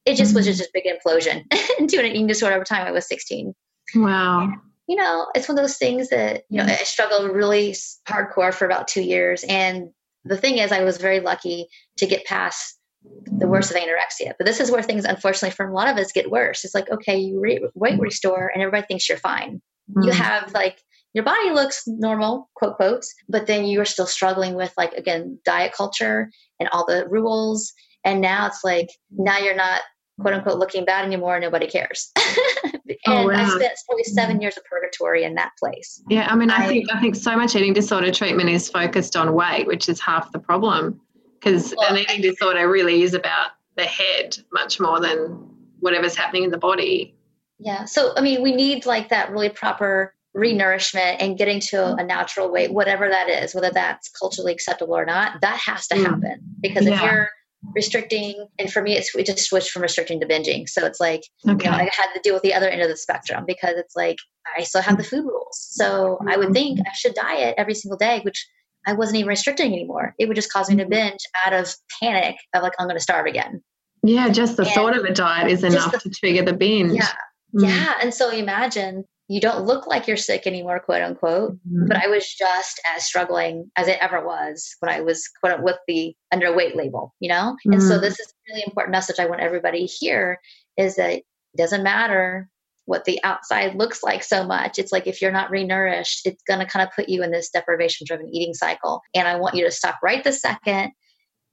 it 0.05 0.17
just 0.17 0.35
was 0.35 0.47
mm-hmm. 0.47 0.57
just 0.57 0.69
a 0.69 0.73
big 0.75 0.85
implosion 0.85 1.45
into 1.79 1.99
an 1.99 2.07
eating 2.07 2.27
disorder 2.27 2.57
over 2.57 2.65
time 2.65 2.87
I 2.87 2.93
was 2.93 3.07
16. 3.07 3.55
Wow. 3.95 4.43
And, 4.43 4.55
you 4.89 4.97
know, 4.97 5.29
it's 5.35 5.49
one 5.49 5.59
of 5.59 5.63
those 5.63 5.77
things 5.77 6.09
that, 6.11 6.43
you 6.49 6.59
know, 6.59 6.65
I 6.65 6.77
struggled 6.77 7.31
really 7.31 7.75
hardcore 8.09 8.53
for 8.53 8.67
about 8.67 8.89
two 8.89 9.03
years. 9.03 9.45
And 9.49 9.91
the 10.25 10.37
thing 10.37 10.59
is, 10.59 10.73
I 10.73 10.85
was 10.85 10.99
very 10.99 11.21
lucky 11.21 11.69
to 11.99 12.07
get 12.07 12.25
past 12.25 12.79
the 13.27 13.47
worst 13.47 13.71
of 13.71 13.77
anorexia. 13.77 14.33
But 14.39 14.47
this 14.47 14.61
is 14.61 14.71
where 14.71 14.83
things, 14.83 15.05
unfortunately, 15.05 15.55
for 15.55 15.67
a 15.67 15.75
lot 15.75 15.89
of 15.89 15.97
us 15.97 16.13
get 16.13 16.31
worse. 16.31 16.65
It's 16.65 16.75
like, 16.75 16.91
okay, 16.91 17.17
you 17.17 17.41
re- 17.41 17.69
weight 17.75 17.99
restore 17.99 18.51
and 18.53 18.63
everybody 18.63 18.87
thinks 18.87 19.09
you're 19.09 19.19
fine. 19.19 19.61
Mm-hmm. 19.91 20.03
You 20.03 20.13
have 20.13 20.53
like, 20.53 20.83
your 21.15 21.25
body 21.25 21.51
looks 21.51 21.83
normal, 21.87 22.49
quote 22.55 22.77
quotes, 22.77 23.15
but 23.29 23.47
then 23.47 23.67
you 23.67 23.81
are 23.81 23.87
still 23.87 24.07
struggling 24.07 24.55
with 24.55 24.73
like, 24.77 24.93
again, 24.95 25.39
diet 25.45 25.73
culture 25.73 26.31
and 26.59 26.69
all 26.71 26.87
the 26.87 27.07
rules. 27.09 27.73
And 28.05 28.21
now 28.21 28.47
it's 28.47 28.65
like, 28.65 28.89
now 29.11 29.39
you're 29.39 29.57
not 29.57 29.81
quote 30.21 30.35
unquote 30.35 30.59
looking 30.59 30.85
bad 30.85 31.05
anymore 31.05 31.39
nobody 31.41 31.67
cares 31.67 32.11
and 32.65 32.85
oh, 33.07 33.27
wow. 33.27 33.35
i 33.35 33.49
spent 33.49 33.73
probably 33.87 34.05
seven 34.05 34.41
years 34.41 34.57
of 34.57 34.65
purgatory 34.65 35.25
in 35.25 35.35
that 35.35 35.51
place 35.59 36.03
yeah 36.09 36.29
i 36.31 36.37
mean 36.37 36.51
I, 36.51 36.65
I, 36.65 36.69
think 36.69 36.87
i 36.93 37.01
think 37.01 37.17
so 37.17 37.37
much 37.37 37.57
eating 37.57 37.73
disorder 37.73 38.13
treatment 38.13 38.49
is 38.51 38.69
focused 38.69 39.17
on 39.17 39.33
weight 39.35 39.67
which 39.67 39.89
is 39.89 40.01
half 40.01 40.31
the 40.33 40.39
problem 40.39 41.01
because 41.41 41.75
well, 41.77 41.93
an 41.93 41.99
eating 41.99 42.21
disorder 42.21 42.71
really 42.71 43.03
is 43.03 43.15
about 43.15 43.51
the 43.77 43.85
head 43.85 44.37
much 44.53 44.79
more 44.79 45.01
than 45.01 45.49
whatever's 45.81 46.15
happening 46.15 46.45
in 46.45 46.51
the 46.51 46.59
body 46.59 47.15
yeah 47.59 47.85
so 47.85 48.13
i 48.17 48.21
mean 48.21 48.43
we 48.43 48.55
need 48.55 48.85
like 48.85 49.09
that 49.09 49.31
really 49.31 49.49
proper 49.49 50.15
renourishment 50.37 51.17
and 51.21 51.37
getting 51.37 51.61
to 51.61 51.95
a 51.97 52.05
natural 52.05 52.51
weight 52.51 52.73
whatever 52.73 53.09
that 53.09 53.29
is 53.29 53.55
whether 53.55 53.71
that's 53.71 54.09
culturally 54.11 54.53
acceptable 54.53 54.97
or 54.97 55.05
not 55.05 55.41
that 55.41 55.59
has 55.59 55.87
to 55.87 55.95
mm. 55.95 56.05
happen 56.05 56.41
because 56.61 56.87
yeah. 56.87 56.95
if 56.95 57.03
you're 57.03 57.29
restricting 57.75 58.47
and 58.59 58.73
for 58.73 58.83
me 58.83 58.97
it's 58.97 59.15
we 59.15 59.23
just 59.23 59.39
switched 59.41 59.71
from 59.71 59.83
restricting 59.83 60.21
to 60.21 60.27
binging. 60.27 60.69
So 60.69 60.85
it's 60.85 61.01
like 61.01 61.23
okay. 61.49 61.65
you 61.65 61.71
know 61.71 61.77
i 61.77 61.85
had 61.85 62.13
to 62.15 62.21
deal 62.23 62.35
with 62.35 62.43
the 62.43 62.55
other 62.55 62.69
end 62.69 62.83
of 62.83 62.89
the 62.89 62.97
spectrum 62.97 63.45
because 63.47 63.75
it's 63.77 63.95
like 63.95 64.17
i 64.57 64.63
still 64.63 64.83
have 64.83 64.99
the 64.99 65.05
food 65.05 65.25
rules. 65.25 65.57
So 65.71 66.19
i 66.29 66.37
would 66.37 66.53
think 66.53 66.81
i 66.81 66.93
should 66.95 67.15
diet 67.15 67.55
every 67.59 67.75
single 67.75 67.99
day 67.99 68.21
which 68.25 68.47
i 68.87 68.93
wasn't 68.93 69.19
even 69.19 69.29
restricting 69.29 69.73
anymore. 69.73 70.15
It 70.19 70.27
would 70.27 70.35
just 70.35 70.53
cause 70.53 70.69
me 70.69 70.77
to 70.77 70.87
binge 70.87 71.21
out 71.47 71.53
of 71.53 71.73
panic 72.01 72.37
of 72.55 72.63
like 72.63 72.73
i'm 72.79 72.87
going 72.87 72.97
to 72.99 73.03
starve 73.03 73.27
again. 73.27 73.63
Yeah 74.03 74.29
just 74.31 74.57
the 74.57 74.65
and 74.65 74.73
thought 74.73 74.97
of 74.97 75.05
a 75.05 75.13
diet 75.13 75.51
is 75.51 75.63
enough 75.63 75.93
the, 75.93 75.99
to 75.99 76.11
trigger 76.11 76.43
the 76.43 76.55
binge. 76.55 76.95
Yeah. 76.95 77.09
Mm. 77.55 77.69
yeah. 77.69 77.95
And 78.03 78.13
so 78.13 78.31
imagine 78.31 79.05
you 79.33 79.41
don't 79.41 79.65
look 79.65 79.87
like 79.87 80.07
you're 80.07 80.19
sick 80.19 80.47
anymore, 80.47 80.79
quote 80.79 81.01
unquote. 81.01 81.53
Mm-hmm. 81.55 81.87
But 81.87 81.97
I 81.97 82.07
was 82.07 82.31
just 82.35 82.79
as 82.95 83.07
struggling 83.07 83.71
as 83.77 83.89
it 83.89 83.97
ever 83.99 84.23
was 84.23 84.77
when 84.81 84.93
I 84.93 85.01
was 85.01 85.27
quote 85.43 85.63
with 85.63 85.79
the 85.89 86.15
underweight 86.35 86.77
label, 86.77 87.15
you 87.19 87.31
know? 87.31 87.57
Mm-hmm. 87.61 87.73
And 87.73 87.83
so 87.83 87.93
mm-hmm. 87.95 88.03
this 88.03 88.21
is 88.21 88.27
a 88.27 88.53
really 88.53 88.65
important 88.67 88.93
message 88.93 89.19
I 89.19 89.25
want 89.25 89.41
everybody 89.41 89.87
to 89.87 89.93
hear 89.93 90.39
is 90.77 90.97
that 90.97 91.13
it 91.13 91.25
doesn't 91.57 91.83
matter 91.83 92.51
what 92.85 93.07
the 93.07 93.19
outside 93.25 93.75
looks 93.75 94.03
like 94.03 94.23
so 94.23 94.45
much. 94.45 94.79
It's 94.79 94.93
like 94.93 95.07
if 95.07 95.23
you're 95.23 95.33
not 95.33 95.51
renourished, 95.51 96.21
it's 96.27 96.43
going 96.47 96.61
to 96.61 96.67
kind 96.67 96.87
of 96.87 96.95
put 96.95 97.09
you 97.09 97.23
in 97.23 97.31
this 97.31 97.49
deprivation 97.49 98.05
driven 98.07 98.29
eating 98.35 98.53
cycle. 98.53 99.01
And 99.15 99.27
I 99.27 99.37
want 99.37 99.55
you 99.55 99.65
to 99.65 99.71
stop 99.71 99.97
right 100.03 100.23
the 100.23 100.33
second 100.35 100.93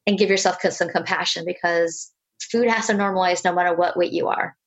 and 0.05 0.17
give 0.17 0.29
yourself 0.29 0.57
some 0.69 0.89
compassion 0.89 1.45
because 1.45 2.11
food 2.51 2.67
has 2.67 2.87
to 2.87 2.93
normalize 2.93 3.45
no 3.45 3.53
matter 3.53 3.73
what 3.73 3.95
weight 3.95 4.11
you 4.11 4.27
are. 4.27 4.57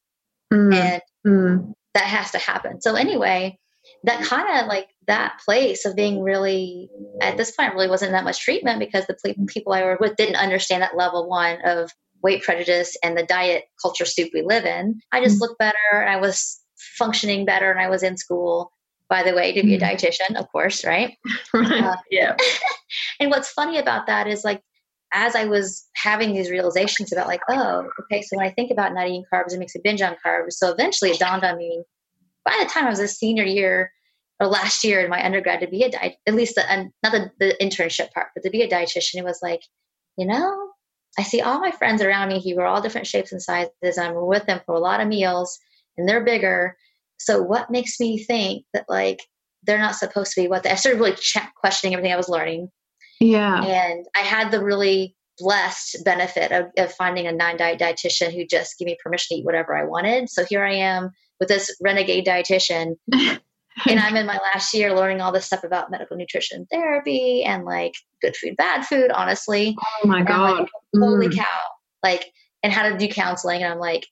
Mm. 0.51 0.75
And 0.75 1.03
mm 1.27 1.75
that 1.95 2.05
has 2.05 2.31
to 2.33 2.39
happen. 2.39 2.81
So 2.81 2.95
anyway, 2.95 3.59
that 4.05 4.25
kind 4.25 4.61
of 4.61 4.67
like 4.67 4.89
that 5.07 5.41
place 5.45 5.85
of 5.85 5.97
being 5.97 6.23
really 6.23 6.89
at 7.21 7.37
this 7.37 7.51
point 7.53 7.75
really 7.75 7.89
wasn't 7.89 8.13
that 8.13 8.25
much 8.25 8.41
treatment 8.41 8.79
because 8.79 9.07
the 9.07 9.35
people 9.49 9.73
I 9.73 9.85
were 9.85 9.99
with 10.01 10.17
didn't 10.17 10.37
understand 10.37 10.83
that 10.83 10.97
level 10.97 11.29
one 11.29 11.59
of 11.65 11.91
weight 12.23 12.43
prejudice 12.43 12.97
and 13.03 13.17
the 13.17 13.25
diet 13.25 13.65
culture 13.81 14.05
soup 14.05 14.31
we 14.33 14.43
live 14.43 14.65
in. 14.65 15.01
I 15.11 15.23
just 15.23 15.37
mm-hmm. 15.37 15.43
looked 15.43 15.59
better 15.59 15.77
and 15.93 16.09
I 16.09 16.17
was 16.17 16.61
functioning 16.97 17.45
better 17.45 17.71
and 17.71 17.81
I 17.81 17.89
was 17.89 18.03
in 18.03 18.17
school. 18.17 18.73
By 19.09 19.25
the 19.25 19.35
way, 19.35 19.53
to 19.53 19.63
be 19.63 19.75
a 19.75 19.79
mm-hmm. 19.79 19.95
dietitian, 19.95 20.41
of 20.41 20.51
course, 20.51 20.85
right? 20.85 21.17
Uh, 21.55 21.97
yeah. 22.11 22.35
and 23.21 23.31
what's 23.31 23.51
funny 23.51 23.79
about 23.79 24.07
that 24.07 24.27
is 24.27 24.43
like 24.43 24.63
as 25.13 25.37
I 25.37 25.45
was 25.45 25.87
having 25.95 26.33
these 26.33 26.51
realizations 26.51 27.13
about 27.13 27.27
like, 27.27 27.43
oh, 27.51 27.89
okay, 28.01 28.23
so 28.23 28.37
when 28.37 28.47
I 28.47 28.51
think 28.51 28.71
about 28.71 28.95
not 28.95 29.07
eating 29.07 29.25
carbs, 29.33 29.53
it 29.53 29.59
makes 29.59 29.75
a 29.75 29.81
binge 29.83 30.03
on 30.03 30.17
carbs. 30.25 30.53
So 30.53 30.71
eventually 30.71 31.11
it 31.11 31.19
dawned 31.19 31.45
on 31.45 31.59
me 31.59 31.85
by 32.45 32.59
the 32.63 32.69
time 32.69 32.87
I 32.87 32.91
was 32.91 33.01
a 33.01 33.09
senior 33.09 33.45
year 33.45 33.93
or 34.41 34.47
last 34.47 34.83
year 34.85 35.01
in 35.01 35.11
my 35.11 35.25
undergrad 35.25 35.61
to 35.61 35.69
be 35.69 35.83
a 35.83 35.91
diet, 35.91 36.17
at 36.27 36.35
least 36.35 36.55
the, 36.55 36.73
um, 36.73 36.91
not 37.03 37.13
the, 37.13 37.31
the 37.39 37.57
internship 37.61 38.11
part, 38.13 38.29
but 38.35 38.43
to 38.43 38.51
be 38.51 38.63
a 38.63 38.69
dietitian, 38.69 39.17
it 39.17 39.25
was 39.25 39.41
like, 39.43 39.61
you 40.17 40.27
know, 40.27 40.71
I 41.19 41.23
see 41.23 41.43
all 41.43 41.61
my 41.61 41.71
friends 41.71 42.03
around 42.03 42.29
me 42.29 42.43
who 42.43 42.59
are 42.61 42.67
all 42.67 42.81
different 42.81 43.07
shapes 43.07 43.33
and 43.33 43.43
sizes, 43.43 43.99
I'm 43.99 44.15
with 44.27 44.47
them 44.47 44.61
for 44.65 44.75
a 44.75 44.81
lot 44.81 45.01
of 45.01 45.09
meals, 45.09 45.59
and 45.97 46.09
they're 46.09 46.25
bigger. 46.25 46.77
So 47.19 47.43
what 47.43 47.71
makes 47.71 48.01
me 48.01 48.19
think 48.19 48.65
that 48.73 48.87
like 48.89 49.21
they're 49.63 49.79
not 49.79 49.95
supposed 49.95 50.33
to 50.33 50.41
be 50.41 50.49
what 50.49 50.63
they? 50.63 50.71
I 50.71 50.75
started 50.75 50.99
really 50.99 51.17
questioning 51.55 51.95
everything 51.95 52.13
I 52.13 52.17
was 52.17 52.29
learning 52.29 52.71
yeah. 53.23 53.63
And 53.63 54.07
I 54.17 54.21
had 54.21 54.51
the 54.51 54.63
really 54.63 55.17
blessed 55.39 55.99
benefit 56.05 56.53
of, 56.53 56.67
of 56.77 56.93
finding 56.95 57.27
a 57.27 57.33
non 57.33 57.57
diet 57.57 57.81
dietitian 57.81 58.33
who 58.33 58.47
just 58.47 58.79
gave 58.79 58.87
me 58.87 58.97
permission 59.03 59.37
to 59.37 59.41
eat 59.41 59.45
whatever 59.45 59.77
I 59.77 59.85
wanted. 59.85 60.29
So 60.29 60.45
here 60.45 60.65
I 60.65 60.75
am 60.75 61.11
with 61.41 61.49
this 61.49 61.75
renegade 61.81 62.27
dietitian. 62.27 62.97
and 63.13 64.01
I'm 64.01 64.17
in 64.17 64.27
my 64.27 64.39
last 64.39 64.75
year 64.75 64.95
learning 64.95 65.21
all 65.21 65.33
this 65.33 65.47
stuff 65.47 65.65
about 65.65 65.91
medical 65.91 66.17
nutrition 66.17 66.67
therapy 66.71 67.43
and 67.45 67.65
like 67.65 67.95
good 68.21 68.37
food, 68.37 68.57
bad 68.57 68.87
food, 68.87 69.11
honestly. 69.11 69.77
Oh 70.05 70.07
my 70.07 70.23
God. 70.23 70.61
Like, 70.61 70.69
Holy 70.95 71.29
mm. 71.29 71.37
cow. 71.37 71.61
Like, 72.03 72.27
and 72.63 72.73
how 72.73 72.89
to 72.89 72.97
do 72.97 73.09
counseling. 73.09 73.63
And 73.63 73.73
I'm 73.73 73.79
like, 73.79 74.07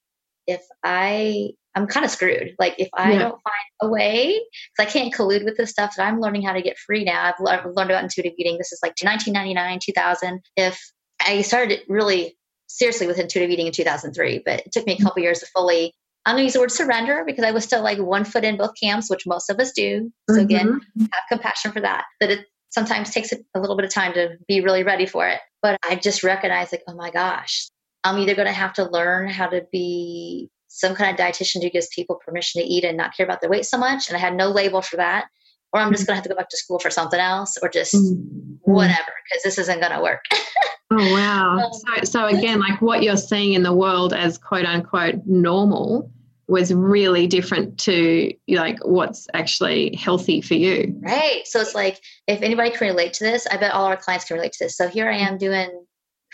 if 0.47 0.63
I 0.85 1.51
I'm 1.75 1.87
kind 1.87 2.05
of 2.05 2.11
screwed. 2.11 2.55
Like 2.59 2.75
if 2.79 2.89
I 2.95 3.13
yeah. 3.13 3.19
don't 3.21 3.41
find 3.43 3.71
a 3.83 3.89
way, 3.89 4.41
because 4.77 4.89
I 4.89 4.93
can't 4.93 5.15
collude 5.15 5.45
with 5.45 5.57
this 5.57 5.71
stuff 5.71 5.95
that 5.97 6.07
I'm 6.07 6.21
learning 6.21 6.43
how 6.43 6.53
to 6.53 6.63
get 6.63 6.79
free 6.79 7.05
now. 7.05 7.33
I've, 7.33 7.47
I've 7.47 7.65
learned 7.65 7.91
about 7.91 8.03
intuitive 8.03 8.33
eating. 8.39 8.59
This 8.59 8.73
is 8.73 8.81
like 8.83 8.95
1999, 9.03 9.79
2000. 9.81 10.41
If 10.57 10.81
I 11.25 11.43
started 11.43 11.81
really 11.89 12.37
seriously 12.67 13.07
with 13.07 13.19
intuitive 13.19 13.51
eating 13.51 13.67
in 13.67 13.73
2003, 13.73 14.43
but 14.45 14.61
it 14.61 14.73
took 14.73 14.87
me 14.87 14.97
a 14.99 15.03
couple 15.03 15.23
years 15.23 15.41
to 15.41 15.47
fully. 15.47 15.93
I'm 16.27 16.35
going 16.35 16.43
to 16.43 16.45
use 16.45 16.53
the 16.53 16.61
word 16.61 16.73
surrender 16.73 17.25
because 17.27 17.45
I 17.45 17.51
was 17.51 17.65
still 17.65 17.83
like 17.83 17.99
one 17.99 18.25
foot 18.25 18.45
in 18.45 18.57
both 18.57 18.73
camps, 18.81 19.09
which 19.09 19.27
most 19.27 19.49
of 19.49 19.59
us 19.59 19.73
do. 19.73 20.13
So 20.29 20.37
mm-hmm. 20.37 20.45
again, 20.45 20.81
have 20.99 21.23
compassion 21.31 21.73
for 21.73 21.81
that. 21.81 22.05
That 22.21 22.31
it 22.31 22.47
sometimes 22.71 23.11
takes 23.11 23.33
a 23.33 23.61
little 23.61 23.77
bit 23.77 23.85
of 23.85 23.93
time 23.93 24.13
to 24.15 24.37
be 24.47 24.61
really 24.61 24.83
ready 24.83 25.07
for 25.07 25.27
it. 25.29 25.41
But 25.63 25.79
I 25.85 25.97
just 25.97 26.23
recognize 26.23 26.73
like, 26.73 26.83
oh 26.89 26.95
my 26.95 27.11
gosh, 27.11 27.69
I'm 28.05 28.19
either 28.19 28.35
going 28.35 28.47
to 28.47 28.53
have 28.53 28.73
to 28.75 28.91
learn 28.91 29.29
how 29.29 29.47
to 29.49 29.67
be 29.73 30.51
some 30.69 30.95
kind 30.95 31.13
of 31.13 31.25
dietitian 31.25 31.63
who 31.63 31.71
gives 31.71 31.89
people 31.89 32.17
permission 32.25 32.63
to 32.63 32.67
eat 32.67 32.85
and 32.85 32.97
not 32.97 33.15
care 33.17 33.27
about 33.27 33.41
their 33.41 33.51
weight 33.51 33.67
so 33.67 33.77
much. 33.77 34.09
And 34.09 34.17
I 34.17 34.21
had 34.21 34.35
no 34.35 34.49
label 34.49 34.83
for 34.83 34.97
that. 34.97 35.27
Or 35.73 35.81
I'm 35.81 35.93
just 35.93 36.07
going 36.07 36.15
to 36.15 36.17
have 36.17 36.25
to 36.25 36.29
go 36.29 36.35
back 36.35 36.49
to 36.49 36.57
school 36.57 36.81
for 36.81 36.91
something 36.91 37.21
else 37.21 37.57
or 37.63 37.69
just 37.69 37.95
mm-hmm. 37.95 38.73
whatever, 38.73 39.13
because 39.25 39.43
this 39.45 39.59
isn't 39.59 39.81
going 39.81 39.93
to 39.93 40.03
work. 40.03 40.25
oh, 40.91 41.13
wow. 41.13 41.59
Um, 41.59 41.73
so, 41.73 42.05
so, 42.05 42.27
again, 42.27 42.59
like 42.59 42.83
what 42.83 43.05
you're 43.05 43.17
seeing 43.17 43.53
in 43.53 43.63
the 43.63 43.73
world 43.73 44.13
as 44.13 44.37
quote 44.37 44.67
unquote 44.67 45.25
normal 45.27 46.11
was 46.49 46.75
really 46.75 47.29
different 47.29 47.79
to 47.79 48.33
like 48.49 48.85
what's 48.85 49.29
actually 49.33 49.95
healthy 49.95 50.41
for 50.41 50.55
you. 50.55 50.99
Right. 51.01 51.43
So 51.45 51.61
it's 51.61 51.77
like 51.77 52.01
if 52.27 52.43
anybody 52.43 52.71
can 52.71 52.89
relate 52.89 53.13
to 53.15 53.25
this, 53.25 53.47
I 53.47 53.57
bet 53.57 53.73
all 53.73 53.85
our 53.85 53.97
clients 53.97 54.25
can 54.25 54.37
relate 54.37 54.53
to 54.55 54.65
this. 54.65 54.77
So 54.77 54.89
here 54.89 55.09
I 55.09 55.19
am 55.19 55.39
doing 55.39 55.71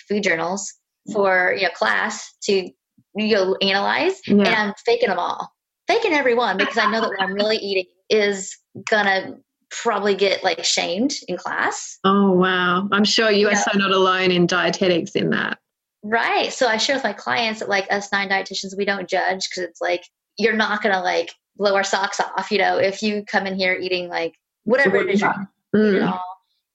food 0.08 0.22
journals 0.22 0.72
for 1.12 1.54
you 1.56 1.64
know 1.64 1.70
class 1.70 2.34
to 2.42 2.70
you 3.14 3.34
know 3.34 3.56
analyze 3.60 4.20
yeah. 4.26 4.34
and 4.34 4.48
I'm 4.48 4.74
faking 4.84 5.08
them 5.08 5.18
all. 5.18 5.52
Faking 5.86 6.12
every 6.12 6.34
one 6.34 6.56
because 6.56 6.78
I 6.78 6.90
know 6.90 7.00
that 7.00 7.08
what 7.08 7.22
I'm 7.22 7.34
really 7.34 7.58
eating 7.58 7.86
is 8.10 8.56
gonna 8.90 9.36
probably 9.70 10.14
get 10.14 10.42
like 10.42 10.64
shamed 10.64 11.14
in 11.28 11.36
class. 11.36 11.98
Oh 12.04 12.32
wow. 12.32 12.88
I'm 12.92 13.04
sure 13.04 13.30
you, 13.30 13.48
are 13.48 13.54
so 13.54 13.70
not 13.78 13.90
alone 13.90 14.30
in 14.30 14.46
dietetics 14.46 15.12
in 15.12 15.30
that. 15.30 15.58
Right. 16.02 16.52
So 16.52 16.66
I 16.68 16.76
share 16.76 16.96
with 16.96 17.04
my 17.04 17.12
clients 17.12 17.60
that 17.60 17.68
like 17.68 17.86
us 17.90 18.10
non 18.12 18.28
diet 18.28 18.48
dietitians, 18.48 18.76
we 18.76 18.84
don't 18.84 19.08
judge 19.08 19.48
because 19.48 19.68
it's 19.68 19.80
like 19.80 20.04
you're 20.38 20.56
not 20.56 20.82
gonna 20.82 21.02
like 21.02 21.32
blow 21.56 21.74
our 21.74 21.84
socks 21.84 22.20
off, 22.20 22.50
you 22.50 22.58
know, 22.58 22.78
if 22.78 23.02
you 23.02 23.24
come 23.24 23.46
in 23.46 23.54
here 23.54 23.74
eating 23.80 24.08
like 24.08 24.34
whatever 24.64 24.96
it 24.96 25.08
is 25.08 25.20
you're 25.20 25.48
mm. 25.74 26.20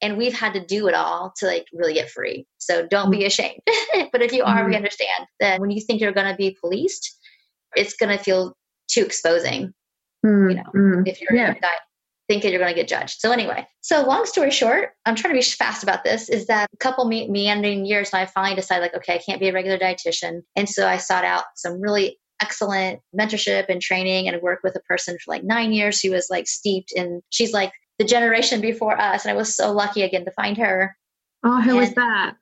And 0.02 0.18
we've 0.18 0.34
had 0.34 0.52
to 0.54 0.66
do 0.66 0.88
it 0.88 0.94
all 0.94 1.32
to 1.38 1.46
like 1.46 1.66
really 1.72 1.94
get 1.94 2.10
free. 2.10 2.46
So 2.58 2.86
don't 2.86 3.10
be 3.10 3.20
mm. 3.20 3.26
ashamed. 3.26 3.60
but 4.12 4.20
if 4.20 4.32
you 4.32 4.42
are, 4.42 4.64
mm. 4.64 4.68
we 4.68 4.76
understand 4.76 5.26
that 5.40 5.60
when 5.60 5.70
you 5.70 5.80
think 5.80 6.00
you're 6.00 6.12
gonna 6.12 6.36
be 6.36 6.56
policed, 6.60 7.16
it's 7.76 7.94
gonna 7.94 8.18
feel 8.18 8.56
too 8.92 9.04
exposing. 9.04 9.72
Mm. 10.24 10.50
You 10.50 10.56
know, 10.56 10.70
mm. 10.74 11.08
if 11.08 11.20
you're 11.20 11.34
yeah. 11.34 11.54
thinking 12.28 12.50
you're 12.50 12.60
going 12.60 12.72
to 12.72 12.80
get 12.80 12.88
judged. 12.88 13.18
So 13.18 13.32
anyway, 13.32 13.66
so 13.80 14.04
long 14.04 14.24
story 14.24 14.50
short, 14.50 14.90
I'm 15.04 15.16
trying 15.16 15.34
to 15.34 15.38
be 15.38 15.42
fast 15.56 15.82
about 15.82 16.04
this. 16.04 16.28
Is 16.28 16.46
that 16.46 16.68
a 16.72 16.76
couple 16.76 17.04
me- 17.06 17.28
meandering 17.28 17.84
years, 17.84 18.10
and 18.12 18.20
I 18.20 18.26
finally 18.26 18.54
decided 18.54 18.82
like, 18.82 18.94
okay, 18.94 19.14
I 19.14 19.18
can't 19.18 19.40
be 19.40 19.48
a 19.48 19.52
regular 19.52 19.78
dietitian, 19.78 20.42
and 20.56 20.68
so 20.68 20.86
I 20.86 20.98
sought 20.98 21.24
out 21.24 21.44
some 21.56 21.80
really 21.80 22.18
excellent 22.40 23.00
mentorship 23.18 23.66
and 23.68 23.80
training, 23.80 24.28
and 24.28 24.40
worked 24.42 24.64
with 24.64 24.76
a 24.76 24.80
person 24.80 25.16
for 25.18 25.32
like 25.32 25.44
nine 25.44 25.72
years 25.72 26.00
who 26.00 26.10
was 26.10 26.28
like 26.30 26.46
steeped 26.46 26.92
in. 26.94 27.20
She's 27.30 27.52
like 27.52 27.72
the 28.02 28.08
generation 28.08 28.60
before 28.60 29.00
us, 29.00 29.24
and 29.24 29.32
I 29.32 29.36
was 29.36 29.54
so 29.54 29.72
lucky 29.72 30.02
again 30.02 30.24
to 30.24 30.30
find 30.32 30.56
her. 30.58 30.96
Oh, 31.44 31.60
who 31.60 31.70
and, 31.70 31.78
was 31.78 31.94
that? 31.94 32.34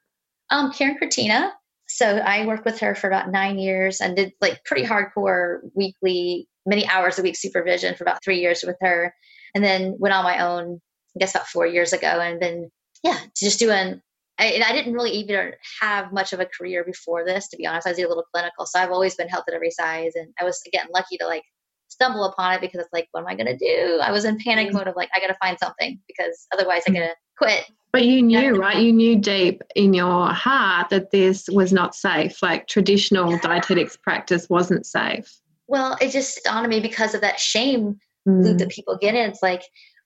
Um, 0.51 0.73
Karin 0.73 0.99
Kratina. 0.99 1.51
So 1.87 2.07
I 2.07 2.47
worked 2.47 2.65
with 2.65 2.79
her 2.81 2.95
for 2.95 3.09
about 3.09 3.31
nine 3.31 3.59
years 3.59 4.01
and 4.01 4.17
did 4.17 4.33
like 4.41 4.65
pretty 4.65 4.87
hardcore 4.87 5.61
weekly, 5.75 6.49
many 6.67 6.89
hours 6.89 7.19
a 7.19 7.23
week 7.23 7.37
supervision 7.37 7.95
for 7.95 8.05
about 8.05 8.23
three 8.23 8.41
years 8.41 8.63
with 8.67 8.77
her 8.81 9.13
and 9.55 9.65
then 9.65 9.97
went 9.99 10.15
on 10.15 10.25
my 10.25 10.39
own 10.45 10.81
i 11.17 11.19
guess 11.19 11.35
about 11.35 11.47
four 11.47 11.67
years 11.67 11.93
ago 11.93 12.07
and 12.07 12.41
then, 12.41 12.71
yeah 13.03 13.19
just 13.37 13.59
doing 13.59 14.01
I, 14.39 14.45
and 14.47 14.65
I 14.65 14.73
didn't 14.73 14.95
really 14.95 15.11
even 15.11 15.53
have 15.83 16.13
much 16.13 16.33
of 16.33 16.41
a 16.41 16.47
career 16.47 16.83
before 16.83 17.27
this, 17.27 17.47
to 17.49 17.59
be 17.59 17.67
honest. 17.67 17.87
I 17.87 17.91
was 17.91 17.99
a 17.99 18.09
little 18.09 18.25
clinical, 18.33 18.65
so 18.65 18.79
I've 18.79 18.91
always 18.91 19.15
been 19.15 19.29
health 19.29 19.45
at 19.49 19.53
every 19.53 19.71
size, 19.71 20.13
and 20.15 20.33
I 20.41 20.45
was 20.45 20.63
again 20.67 20.87
lucky 20.95 21.19
to 21.19 21.27
like 21.27 21.43
stumble 21.91 22.25
upon 22.25 22.55
it 22.55 22.61
because 22.61 22.81
it's 22.81 22.93
like, 22.93 23.09
what 23.13 23.21
am 23.21 23.27
I 23.27 23.35
going 23.35 23.47
to 23.47 23.57
do? 23.57 24.01
I 24.03 24.11
was 24.11 24.25
in 24.25 24.39
panic 24.39 24.73
mode 24.73 24.89
of 24.89 24.97
like, 24.97 25.11
I 25.15 25.21
got 25.21 25.27
to 25.27 25.35
find 25.35 25.59
something 25.59 25.99
because 26.07 26.47
otherwise 26.53 26.83
I'm 26.87 26.95
going 26.95 27.09
to 27.09 27.15
quit. 27.37 27.71
But 27.93 28.05
you 28.05 28.23
knew, 28.23 28.57
right? 28.57 28.79
You 28.79 28.93
knew 28.93 29.17
deep 29.17 29.63
in 29.75 29.93
your 29.93 30.29
heart 30.29 30.91
that 30.91 31.11
this 31.11 31.49
was 31.49 31.73
not 31.73 31.95
safe. 31.95 32.41
Like 32.41 32.69
traditional 32.69 33.37
dietetics 33.39 33.97
practice 33.97 34.49
wasn't 34.49 34.87
safe. 34.87 35.41
Well, 35.67 35.97
it 36.01 36.11
just 36.11 36.43
dawned 36.45 36.65
on 36.65 36.71
me 36.71 36.81
because 36.81 37.15
of 37.15 37.21
that 37.23 37.41
shame 37.41 37.99
mm. 38.27 38.45
loop 38.45 38.59
that 38.59 38.71
people 38.71 38.97
get 38.97 39.15
in. 39.15 39.31
It's 39.31 39.43
like, 39.43 39.63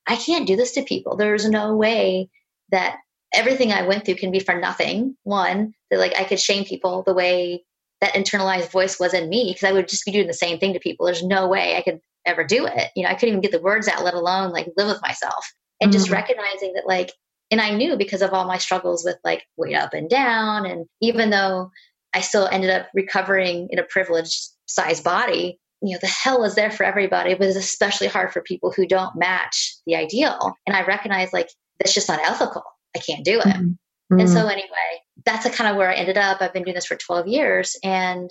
I 0.06 0.16
can't 0.16 0.46
do 0.46 0.56
this 0.56 0.72
to 0.72 0.82
people. 0.82 1.16
There's 1.16 1.48
no 1.48 1.76
way 1.76 2.30
that 2.70 2.96
everything 3.34 3.72
I 3.72 3.82
went 3.82 4.04
through 4.04 4.16
can 4.16 4.30
be 4.30 4.40
for 4.40 4.58
nothing. 4.58 5.16
One, 5.22 5.74
that 5.90 5.98
like 5.98 6.14
I 6.18 6.24
could 6.24 6.40
shame 6.40 6.64
people 6.64 7.02
the 7.02 7.14
way 7.14 7.64
that 8.00 8.14
internalized 8.14 8.70
voice 8.70 8.98
was 8.98 9.14
in 9.14 9.28
me 9.28 9.50
because 9.52 9.68
I 9.68 9.72
would 9.72 9.88
just 9.88 10.04
be 10.04 10.12
doing 10.12 10.26
the 10.26 10.34
same 10.34 10.58
thing 10.58 10.72
to 10.72 10.80
people. 10.80 11.06
There's 11.06 11.24
no 11.24 11.48
way 11.48 11.76
I 11.76 11.82
could 11.82 12.00
ever 12.26 12.44
do 12.44 12.66
it. 12.66 12.90
You 12.96 13.04
know, 13.04 13.10
I 13.10 13.14
couldn't 13.14 13.30
even 13.30 13.40
get 13.40 13.52
the 13.52 13.60
words 13.60 13.88
out, 13.88 14.04
let 14.04 14.14
alone 14.14 14.50
like 14.50 14.68
live 14.76 14.88
with 14.88 15.02
myself. 15.02 15.44
And 15.80 15.90
mm 15.90 15.94
just 15.94 16.10
recognizing 16.10 16.72
that 16.74 16.86
like, 16.86 17.12
and 17.50 17.60
I 17.60 17.70
knew 17.70 17.96
because 17.96 18.22
of 18.22 18.32
all 18.32 18.46
my 18.46 18.58
struggles 18.58 19.04
with 19.04 19.16
like 19.24 19.44
weight 19.56 19.74
up 19.74 19.92
and 19.92 20.08
down. 20.08 20.66
And 20.66 20.86
even 21.00 21.30
though 21.30 21.70
I 22.12 22.20
still 22.20 22.46
ended 22.46 22.70
up 22.70 22.86
recovering 22.94 23.68
in 23.70 23.78
a 23.78 23.84
privileged 23.84 24.48
size 24.66 25.00
body, 25.00 25.58
you 25.84 25.92
know 25.92 25.98
the 26.00 26.06
hell 26.06 26.44
is 26.44 26.54
there 26.54 26.70
for 26.70 26.84
everybody 26.84 27.34
but 27.34 27.46
it's 27.46 27.56
especially 27.56 28.06
hard 28.06 28.32
for 28.32 28.40
people 28.40 28.72
who 28.72 28.86
don't 28.86 29.16
match 29.16 29.76
the 29.86 29.94
ideal 29.94 30.56
and 30.66 30.74
i 30.74 30.82
recognize 30.84 31.32
like 31.32 31.50
that's 31.78 31.92
just 31.92 32.08
not 32.08 32.20
ethical 32.20 32.62
i 32.96 32.98
can't 32.98 33.24
do 33.24 33.38
it 33.38 33.46
mm-hmm. 33.46 33.72
And 34.20 34.28
so 34.28 34.46
anyway 34.46 35.00
that's 35.24 35.46
a 35.46 35.50
kind 35.50 35.70
of 35.70 35.76
where 35.76 35.90
i 35.90 35.94
ended 35.94 36.16
up 36.16 36.40
i've 36.40 36.52
been 36.52 36.62
doing 36.62 36.74
this 36.74 36.86
for 36.86 36.96
12 36.96 37.26
years 37.26 37.76
and 37.82 38.30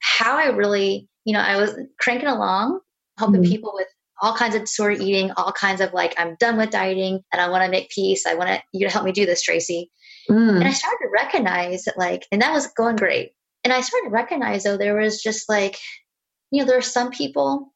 how 0.00 0.36
i 0.36 0.48
really 0.48 1.08
you 1.24 1.32
know 1.32 1.40
i 1.40 1.56
was 1.56 1.74
cranking 1.98 2.28
along 2.28 2.80
helping 3.18 3.42
mm-hmm. 3.42 3.50
people 3.50 3.72
with 3.74 3.88
all 4.20 4.34
kinds 4.34 4.54
of 4.54 4.62
disorder 4.62 4.96
eating 5.00 5.32
all 5.36 5.52
kinds 5.52 5.80
of 5.80 5.92
like 5.92 6.14
i'm 6.18 6.36
done 6.38 6.56
with 6.56 6.70
dieting 6.70 7.20
and 7.32 7.40
i 7.40 7.48
want 7.48 7.64
to 7.64 7.70
make 7.70 7.90
peace 7.90 8.26
i 8.26 8.34
want 8.34 8.60
you 8.72 8.86
to 8.86 8.92
help 8.92 9.04
me 9.04 9.12
do 9.12 9.26
this 9.26 9.42
tracy 9.42 9.90
mm. 10.30 10.56
and 10.56 10.64
i 10.64 10.70
started 10.70 10.98
to 11.02 11.10
recognize 11.12 11.84
that 11.84 11.98
like 11.98 12.26
and 12.30 12.42
that 12.42 12.52
was 12.52 12.66
going 12.68 12.96
great 12.96 13.32
and 13.64 13.72
i 13.72 13.80
started 13.80 14.06
to 14.06 14.12
recognize 14.12 14.64
though 14.64 14.76
there 14.76 14.96
was 14.96 15.22
just 15.22 15.48
like 15.48 15.76
you 16.52 16.60
know, 16.60 16.66
there 16.66 16.78
are 16.78 16.82
some 16.82 17.10
people 17.10 17.71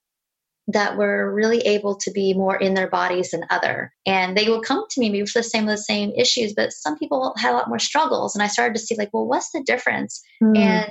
that 0.68 0.96
were 0.96 1.32
really 1.32 1.58
able 1.60 1.94
to 1.94 2.10
be 2.10 2.34
more 2.34 2.56
in 2.56 2.74
their 2.74 2.88
bodies 2.88 3.30
than 3.30 3.46
other. 3.50 3.92
And 4.04 4.36
they 4.36 4.48
will 4.48 4.60
come 4.60 4.84
to 4.90 5.00
me 5.00 5.10
maybe 5.10 5.26
for 5.26 5.38
the 5.38 5.44
same 5.44 5.66
the 5.66 5.78
same 5.78 6.12
issues, 6.16 6.54
but 6.54 6.72
some 6.72 6.98
people 6.98 7.34
had 7.38 7.52
a 7.52 7.56
lot 7.56 7.68
more 7.68 7.78
struggles. 7.78 8.34
And 8.34 8.42
I 8.42 8.48
started 8.48 8.74
to 8.74 8.80
see 8.80 8.96
like, 8.96 9.10
well, 9.12 9.26
what's 9.26 9.50
the 9.52 9.62
difference? 9.62 10.22
Mm. 10.42 10.58
And 10.58 10.90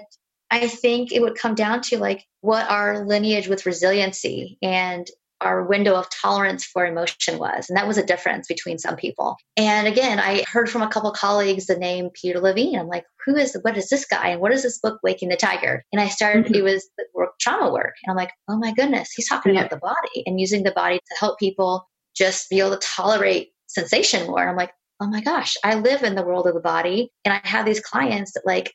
I 0.51 0.67
think 0.67 1.11
it 1.11 1.21
would 1.21 1.37
come 1.37 1.55
down 1.55 1.81
to 1.81 1.97
like 1.97 2.23
what 2.41 2.69
our 2.69 3.05
lineage 3.05 3.47
with 3.47 3.65
resiliency 3.65 4.57
and 4.61 5.07
our 5.41 5.63
window 5.63 5.95
of 5.95 6.07
tolerance 6.09 6.65
for 6.65 6.85
emotion 6.85 7.37
was. 7.37 7.69
And 7.69 7.77
that 7.77 7.87
was 7.87 7.97
a 7.97 8.05
difference 8.05 8.47
between 8.47 8.77
some 8.77 8.95
people. 8.95 9.35
And 9.57 9.87
again, 9.87 10.19
I 10.19 10.43
heard 10.47 10.69
from 10.69 10.81
a 10.81 10.87
couple 10.87 11.11
colleagues 11.11 11.65
the 11.65 11.77
name 11.77 12.09
Peter 12.13 12.39
Levine. 12.39 12.79
I'm 12.79 12.87
like, 12.87 13.05
who 13.25 13.35
is, 13.35 13.57
what 13.61 13.77
is 13.77 13.89
this 13.89 14.05
guy? 14.05 14.29
And 14.29 14.41
what 14.41 14.51
is 14.51 14.63
this 14.63 14.79
book, 14.79 14.99
Waking 15.03 15.29
the 15.29 15.35
Tiger? 15.35 15.83
And 15.91 16.01
I 16.01 16.07
started, 16.07 16.45
mm-hmm. 16.45 16.55
it 16.55 16.63
was 16.63 16.87
the 16.97 17.05
work, 17.13 17.31
trauma 17.39 17.71
work. 17.71 17.93
And 18.03 18.11
I'm 18.11 18.17
like, 18.17 18.31
oh 18.47 18.57
my 18.57 18.73
goodness, 18.73 19.11
he's 19.15 19.27
talking 19.27 19.53
yeah. 19.53 19.61
about 19.61 19.71
the 19.71 19.77
body 19.77 20.23
and 20.25 20.39
using 20.39 20.63
the 20.63 20.71
body 20.71 20.97
to 20.97 21.15
help 21.19 21.37
people 21.39 21.87
just 22.15 22.49
be 22.49 22.59
able 22.59 22.71
to 22.71 22.77
tolerate 22.77 23.49
sensation 23.67 24.27
more. 24.27 24.47
I'm 24.47 24.55
like, 24.55 24.71
oh 25.01 25.07
my 25.07 25.21
gosh, 25.21 25.55
I 25.63 25.75
live 25.75 26.03
in 26.03 26.15
the 26.15 26.23
world 26.23 26.47
of 26.47 26.53
the 26.53 26.61
body. 26.61 27.11
And 27.25 27.33
I 27.33 27.41
have 27.43 27.65
these 27.65 27.81
clients 27.81 28.31
that 28.33 28.45
like 28.45 28.73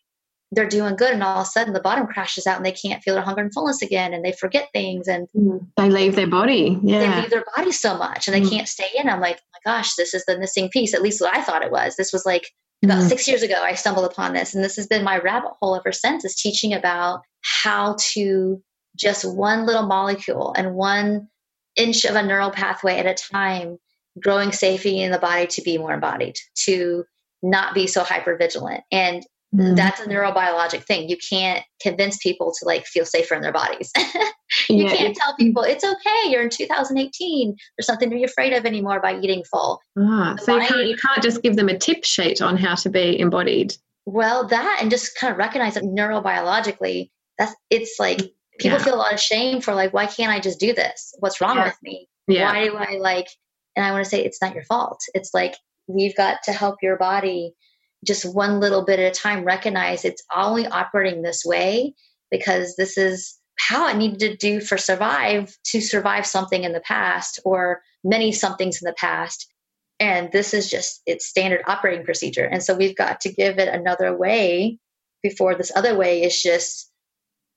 they're 0.52 0.68
doing 0.68 0.96
good 0.96 1.12
and 1.12 1.22
all 1.22 1.40
of 1.40 1.46
a 1.46 1.50
sudden 1.50 1.72
the 1.72 1.80
bottom 1.80 2.06
crashes 2.06 2.46
out 2.46 2.56
and 2.56 2.66
they 2.66 2.72
can't 2.72 3.02
feel 3.02 3.14
their 3.14 3.22
hunger 3.22 3.42
and 3.42 3.52
fullness 3.52 3.82
again 3.82 4.12
and 4.12 4.24
they 4.24 4.32
forget 4.32 4.68
things 4.72 5.06
and 5.06 5.28
mm. 5.36 5.64
they 5.76 5.88
leave 5.88 6.16
their 6.16 6.26
body 6.26 6.78
yeah 6.82 6.98
they 6.98 7.20
leave 7.20 7.30
their 7.30 7.44
body 7.56 7.72
so 7.72 7.96
much 7.96 8.26
and 8.26 8.34
they 8.34 8.40
mm. 8.40 8.50
can't 8.50 8.68
stay 8.68 8.88
in 8.96 9.08
i'm 9.08 9.20
like 9.20 9.38
oh 9.40 9.58
my 9.64 9.72
gosh 9.72 9.94
this 9.94 10.14
is 10.14 10.24
the 10.26 10.38
missing 10.38 10.68
piece 10.70 10.94
at 10.94 11.02
least 11.02 11.20
what 11.20 11.36
i 11.36 11.42
thought 11.42 11.62
it 11.62 11.70
was 11.70 11.96
this 11.96 12.12
was 12.12 12.26
like 12.26 12.48
about 12.82 13.02
mm. 13.02 13.08
six 13.08 13.28
years 13.28 13.42
ago 13.42 13.62
i 13.62 13.74
stumbled 13.74 14.10
upon 14.10 14.32
this 14.32 14.54
and 14.54 14.64
this 14.64 14.76
has 14.76 14.86
been 14.86 15.04
my 15.04 15.18
rabbit 15.18 15.52
hole 15.60 15.76
ever 15.76 15.92
since 15.92 16.24
is 16.24 16.34
teaching 16.34 16.74
about 16.74 17.22
how 17.42 17.96
to 17.98 18.60
just 18.96 19.24
one 19.24 19.66
little 19.66 19.86
molecule 19.86 20.52
and 20.56 20.74
one 20.74 21.28
inch 21.76 22.04
of 22.04 22.16
a 22.16 22.22
neural 22.22 22.50
pathway 22.50 22.98
at 22.98 23.06
a 23.06 23.14
time 23.14 23.78
growing 24.20 24.50
safely 24.50 25.00
in 25.00 25.12
the 25.12 25.18
body 25.18 25.46
to 25.46 25.62
be 25.62 25.78
more 25.78 25.94
embodied 25.94 26.34
to 26.56 27.04
not 27.42 27.74
be 27.74 27.86
so 27.86 28.02
hyper 28.02 28.36
vigilant 28.36 28.82
and 28.90 29.24
Mm. 29.54 29.74
That's 29.74 30.00
a 30.00 30.06
neurobiologic 30.06 30.84
thing. 30.84 31.08
You 31.08 31.16
can't 31.16 31.64
convince 31.82 32.18
people 32.18 32.52
to 32.58 32.66
like 32.66 32.86
feel 32.86 33.04
safer 33.04 33.34
in 33.34 33.42
their 33.42 33.52
bodies. 33.52 33.90
you 34.68 34.84
yeah, 34.84 34.94
can't 34.94 35.16
tell 35.16 35.34
people 35.34 35.62
it's 35.62 35.82
okay. 35.82 36.30
You're 36.30 36.42
in 36.42 36.50
2018. 36.50 37.56
There's 37.76 37.86
something 37.86 38.10
to 38.10 38.16
be 38.16 38.24
afraid 38.24 38.52
of 38.52 38.64
anymore 38.64 39.00
by 39.00 39.18
eating 39.18 39.42
full. 39.50 39.80
Ah, 39.98 40.36
so 40.40 40.54
body, 40.58 40.64
you, 40.64 40.68
can't, 40.68 40.88
you 40.88 40.96
can't 40.96 41.22
just 41.22 41.42
give 41.42 41.56
them 41.56 41.68
a 41.68 41.76
tip 41.76 42.04
sheet 42.04 42.40
on 42.40 42.56
how 42.56 42.76
to 42.76 42.90
be 42.90 43.18
embodied. 43.18 43.74
Well, 44.06 44.46
that 44.46 44.78
and 44.80 44.90
just 44.90 45.18
kind 45.18 45.32
of 45.32 45.38
recognize 45.38 45.74
that 45.74 45.84
neurobiologically, 45.84 47.10
that's 47.36 47.54
it's 47.70 47.96
like 47.98 48.18
people 48.58 48.78
yeah. 48.78 48.84
feel 48.84 48.94
a 48.94 48.96
lot 48.96 49.12
of 49.12 49.20
shame 49.20 49.60
for 49.60 49.74
like, 49.74 49.92
why 49.92 50.06
can't 50.06 50.32
I 50.32 50.38
just 50.38 50.60
do 50.60 50.72
this? 50.72 51.12
What's 51.18 51.40
wrong 51.40 51.56
yeah. 51.56 51.64
with 51.64 51.76
me? 51.82 52.08
Why 52.26 52.64
do 52.64 52.76
I 52.76 52.98
like? 52.98 53.26
And 53.74 53.84
I 53.84 53.90
want 53.90 54.04
to 54.04 54.10
say 54.10 54.24
it's 54.24 54.40
not 54.40 54.54
your 54.54 54.64
fault. 54.64 55.00
It's 55.14 55.30
like 55.34 55.56
we've 55.88 56.16
got 56.16 56.38
to 56.44 56.52
help 56.52 56.76
your 56.82 56.96
body 56.96 57.54
just 58.06 58.34
one 58.34 58.60
little 58.60 58.84
bit 58.84 58.98
at 58.98 59.16
a 59.16 59.18
time 59.18 59.44
recognize 59.44 60.04
it's 60.04 60.22
only 60.34 60.66
operating 60.66 61.22
this 61.22 61.44
way 61.44 61.94
because 62.30 62.76
this 62.76 62.96
is 62.96 63.38
how 63.58 63.86
I 63.86 63.92
needed 63.92 64.20
to 64.20 64.36
do 64.36 64.60
for 64.60 64.78
survive 64.78 65.54
to 65.66 65.80
survive 65.80 66.26
something 66.26 66.64
in 66.64 66.72
the 66.72 66.80
past 66.80 67.40
or 67.44 67.82
many 68.02 68.32
somethings 68.32 68.80
in 68.80 68.86
the 68.86 68.94
past. 68.94 69.46
And 69.98 70.32
this 70.32 70.54
is 70.54 70.70
just 70.70 71.02
its 71.04 71.26
standard 71.26 71.60
operating 71.66 72.04
procedure. 72.04 72.44
And 72.44 72.62
so 72.62 72.74
we've 72.74 72.96
got 72.96 73.20
to 73.22 73.32
give 73.32 73.58
it 73.58 73.68
another 73.68 74.16
way 74.16 74.78
before 75.22 75.54
this 75.54 75.70
other 75.76 75.94
way 75.94 76.22
is 76.22 76.40
just 76.40 76.90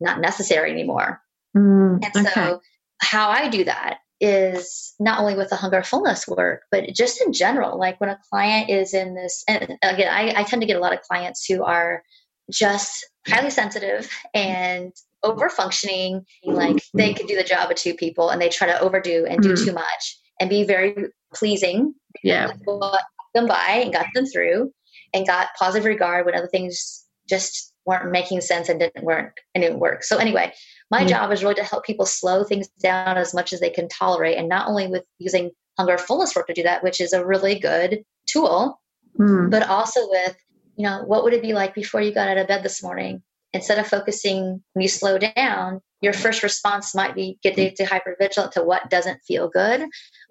not 0.01 0.19
necessary 0.19 0.71
anymore. 0.71 1.21
Mm, 1.55 2.03
and 2.15 2.27
so 2.27 2.59
how 2.99 3.29
I 3.29 3.47
do 3.47 3.63
that 3.63 3.99
is 4.23 4.95
not 5.01 5.19
only 5.19 5.35
with 5.35 5.49
the 5.49 5.57
hunger 5.57 5.83
fullness 5.83 6.25
work, 6.27 6.61
but 6.71 6.87
just 6.93 7.21
in 7.21 7.33
general, 7.33 7.77
like 7.77 7.99
when 7.99 8.09
a 8.09 8.17
client 8.29 8.69
is 8.69 8.93
in 8.93 9.15
this, 9.15 9.43
and 9.49 9.77
again, 9.83 10.07
I, 10.09 10.33
I 10.37 10.43
tend 10.43 10.61
to 10.61 10.65
get 10.65 10.77
a 10.77 10.79
lot 10.79 10.93
of 10.93 11.01
clients 11.01 11.45
who 11.45 11.61
are 11.61 12.03
just 12.49 13.05
highly 13.27 13.49
sensitive 13.49 14.09
and 14.33 14.93
over 15.23 15.49
functioning 15.49 16.25
like 16.45 16.83
they 16.93 17.13
could 17.13 17.27
do 17.27 17.35
the 17.35 17.43
job 17.43 17.69
of 17.71 17.77
two 17.77 17.93
people 17.93 18.29
and 18.29 18.41
they 18.41 18.49
try 18.49 18.67
to 18.67 18.79
overdo 18.79 19.25
and 19.25 19.41
do 19.41 19.53
mm. 19.53 19.65
too 19.65 19.71
much 19.71 20.19
and 20.39 20.49
be 20.49 20.65
very 20.65 20.93
pleasing 21.33 21.93
yeah 22.23 22.51
got 22.65 23.01
them 23.33 23.47
by 23.47 23.79
and 23.81 23.93
got 23.93 24.05
them 24.13 24.25
through 24.25 24.69
and 25.13 25.25
got 25.25 25.47
positive 25.57 25.85
regard 25.85 26.25
when 26.25 26.35
other 26.35 26.47
things 26.47 27.05
just 27.29 27.71
weren't 27.85 28.11
making 28.11 28.41
sense 28.41 28.67
and 28.67 28.81
didn't 28.81 29.05
work 29.05 29.37
and 29.55 29.61
didn't 29.61 29.79
work 29.79 30.03
so 30.03 30.17
anyway 30.17 30.51
my 30.91 31.03
mm. 31.03 31.07
job 31.07 31.31
is 31.31 31.43
really 31.43 31.55
to 31.55 31.63
help 31.63 31.85
people 31.85 32.05
slow 32.05 32.43
things 32.43 32.67
down 32.81 33.17
as 33.17 33.33
much 33.33 33.53
as 33.53 33.59
they 33.59 33.69
can 33.69 33.87
tolerate 33.89 34.37
and 34.37 34.49
not 34.49 34.67
only 34.67 34.87
with 34.87 35.03
using 35.19 35.51
hunger 35.77 35.97
fullness 35.97 36.35
work 36.35 36.47
to 36.47 36.53
do 36.53 36.63
that 36.63 36.83
which 36.83 37.01
is 37.01 37.13
a 37.13 37.25
really 37.25 37.57
good 37.59 38.03
tool 38.25 38.79
mm. 39.19 39.49
but 39.49 39.67
also 39.67 40.07
with 40.09 40.35
you 40.75 40.85
know 40.85 41.03
what 41.05 41.23
would 41.23 41.33
it 41.33 41.41
be 41.41 41.53
like 41.53 41.73
before 41.73 42.01
you 42.01 42.13
got 42.13 42.27
out 42.27 42.37
of 42.37 42.47
bed 42.47 42.63
this 42.63 42.83
morning 42.83 43.21
instead 43.53 43.79
of 43.79 43.87
focusing 43.87 44.61
when 44.73 44.81
you 44.81 44.87
slow 44.87 45.17
down 45.17 45.81
your 46.01 46.13
first 46.13 46.43
response 46.43 46.93
might 46.93 47.15
be 47.15 47.37
get 47.41 47.55
to 47.55 47.85
hypervigilant 47.85 48.51
to 48.51 48.63
what 48.63 48.89
doesn't 48.89 49.21
feel 49.27 49.49
good 49.49 49.85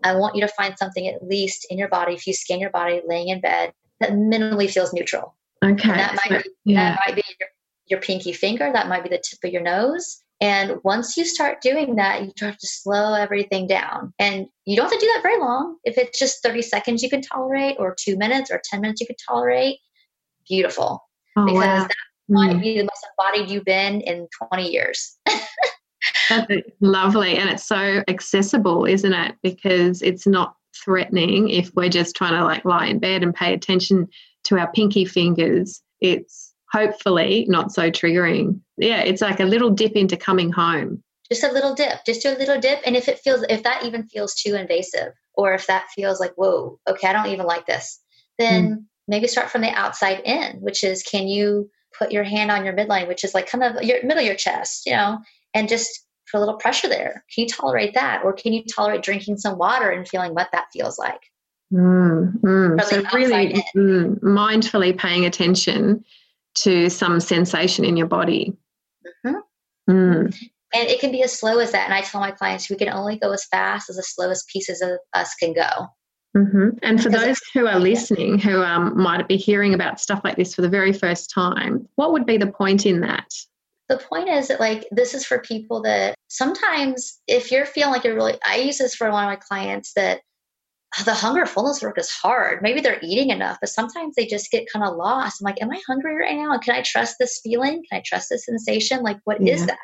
i 0.05 0.15
want 0.15 0.35
you 0.35 0.41
to 0.41 0.49
find 0.49 0.77
something 0.79 1.07
at 1.07 1.27
least 1.27 1.67
in 1.71 1.79
your 1.79 1.89
body 1.89 2.15
if 2.15 2.27
you 2.27 2.35
scan 2.35 2.61
your 2.61 2.71
body 2.71 3.01
laying 3.07 3.29
in 3.29 3.41
bed 3.41 3.73
that 4.01 4.13
minimally 4.13 4.71
feels 4.71 4.93
neutral 4.93 5.37
okay 5.65 5.91
and 5.91 5.99
that 5.99 6.19
might 6.29 6.43
be, 6.43 6.51
yeah. 6.65 6.91
that 6.91 7.01
might 7.07 7.17
be 7.17 7.23
your, 7.39 7.49
your 7.87 8.01
pinky 8.01 8.33
finger 8.33 8.71
that 8.73 8.89
might 8.89 9.03
be 9.03 9.09
the 9.09 9.23
tip 9.23 9.39
of 9.45 9.53
your 9.53 9.63
nose 9.63 10.23
and 10.43 10.81
once 10.83 11.17
you 11.17 11.25
start 11.25 11.61
doing 11.61 11.95
that, 11.95 12.23
you 12.25 12.33
have 12.41 12.59
to 12.59 12.67
slow 12.67 13.15
everything 13.15 13.69
down. 13.69 14.13
And 14.19 14.49
you 14.65 14.75
don't 14.75 14.91
have 14.91 14.99
to 14.99 14.99
do 14.99 15.07
that 15.15 15.23
very 15.23 15.39
long. 15.39 15.77
If 15.85 15.97
it's 15.97 16.19
just 16.19 16.43
30 16.43 16.63
seconds 16.63 17.01
you 17.01 17.09
can 17.09 17.23
tolerate, 17.23 17.77
or 17.79 17.95
two 17.97 18.17
minutes, 18.17 18.51
or 18.51 18.61
10 18.65 18.81
minutes 18.81 19.01
you 19.01 19.07
can 19.07 19.15
tolerate, 19.29 19.79
beautiful. 20.49 21.01
Oh, 21.37 21.45
because 21.45 21.61
wow. 21.61 21.87
that 21.87 21.95
might 22.29 22.57
mm. 22.57 22.61
be 22.61 22.77
the 22.79 22.83
most 22.83 23.07
embodied 23.17 23.53
you've 23.53 23.65
been 23.65 24.01
in 24.01 24.27
20 24.51 24.69
years. 24.69 25.17
Lovely. 26.81 27.37
And 27.37 27.49
it's 27.49 27.65
so 27.65 28.03
accessible, 28.09 28.85
isn't 28.85 29.13
it? 29.13 29.37
Because 29.45 30.03
it's 30.03 30.27
not 30.27 30.57
threatening 30.75 31.51
if 31.51 31.71
we're 31.77 31.89
just 31.89 32.17
trying 32.17 32.33
to 32.33 32.45
like 32.45 32.65
lie 32.65 32.87
in 32.87 32.99
bed 32.99 33.23
and 33.23 33.33
pay 33.33 33.55
attention 33.55 34.09
to 34.47 34.59
our 34.59 34.73
pinky 34.73 35.05
fingers. 35.05 35.81
It's 36.01 36.52
hopefully 36.73 37.47
not 37.49 37.73
so 37.73 37.91
triggering. 37.91 38.61
Yeah, 38.79 39.01
it's 39.01 39.23
like 39.23 39.41
a 39.41 39.45
little 39.45 39.71
dip 39.71 39.93
into 39.93 40.17
coming 40.17 40.51
home. 40.51 41.03
Just 41.31 41.45
a 41.45 41.53
little 41.53 41.75
dip, 41.75 42.05
just 42.05 42.25
a 42.25 42.33
little 42.33 42.61
dip. 42.61 42.81
And 42.85 42.97
if 42.97 43.09
it 43.09 43.19
feels, 43.19 43.45
if 43.49 43.63
that 43.63 43.85
even 43.85 44.09
feels 44.09 44.35
too 44.35 44.55
invasive, 44.55 45.13
or 45.35 45.55
if 45.55 45.67
that 45.67 45.89
feels 45.95 46.21
like, 46.21 46.33
whoa, 46.35 46.79
okay, 46.89 47.09
I 47.09 47.13
don't 47.13 47.33
even 47.33 47.47
like 47.47 47.67
this, 47.67 48.01
then 48.39 48.69
mm. 48.69 48.85
maybe 49.09 49.29
start 49.29 49.51
from 49.51 49.61
the 49.63 49.71
outside 49.71 50.23
in, 50.25 50.61
which 50.61 50.83
is 50.83 51.03
can 51.03 51.29
you 51.29 51.71
put 51.97 52.13
your 52.13 52.25
hand 52.25 52.51
on 52.51 52.65
your 52.65 52.75
midline, 52.75 53.09
which 53.09 53.25
is 53.25 53.35
like 53.35 53.47
kind 53.47 53.65
of 53.65 53.83
your 53.83 54.03
middle 54.03 54.19
of 54.19 54.27
your 54.27 54.35
chest, 54.35 54.87
you 54.87 54.93
know, 54.93 55.19
and 55.55 55.69
just 55.69 56.07
put 56.31 56.39
a 56.39 56.41
little 56.41 56.57
pressure 56.57 56.89
there. 56.89 57.25
Can 57.35 57.45
you 57.45 57.49
tolerate 57.49 57.95
that? 57.95 58.23
Or 58.25 58.33
can 58.33 58.53
you 58.53 58.65
tolerate 58.65 59.03
drinking 59.03 59.39
some 59.39 59.59
water 59.59 59.91
and 59.91 60.09
feeling 60.09 60.35
what 60.35 60.49
that 60.53 60.67
feels 60.73 60.99
like? 60.99 61.21
Mm, 61.73 62.41
mm. 62.41 62.83
So, 62.85 63.03
really 63.15 63.63
mm, 63.75 64.21
mindfully 64.21 64.97
paying 64.97 65.25
attention 65.25 66.05
to 66.55 66.89
some 66.91 67.21
sensation 67.21 67.85
in 67.85 67.97
your 67.97 68.07
body. 68.07 68.57
Mm-hmm. 69.27 69.91
Mm. 69.91 70.49
And 70.75 70.89
it 70.89 71.01
can 71.01 71.13
be 71.13 71.23
as 71.23 71.39
slow 71.39 71.59
as 71.59 71.73
that. 71.73 71.85
And 71.85 71.95
I 71.95 72.01
tell 72.01 72.21
my 72.21 72.31
clients 72.31 72.71
we 72.71 72.77
can 72.77 72.89
only 72.89 73.19
go 73.19 73.31
as 73.33 73.45
fast 73.47 73.91
as 73.91 73.97
the 73.97 74.03
slowest 74.03 74.49
pieces 74.49 74.81
of 74.81 74.99
us 75.15 75.35
can 75.35 75.53
go. 75.53 75.69
Mm-hmm. 76.37 76.79
And 76.83 77.03
for 77.03 77.11
those 77.11 77.39
who 77.53 77.67
are 77.67 77.79
listening, 77.79 78.39
who 78.39 78.63
um, 78.63 78.97
might 78.97 79.29
be 79.29 79.37
hearing 79.37 79.75
about 79.75 80.01
stuff 80.01 80.23
like 80.25 80.37
this 80.37 80.55
for 80.55 80.63
the 80.63 80.69
very 80.69 80.93
first 80.93 81.31
time, 81.31 81.87
what 81.97 82.13
would 82.13 82.25
be 82.25 82.39
the 82.39 82.47
point 82.47 82.87
in 82.87 83.01
that? 83.01 83.29
The 83.91 83.99
point 83.99 84.31
is 84.31 84.49
that, 84.49 84.61
like, 84.61 84.87
this 84.91 85.13
is 85.13 85.27
for 85.27 85.41
people 85.41 85.83
that 85.83 86.15
sometimes, 86.29 87.21
if 87.27 87.51
you're 87.51 87.67
feeling 87.67 87.93
like 87.93 88.05
you're 88.05 88.15
really, 88.15 88.39
I 88.47 88.57
use 88.57 88.79
this 88.79 88.95
for 88.95 89.11
one 89.11 89.25
of 89.25 89.29
my 89.29 89.37
clients 89.37 89.93
that 89.95 90.23
the 91.05 91.15
hunger 91.15 91.47
fullness 91.47 91.83
work 91.83 91.99
is 91.99 92.11
hard. 92.11 92.63
Maybe 92.63 92.81
they're 92.81 93.01
eating 93.03 93.31
enough, 93.31 93.59
but 93.61 93.71
sometimes 93.71 94.15
they 94.15 94.27
just 94.27 94.51
get 94.51 94.71
kind 94.73 94.85
of 94.85 94.97
lost. 94.97 95.41
I'm 95.41 95.45
like, 95.45 95.61
am 95.63 95.71
I 95.71 95.81
hungry 95.87 96.15
right 96.17 96.37
now? 96.37 96.59
Can 96.59 96.75
I 96.75 96.83
trust 96.83 97.17
this 97.19 97.41
feeling? 97.43 97.83
Can 97.91 97.99
I 97.99 98.03
trust 98.05 98.29
this 98.31 98.47
sensation? 98.47 99.03
Like, 99.03 99.19
what 99.25 99.41
yeah. 99.41 99.55
is 99.55 99.67
that? 99.67 99.79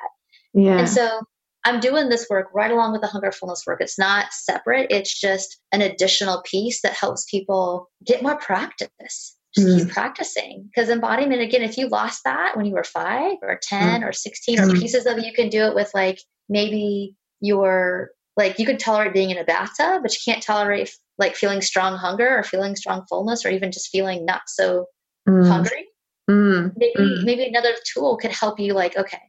Yeah. 0.55 0.79
And 0.79 0.88
so 0.88 1.21
I'm 1.64 1.81
doing 1.81 2.09
this 2.09 2.27
work 2.31 2.49
right 2.55 2.71
along 2.71 2.92
with 2.92 3.01
the 3.01 3.09
hunger 3.09 3.33
fullness 3.33 3.64
work. 3.66 3.81
It's 3.81 3.99
not 3.99 4.33
separate, 4.33 4.90
it's 4.90 5.18
just 5.18 5.61
an 5.73 5.83
additional 5.83 6.42
piece 6.44 6.83
that 6.83 6.94
helps 6.94 7.25
people 7.31 7.90
get 8.05 8.23
more 8.23 8.38
practice. 8.38 9.37
Just 9.55 9.66
mm. 9.66 9.79
keep 9.79 9.88
practicing. 9.88 10.68
Because 10.71 10.90
embodiment, 10.90 11.40
again, 11.40 11.62
if 11.62 11.79
you 11.79 11.88
lost 11.88 12.21
that 12.25 12.55
when 12.55 12.66
you 12.66 12.75
were 12.75 12.85
five 12.85 13.37
or 13.42 13.59
10 13.62 14.03
mm. 14.03 14.07
or 14.07 14.12
16 14.12 14.61
or 14.61 14.66
mm. 14.66 14.79
pieces 14.79 15.07
of 15.07 15.18
it, 15.18 15.25
you 15.25 15.33
can 15.33 15.49
do 15.49 15.62
it 15.64 15.75
with 15.75 15.90
like 15.94 16.18
maybe 16.49 17.14
your 17.40 18.11
like 18.38 18.59
you 18.59 18.64
could 18.64 18.79
tolerate 18.79 19.12
being 19.12 19.31
in 19.31 19.37
a 19.37 19.44
bathtub, 19.44 20.01
but 20.01 20.12
you 20.14 20.20
can't 20.24 20.42
tolerate 20.42 20.90
like 21.18 21.35
feeling 21.35 21.61
strong 21.61 21.98
hunger 21.98 22.38
or 22.38 22.44
feeling 22.44 22.77
strong 22.77 23.05
fullness 23.09 23.44
or 23.44 23.51
even 23.51 23.72
just 23.72 23.90
feeling 23.90 24.24
not 24.24 24.42
so 24.46 24.87
mm. 25.29 25.46
hungry. 25.46 25.85
Mm. 26.31 26.72
Maybe 26.77 26.94
mm. 26.98 27.24
maybe 27.24 27.44
another 27.44 27.74
tool 27.92 28.16
could 28.16 28.31
help 28.31 28.61
you 28.61 28.74
like, 28.74 28.96
okay, 28.96 29.20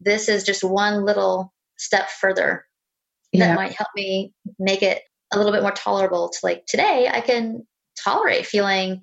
this 0.00 0.28
is 0.28 0.42
just 0.42 0.64
one 0.64 1.04
little 1.04 1.54
step 1.78 2.10
further 2.10 2.66
that 3.32 3.38
yeah. 3.38 3.54
might 3.54 3.72
help 3.72 3.88
me 3.94 4.34
make 4.58 4.82
it 4.82 5.02
a 5.32 5.36
little 5.36 5.52
bit 5.52 5.62
more 5.62 5.72
tolerable 5.72 6.28
to 6.28 6.38
like 6.42 6.66
today 6.66 7.08
I 7.10 7.20
can 7.20 7.66
tolerate 8.02 8.44
feeling 8.44 9.02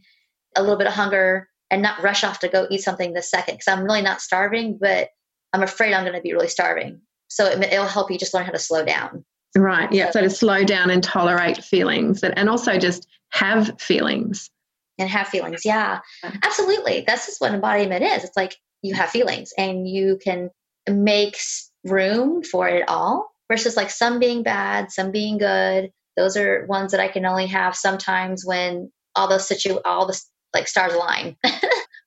a 0.56 0.62
little 0.62 0.78
bit 0.78 0.88
of 0.88 0.94
hunger 0.94 1.48
and 1.72 1.82
not 1.82 2.04
rush 2.04 2.26
off 2.26 2.40
to 2.40 2.50
go 2.50 2.68
eat 2.70 2.82
something 2.82 3.14
this 3.14 3.32
second 3.32 3.56
because 3.56 3.68
I'm 3.70 3.86
really 3.86 4.02
not 4.02 4.22
starving, 4.22 4.78
but 4.80 5.10
I'm 5.54 5.64
afraid 5.64 5.94
I'm 5.94 6.04
going 6.04 6.16
to 6.16 6.22
be 6.22 6.34
really 6.34 6.50
starving. 6.50 7.02
So 7.30 7.46
it, 7.46 7.60
will 7.60 7.86
help 7.86 8.12
you 8.12 8.18
just 8.18 8.34
learn 8.34 8.46
how 8.46 8.52
to 8.52 8.60
slow 8.60 8.84
down. 8.84 9.24
Right. 9.58 9.92
Yeah. 9.92 10.12
So, 10.12 10.20
so 10.20 10.22
to 10.22 10.30
slow 10.30 10.64
down 10.64 10.90
and 10.90 11.04
tolerate 11.04 11.64
feelings 11.64 12.24
and, 12.24 12.38
and 12.38 12.50
also 12.50 12.78
just 12.78 13.08
have 13.30 13.80
feelings. 13.80 14.50
And 14.98 15.10
have 15.10 15.28
feelings. 15.28 15.64
Yeah. 15.64 16.00
Absolutely. 16.44 17.04
That's 17.08 17.26
just 17.26 17.40
what 17.40 17.54
embodiment 17.54 18.04
is. 18.04 18.24
It's 18.24 18.36
like 18.36 18.56
you 18.82 18.94
have 18.96 19.10
feelings 19.10 19.54
and 19.58 19.88
you 19.88 20.20
can 20.24 20.50
make 20.90 21.38
room 21.86 22.44
for 22.44 22.68
it 22.68 22.88
all 22.88 23.32
versus 23.50 23.78
like 23.78 23.90
some 23.90 24.20
being 24.20 24.44
bad, 24.44 24.92
some 24.92 25.12
being 25.12 25.38
good. 25.38 25.92
Those 26.18 26.36
are 26.36 26.66
ones 26.66 26.92
that 26.92 27.00
I 27.00 27.08
can 27.08 27.26
only 27.26 27.48
have 27.48 27.76
sometimes 27.76 28.46
when 28.46 28.92
all 29.16 29.30
those 29.30 29.48
situ 29.48 29.80
all 29.86 30.06
the 30.06 30.20
like 30.54 30.68
stars 30.68 30.94
align. 30.94 31.38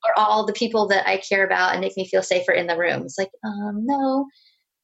or 0.04 0.18
all 0.18 0.46
the 0.46 0.52
people 0.52 0.88
that 0.88 1.08
I 1.08 1.18
care 1.18 1.44
about 1.44 1.72
and 1.72 1.80
make 1.80 1.96
me 1.96 2.06
feel 2.06 2.22
safer 2.22 2.52
in 2.52 2.66
the 2.66 2.76
room. 2.76 3.02
It's 3.02 3.18
like, 3.18 3.30
um, 3.44 3.85
no. 3.87 4.26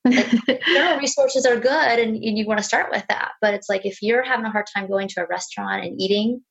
Like, 0.04 0.62
general 0.66 0.98
resources 0.98 1.44
are 1.46 1.58
good 1.58 1.98
and, 1.98 2.16
and 2.16 2.38
you 2.38 2.46
want 2.46 2.58
to 2.58 2.64
start 2.64 2.90
with 2.90 3.04
that. 3.08 3.32
But 3.40 3.54
it's 3.54 3.68
like 3.68 3.84
if 3.84 4.02
you're 4.02 4.22
having 4.22 4.46
a 4.46 4.50
hard 4.50 4.66
time 4.74 4.88
going 4.88 5.08
to 5.08 5.22
a 5.22 5.26
restaurant 5.26 5.84
and 5.84 6.00
eating 6.00 6.42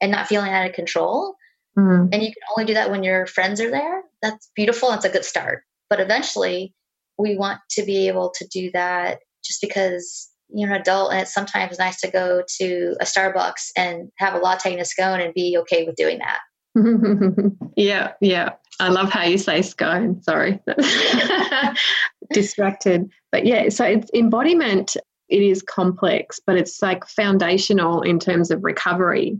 and 0.00 0.10
not 0.10 0.26
feeling 0.26 0.52
out 0.52 0.68
of 0.68 0.74
control, 0.74 1.34
mm-hmm. 1.78 2.08
and 2.12 2.22
you 2.22 2.28
can 2.28 2.42
only 2.56 2.66
do 2.66 2.74
that 2.74 2.90
when 2.90 3.02
your 3.02 3.26
friends 3.26 3.60
are 3.60 3.70
there, 3.70 4.02
that's 4.22 4.50
beautiful. 4.54 4.90
That's 4.90 5.04
a 5.04 5.10
good 5.10 5.24
start. 5.24 5.62
But 5.88 6.00
eventually 6.00 6.74
we 7.18 7.36
want 7.36 7.60
to 7.70 7.84
be 7.84 8.08
able 8.08 8.32
to 8.36 8.46
do 8.48 8.70
that 8.72 9.18
just 9.44 9.60
because 9.60 10.28
you're 10.52 10.72
an 10.72 10.80
adult 10.80 11.12
and 11.12 11.20
it's 11.20 11.34
sometimes 11.34 11.78
nice 11.78 12.00
to 12.00 12.10
go 12.10 12.42
to 12.58 12.96
a 13.00 13.04
Starbucks 13.04 13.70
and 13.76 14.10
have 14.18 14.34
a 14.34 14.38
latte 14.38 14.72
and 14.72 14.80
a 14.80 14.84
scone 14.84 15.20
and 15.20 15.34
be 15.34 15.56
okay 15.58 15.84
with 15.84 15.96
doing 15.96 16.18
that. 16.18 16.40
yeah, 17.76 18.12
yeah. 18.20 18.50
I 18.78 18.88
love 18.88 19.10
how 19.10 19.24
you 19.24 19.38
say 19.38 19.62
scone. 19.62 20.22
Sorry. 20.22 20.60
Distracted. 22.32 23.10
But 23.32 23.46
yeah, 23.46 23.68
so 23.68 23.84
it's 23.84 24.10
embodiment, 24.14 24.96
it 25.28 25.42
is 25.42 25.62
complex, 25.62 26.40
but 26.44 26.56
it's 26.56 26.82
like 26.82 27.06
foundational 27.06 28.02
in 28.02 28.18
terms 28.18 28.50
of 28.50 28.64
recovery 28.64 29.38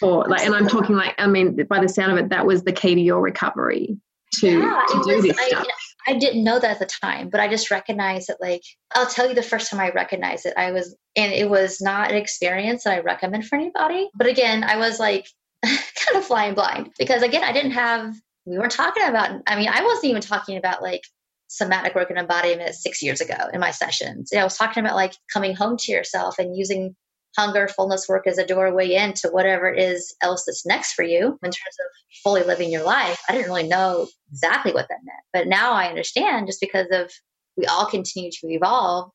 for 0.00 0.24
like 0.28 0.42
and 0.42 0.54
I'm 0.54 0.68
talking 0.68 0.94
like 0.94 1.14
I 1.18 1.26
mean 1.26 1.58
by 1.68 1.80
the 1.80 1.88
sound 1.88 2.12
of 2.12 2.18
it, 2.18 2.28
that 2.28 2.46
was 2.46 2.62
the 2.62 2.72
key 2.72 2.94
to 2.94 3.00
your 3.00 3.20
recovery 3.20 3.98
to, 4.34 4.50
yeah, 4.50 4.82
to 4.88 5.02
do 5.04 5.16
was, 5.16 5.24
this 5.24 5.38
I, 5.38 5.48
stuff. 5.48 5.66
I 6.06 6.14
didn't 6.14 6.44
know 6.44 6.58
that 6.58 6.70
at 6.70 6.78
the 6.78 6.86
time, 6.86 7.28
but 7.28 7.40
I 7.40 7.48
just 7.48 7.70
recognized 7.70 8.28
that, 8.28 8.40
like, 8.40 8.62
I'll 8.94 9.06
tell 9.06 9.28
you 9.28 9.34
the 9.34 9.42
first 9.42 9.70
time 9.70 9.80
I 9.80 9.90
recognized 9.90 10.46
it, 10.46 10.54
I 10.56 10.72
was, 10.72 10.96
and 11.16 11.32
it 11.32 11.50
was 11.50 11.80
not 11.80 12.10
an 12.10 12.16
experience 12.16 12.84
that 12.84 12.94
I 12.94 13.00
recommend 13.00 13.46
for 13.46 13.56
anybody. 13.56 14.08
But 14.14 14.26
again, 14.26 14.64
I 14.64 14.76
was 14.76 14.98
like 14.98 15.28
kind 15.64 16.16
of 16.16 16.24
flying 16.24 16.54
blind 16.54 16.92
because, 16.98 17.22
again, 17.22 17.44
I 17.44 17.52
didn't 17.52 17.72
have, 17.72 18.14
we 18.46 18.58
weren't 18.58 18.72
talking 18.72 19.04
about, 19.04 19.42
I 19.46 19.56
mean, 19.56 19.68
I 19.68 19.82
wasn't 19.82 20.06
even 20.06 20.22
talking 20.22 20.56
about 20.56 20.82
like 20.82 21.02
somatic 21.48 21.94
work 21.94 22.10
and 22.10 22.18
embodiment 22.18 22.74
six 22.74 23.02
years 23.02 23.20
ago 23.20 23.48
in 23.52 23.60
my 23.60 23.70
sessions. 23.70 24.30
You 24.32 24.38
I 24.38 24.44
was 24.44 24.56
talking 24.56 24.84
about 24.84 24.96
like 24.96 25.14
coming 25.32 25.54
home 25.54 25.76
to 25.78 25.92
yourself 25.92 26.38
and 26.38 26.56
using 26.56 26.94
hunger, 27.36 27.68
fullness 27.68 28.08
work 28.08 28.26
as 28.26 28.38
a 28.38 28.46
doorway 28.46 28.92
into 28.92 29.28
whatever 29.28 29.68
it 29.68 29.80
is 29.80 30.14
else 30.22 30.44
that's 30.46 30.66
next 30.66 30.94
for 30.94 31.02
you 31.02 31.38
in 31.42 31.50
terms 31.50 31.76
of 31.80 31.86
fully 32.22 32.42
living 32.42 32.70
your 32.70 32.84
life. 32.84 33.20
I 33.28 33.32
didn't 33.32 33.48
really 33.48 33.68
know 33.68 34.08
exactly 34.30 34.72
what 34.72 34.88
that 34.88 34.98
meant. 35.04 35.18
But 35.32 35.46
now 35.46 35.72
I 35.72 35.88
understand 35.88 36.46
just 36.46 36.60
because 36.60 36.88
of 36.90 37.12
we 37.56 37.66
all 37.66 37.86
continue 37.86 38.30
to 38.30 38.48
evolve 38.48 39.10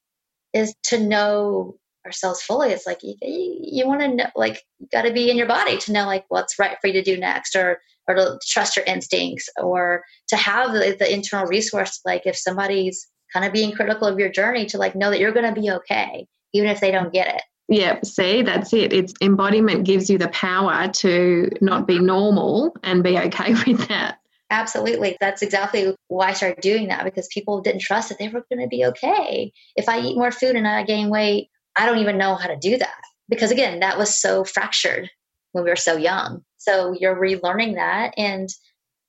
is 0.53 0.75
to 0.83 0.99
know 0.99 1.77
ourselves 2.05 2.41
fully. 2.41 2.71
It's 2.71 2.85
like 2.85 2.99
you, 3.01 3.15
you 3.21 3.87
want 3.87 4.01
to 4.01 4.07
know, 4.07 4.29
like, 4.35 4.61
you 4.79 4.87
got 4.91 5.03
to 5.03 5.13
be 5.13 5.29
in 5.29 5.37
your 5.37 5.47
body 5.47 5.77
to 5.77 5.91
know, 5.91 6.05
like, 6.05 6.25
what's 6.27 6.59
right 6.59 6.77
for 6.81 6.87
you 6.87 6.93
to 6.93 7.01
do 7.01 7.17
next, 7.17 7.55
or 7.55 7.79
or 8.07 8.15
to 8.15 8.39
trust 8.47 8.75
your 8.75 8.85
instincts, 8.85 9.49
or 9.61 10.03
to 10.29 10.35
have 10.35 10.73
the, 10.73 10.95
the 10.97 11.11
internal 11.11 11.47
resource. 11.47 12.01
Like, 12.05 12.23
if 12.25 12.37
somebody's 12.37 13.07
kind 13.31 13.45
of 13.45 13.53
being 13.53 13.71
critical 13.71 14.07
of 14.07 14.19
your 14.19 14.29
journey, 14.29 14.65
to 14.67 14.77
like 14.77 14.95
know 14.95 15.09
that 15.09 15.19
you're 15.19 15.31
going 15.31 15.53
to 15.53 15.59
be 15.59 15.71
okay, 15.71 16.27
even 16.53 16.69
if 16.69 16.79
they 16.79 16.91
don't 16.91 17.13
get 17.13 17.35
it. 17.35 17.41
Yeah, 17.69 17.99
see, 18.03 18.41
that's 18.41 18.73
it. 18.73 18.93
It's 18.93 19.13
embodiment 19.21 19.85
gives 19.85 20.09
you 20.09 20.17
the 20.17 20.27
power 20.29 20.89
to 20.89 21.49
not 21.61 21.87
be 21.87 21.97
normal 21.97 22.75
and 22.83 23.03
be 23.03 23.17
okay 23.17 23.53
with 23.67 23.87
that. 23.87 24.19
Absolutely. 24.49 25.17
That's 25.19 25.41
exactly 25.41 25.95
why 26.09 26.27
I 26.27 26.33
started 26.33 26.61
doing 26.61 26.89
that 26.89 27.05
because 27.05 27.27
people 27.33 27.61
didn't 27.61 27.81
trust 27.81 28.09
that 28.09 28.19
they 28.19 28.27
were 28.27 28.45
going 28.51 28.61
to 28.61 28.67
be 28.67 28.85
okay. 28.85 29.51
If 29.75 29.89
I 29.89 29.99
eat 29.99 30.15
more 30.15 30.31
food 30.31 30.55
and 30.55 30.67
I 30.67 30.83
gain 30.83 31.09
weight, 31.09 31.49
I 31.75 31.87
don't 31.87 31.97
even 31.97 32.19
know 32.19 32.35
how 32.35 32.47
to 32.47 32.57
do 32.57 32.77
that. 32.77 33.01
Because 33.29 33.49
again, 33.49 33.79
that 33.79 33.97
was 33.97 34.15
so 34.15 34.43
fractured 34.43 35.09
when 35.53 35.63
we 35.63 35.71
were 35.71 35.75
so 35.75 35.97
young. 35.97 36.43
So 36.63 36.95
you're 36.99 37.19
relearning 37.19 37.75
that. 37.75 38.13
And 38.17 38.49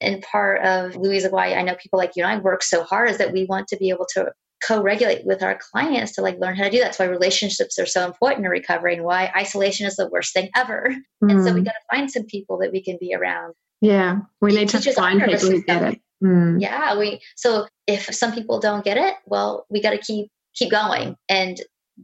and 0.01 0.23
part 0.23 0.63
of 0.63 0.97
Louise 0.97 1.27
why 1.31 1.55
I 1.55 1.63
know 1.63 1.77
people 1.77 1.99
like 1.99 2.13
you 2.17 2.25
and 2.25 2.33
I 2.33 2.39
work 2.39 2.63
so 2.63 2.83
hard 2.83 3.11
is 3.11 3.19
that 3.19 3.33
we 3.33 3.47
want 3.47 3.69
to 3.69 3.77
be 3.77 3.91
able 3.91 4.07
to 4.15 4.33
co-regulate 4.67 5.25
with 5.25 5.43
our 5.43 5.59
clients 5.59 6.13
to 6.13 6.23
like 6.23 6.39
learn 6.39 6.57
how 6.57 6.65
to 6.65 6.71
do 6.71 6.79
that. 6.79 6.85
That's 6.85 6.99
why 6.99 7.07
relationships 7.07 7.79
are 7.79 7.87
so 7.87 8.05
important 8.07 8.45
in 8.45 8.51
recovery 8.51 8.95
and 8.95 9.05
why 9.05 9.31
isolation 9.37 9.87
is 9.87 9.97
the 9.97 10.09
worst 10.09 10.33
thing 10.33 10.51
ever. 10.57 10.95
Mm. 11.23 11.31
And 11.31 11.45
so 11.45 11.53
we 11.53 11.61
mm. 11.61 11.65
got 11.67 11.73
to 11.73 11.97
find 11.97 12.11
some 12.11 12.25
people 12.25 12.59
that 12.59 12.73
we 12.73 12.83
can 12.83 12.97
be 13.01 13.15
around. 13.15 13.55
Yeah, 13.81 14.21
we 14.41 14.55
need 14.55 14.69
to 14.71 14.93
find 14.93 15.23
people 15.23 15.51
who 15.51 15.63
get 15.63 15.83
it. 15.83 16.01
Mm. 16.23 16.61
Yeah, 16.61 16.97
we. 16.99 17.21
So 17.37 17.67
if 17.87 18.15
some 18.15 18.33
people 18.33 18.59
don't 18.59 18.85
get 18.85 18.97
it, 18.97 19.15
well, 19.27 19.67
we 19.69 19.83
got 19.83 19.91
to 19.91 19.99
keep 19.99 20.31
keep 20.55 20.71
going 20.71 21.17
and 21.29 21.61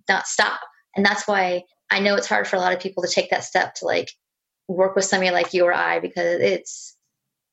not 0.09 0.27
stop. 0.27 0.61
And 0.95 1.07
that's 1.07 1.27
why 1.27 1.63
I 1.91 2.01
know 2.01 2.17
it's 2.17 2.29
hard 2.29 2.47
for 2.47 2.57
a 2.57 2.59
lot 2.59 2.75
of 2.75 2.81
people 2.81 3.03
to 3.03 3.09
take 3.09 3.31
that 3.31 3.45
step 3.45 3.75
to 3.77 3.87
like 3.87 4.11
work 4.75 4.97
with 4.97 5.05
somebody 5.05 5.31
like 5.31 5.53
you 5.53 5.65
or 5.65 5.75
I 5.75 6.01
because 6.01 6.41
it's 6.41 6.97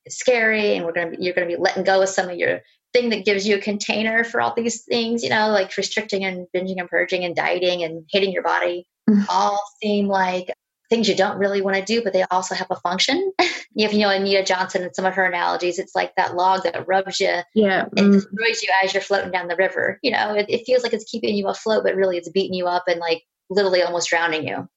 it's 0.05 0.17
scary 0.17 0.75
and 0.75 0.85
we're 0.85 0.93
gonna 0.93 1.11
be, 1.11 1.17
you're 1.19 1.33
gonna 1.33 1.47
be 1.47 1.57
letting 1.57 1.83
go 1.83 2.01
of 2.01 2.09
some 2.09 2.29
of 2.29 2.37
your 2.37 2.61
thing 2.93 3.09
that 3.09 3.25
gives 3.25 3.47
you 3.47 3.57
a 3.57 3.61
container 3.61 4.23
for 4.23 4.41
all 4.41 4.53
these 4.55 4.83
things, 4.83 5.23
you 5.23 5.29
know, 5.29 5.49
like 5.49 5.75
restricting 5.77 6.23
and 6.23 6.47
binging 6.55 6.79
and 6.79 6.89
purging 6.89 7.23
and 7.23 7.35
dieting 7.35 7.83
and 7.83 8.05
hating 8.11 8.31
your 8.31 8.43
body, 8.43 8.87
mm-hmm. 9.09 9.23
all 9.29 9.61
seem 9.81 10.07
like 10.07 10.51
things 10.89 11.09
you 11.09 11.15
don't 11.15 11.37
really 11.37 11.61
want 11.61 11.75
to 11.75 11.83
do, 11.83 12.01
but 12.01 12.13
they 12.13 12.23
also 12.31 12.55
have 12.55 12.67
a 12.69 12.75
function. 12.77 13.33
you 13.75 13.99
know, 13.99 14.09
Anita 14.09 14.43
Johnston 14.43 14.83
and 14.83 14.95
some 14.95 15.05
of 15.05 15.15
her 15.15 15.25
analogies, 15.25 15.79
it's 15.79 15.95
like 15.95 16.15
that 16.15 16.35
log 16.35 16.63
that 16.63 16.87
rubs 16.87 17.19
you 17.19 17.39
yeah. 17.53 17.85
and 17.97 18.07
mm. 18.07 18.13
destroys 18.13 18.63
you 18.63 18.69
as 18.83 18.93
you're 18.93 19.03
floating 19.03 19.31
down 19.31 19.47
the 19.47 19.55
river. 19.55 19.99
You 20.01 20.11
know, 20.11 20.33
it, 20.33 20.45
it 20.49 20.65
feels 20.65 20.83
like 20.83 20.93
it's 20.93 21.09
keeping 21.09 21.35
you 21.35 21.47
afloat, 21.47 21.83
but 21.83 21.95
really 21.95 22.17
it's 22.17 22.29
beating 22.29 22.53
you 22.53 22.67
up 22.67 22.83
and 22.87 22.99
like 22.99 23.23
literally 23.49 23.81
almost 23.81 24.09
drowning 24.09 24.47
you. 24.47 24.67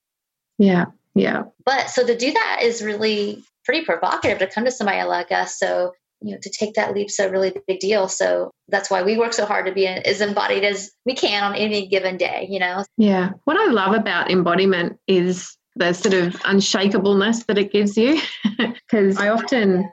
Yeah. 0.59 0.87
Yeah. 1.15 1.45
But 1.65 1.91
so 1.91 2.07
to 2.07 2.17
do 2.17 2.33
that 2.33 2.61
is 2.63 2.83
really 2.83 3.43
pretty 3.65 3.85
provocative 3.85 4.39
to 4.39 4.47
come 4.47 4.65
to 4.65 4.71
somebody 4.71 5.03
like 5.03 5.33
us. 5.33 5.59
So 5.59 5.93
you 6.23 6.33
know 6.33 6.39
to 6.43 6.51
take 6.51 6.75
that 6.75 6.95
leap's 6.95 7.19
a 7.19 7.31
really 7.31 7.53
big 7.67 7.81
deal. 7.81 8.09
So 8.09 8.51
that's 8.69 8.91
why 8.91 9.03
we 9.03 9.19
work 9.19 9.33
so 9.33 9.47
hard 9.47 9.67
to 9.67 9.73
be 9.73 9.87
as 9.87 10.21
embodied 10.21 10.65
as 10.65 10.91
we 11.05 11.15
can 11.15 11.43
on 11.45 11.55
any 11.55 11.89
given 11.89 12.17
day 12.17 12.47
you 12.51 12.59
know? 12.59 12.85
Yeah. 12.97 13.31
What 13.45 13.57
i 13.57 13.71
love 13.73 13.95
about 13.95 14.31
embodiment 14.31 14.99
is 15.07 15.57
the 15.77 15.93
sort 15.93 16.15
of 16.15 16.35
unshakableness 16.41 17.47
that 17.47 17.59
it 17.59 17.73
gives 17.73 17.97
you. 17.97 18.21
Because 18.91 19.17
i 19.19 19.29
often 19.29 19.89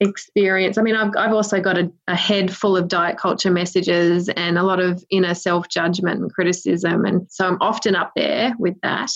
experience 0.00 0.78
i 0.78 0.82
mean 0.82 0.96
i've, 0.96 1.12
I've 1.16 1.32
also 1.32 1.60
got 1.60 1.78
a, 1.78 1.90
a 2.08 2.16
head 2.16 2.54
full 2.54 2.76
of 2.76 2.88
diet 2.88 3.18
culture 3.18 3.50
messages 3.50 4.28
and 4.28 4.58
a 4.58 4.62
lot 4.62 4.80
of 4.80 5.04
inner 5.10 5.34
self-judgment 5.34 6.20
and 6.20 6.32
criticism. 6.32 7.04
And 7.04 7.26
so 7.30 7.46
i'm 7.46 7.58
often 7.60 7.94
up 7.94 8.12
there 8.16 8.54
with 8.58 8.80
that 8.82 9.10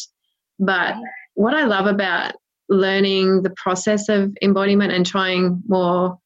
but 0.59 0.95
what 1.35 1.55
i 1.55 1.65
love 1.65 1.87
about 1.87 2.35
learning 2.69 3.43
the 3.43 3.55
process 3.57 4.09
of 4.09 4.37
embodiment 4.43 4.93
and 4.93 5.07
trying 5.07 5.63
more 5.69 6.19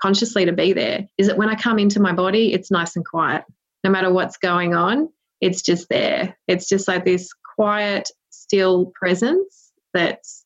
consciously 0.00 0.44
to 0.44 0.52
be 0.52 0.72
there 0.72 1.06
is 1.18 1.26
that 1.26 1.36
when 1.36 1.48
I 1.48 1.54
come 1.54 1.78
into 1.78 2.00
my 2.00 2.12
body, 2.12 2.52
it's 2.52 2.70
nice 2.70 2.96
and 2.96 3.04
quiet. 3.04 3.44
No 3.84 3.90
matter 3.90 4.12
what's 4.12 4.36
going 4.36 4.74
on, 4.74 5.08
it's 5.40 5.62
just 5.62 5.88
there. 5.88 6.36
It's 6.46 6.68
just 6.68 6.88
like 6.88 7.04
this 7.04 7.30
quiet, 7.56 8.08
still 8.30 8.92
presence 8.94 9.72
that's, 9.94 10.44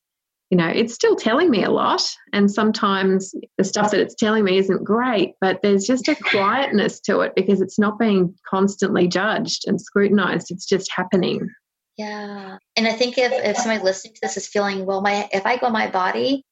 you 0.50 0.56
know, 0.56 0.68
it's 0.68 0.94
still 0.94 1.16
telling 1.16 1.50
me 1.50 1.64
a 1.64 1.70
lot. 1.70 2.02
And 2.32 2.50
sometimes 2.50 3.34
the 3.58 3.64
stuff 3.64 3.90
that 3.90 4.00
it's 4.00 4.14
telling 4.14 4.44
me 4.44 4.58
isn't 4.58 4.84
great, 4.84 5.34
but 5.40 5.60
there's 5.62 5.86
just 5.86 6.08
a 6.08 6.14
quietness 6.30 7.00
to 7.00 7.20
it 7.20 7.32
because 7.34 7.60
it's 7.60 7.78
not 7.78 7.98
being 7.98 8.34
constantly 8.48 9.08
judged 9.08 9.64
and 9.66 9.80
scrutinized. 9.80 10.50
It's 10.50 10.66
just 10.66 10.90
happening. 10.94 11.48
Yeah. 12.02 12.58
And 12.76 12.88
I 12.88 12.92
think 12.92 13.16
if, 13.16 13.32
if 13.32 13.56
somebody 13.56 13.82
listening 13.82 14.14
to 14.14 14.20
this 14.22 14.36
is 14.36 14.48
feeling, 14.48 14.86
well, 14.86 15.00
my 15.00 15.28
if 15.32 15.46
I 15.46 15.56
go 15.56 15.70
my 15.70 15.88
body, 15.88 16.44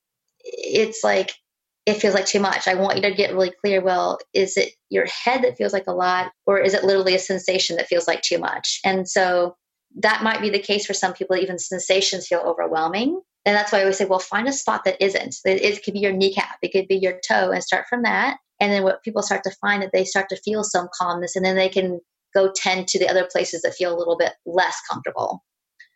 it's 0.45 1.03
like 1.03 1.33
it 1.87 1.95
feels 1.95 2.15
like 2.15 2.27
too 2.27 2.41
much. 2.41 2.69
I 2.69 2.75
want 2.75 2.97
you 2.97 3.03
to 3.03 3.15
get 3.15 3.33
really 3.33 3.53
clear. 3.65 3.83
Well, 3.83 4.19
is 4.33 4.57
it 4.57 4.73
your 4.91 5.07
head 5.07 5.43
that 5.43 5.57
feels 5.57 5.73
like 5.73 5.89
a 5.89 5.93
lot, 5.93 6.31
or 6.47 6.59
is 6.59 6.75
it 6.75 6.85
literally 6.85 7.15
a 7.15 7.19
sensation 7.19 7.77
that 7.77 7.89
feels 7.89 8.07
like 8.07 8.23
too 8.23 8.39
much? 8.39 8.81
And 8.85 9.09
so 9.09 9.57
that 9.99 10.23
might 10.23 10.41
be 10.41 10.51
the 10.51 10.61
case 10.61 10.87
for 10.87 10.95
some 10.95 11.15
people. 11.15 11.37
Even 11.37 11.59
sensations 11.59 12.29
feel 12.29 12.41
overwhelming. 12.41 13.21
And 13.45 13.57
that's 13.57 13.73
why 13.73 13.79
I 13.79 13.83
always 13.83 13.97
say, 13.97 14.05
well, 14.05 14.19
find 14.19 14.47
a 14.47 14.53
spot 14.53 14.85
that 14.85 15.03
isn't. 15.03 15.35
It, 15.47 15.63
it 15.63 15.83
could 15.83 15.95
be 15.95 16.01
your 16.01 16.13
kneecap, 16.13 16.59
it 16.63 16.73
could 16.73 16.87
be 16.87 16.97
your 16.97 17.19
toe, 17.27 17.51
and 17.51 17.65
start 17.65 17.87
from 17.89 18.03
that. 18.03 18.37
And 18.61 18.71
then 18.71 18.83
what 18.85 19.03
people 19.03 19.23
start 19.23 19.43
to 19.45 19.57
find 19.63 19.83
that 19.83 19.91
they 19.93 20.05
start 20.05 20.29
to 20.29 20.37
feel 20.37 20.63
some 20.63 20.89
calmness, 20.97 21.35
and 21.35 21.45
then 21.45 21.57
they 21.57 21.71
can 21.71 22.01
go 22.35 22.53
tend 22.55 22.89
to 22.89 22.99
the 22.99 23.09
other 23.09 23.29
places 23.31 23.63
that 23.63 23.75
feel 23.75 23.95
a 23.95 23.99
little 23.99 24.17
bit 24.17 24.33
less 24.47 24.77
comfortable. 24.91 25.45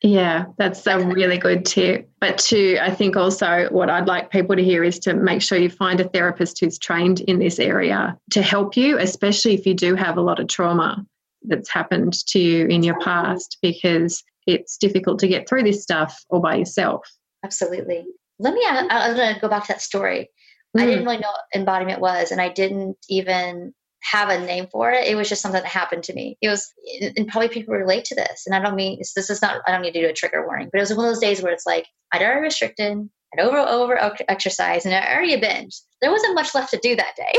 Yeah, 0.03 0.47
that's 0.59 0.87
a 0.87 0.99
really 0.99 1.39
good 1.39 1.65
tip. 1.65 2.11
But 2.21 2.37
to, 2.39 2.79
I 2.79 2.91
think 2.91 3.17
also 3.17 3.69
what 3.71 3.89
I'd 3.89 4.07
like 4.07 4.31
people 4.31 4.55
to 4.55 4.63
hear 4.63 4.85
is 4.85 4.99
to 5.01 5.15
make 5.15 5.41
sure 5.41 5.57
you 5.57 5.71
find 5.71 5.99
a 5.99 6.09
therapist 6.09 6.61
who's 6.61 6.79
trained 6.79 7.21
in 7.21 7.39
this 7.39 7.59
area 7.59 8.19
to 8.33 8.43
help 8.43 8.77
you, 8.77 8.99
especially 8.99 9.55
if 9.55 9.67
you 9.67 9.73
do 9.73 9.95
have 9.95 10.19
a 10.19 10.21
lot 10.21 10.41
of 10.41 10.49
trauma 10.49 11.07
that's 11.43 11.71
happened 11.71 12.13
to 12.27 12.39
you 12.39 12.67
in 12.67 12.83
your 12.83 12.99
past, 13.01 13.57
because 13.63 14.23
it's 14.47 14.77
difficult 14.77 15.19
to 15.21 15.29
get 15.29 15.49
through 15.49 15.63
this 15.63 15.83
stuff 15.83 16.23
all 16.29 16.41
by 16.41 16.57
yourself. 16.57 17.09
Absolutely. 17.43 18.05
Let 18.39 18.53
me, 18.53 18.63
I'm 18.67 19.17
going 19.17 19.35
to 19.35 19.41
go 19.41 19.49
back 19.49 19.67
to 19.69 19.73
that 19.73 19.81
story. 19.81 20.29
Mm. 20.77 20.83
I 20.83 20.87
didn't 20.87 21.05
really 21.05 21.19
know 21.19 21.31
what 21.31 21.59
embodiment 21.59 22.01
was, 22.01 22.31
and 22.31 22.43
I 22.43 22.51
didn't 22.51 22.99
even 23.09 23.73
have 24.05 24.29
a 24.29 24.39
name 24.45 24.67
for 24.71 24.91
it. 24.91 25.07
It 25.07 25.17
was 25.17 25.29
just 25.29 25.41
something 25.41 25.63
that 25.63 25.69
happened 25.69 26.05
to 26.05 26.15
me. 26.15 26.37
It 26.41 26.49
was, 26.49 26.73
and 27.17 27.27
probably 27.29 27.49
people 27.49 27.75
relate 27.75 28.05
to 28.07 28.15
this. 28.15 28.45
And 28.47 28.55
I 28.55 28.61
don't 28.61 28.77
mean 28.77 28.99
this 28.99 29.31
is 29.31 29.41
not. 29.41 29.63
I 29.67 29.73
don't 29.73 29.83
need 29.83 29.93
to 29.93 30.03
do 30.03 30.09
a 30.09 30.13
trigger 30.13 30.47
warning, 30.47 30.69
but 30.71 30.79
it 30.79 30.83
was 30.83 30.95
one 30.95 31.07
of 31.07 31.11
those 31.11 31.21
days 31.21 31.43
where 31.43 31.53
it's 31.53 31.67
like 31.67 31.87
I'd 32.13 32.23
already 32.23 32.43
restricted, 32.43 33.09
I'd 33.33 33.43
over 33.43 33.59
over 33.59 34.17
exercise, 34.29 34.85
and 34.85 34.95
I 34.95 35.15
already 35.15 35.41
binged. 35.41 35.81
There 36.01 36.11
wasn't 36.11 36.35
much 36.35 36.55
left 36.55 36.71
to 36.71 36.79
do 36.83 36.97
that 36.97 37.17
day. 37.17 37.33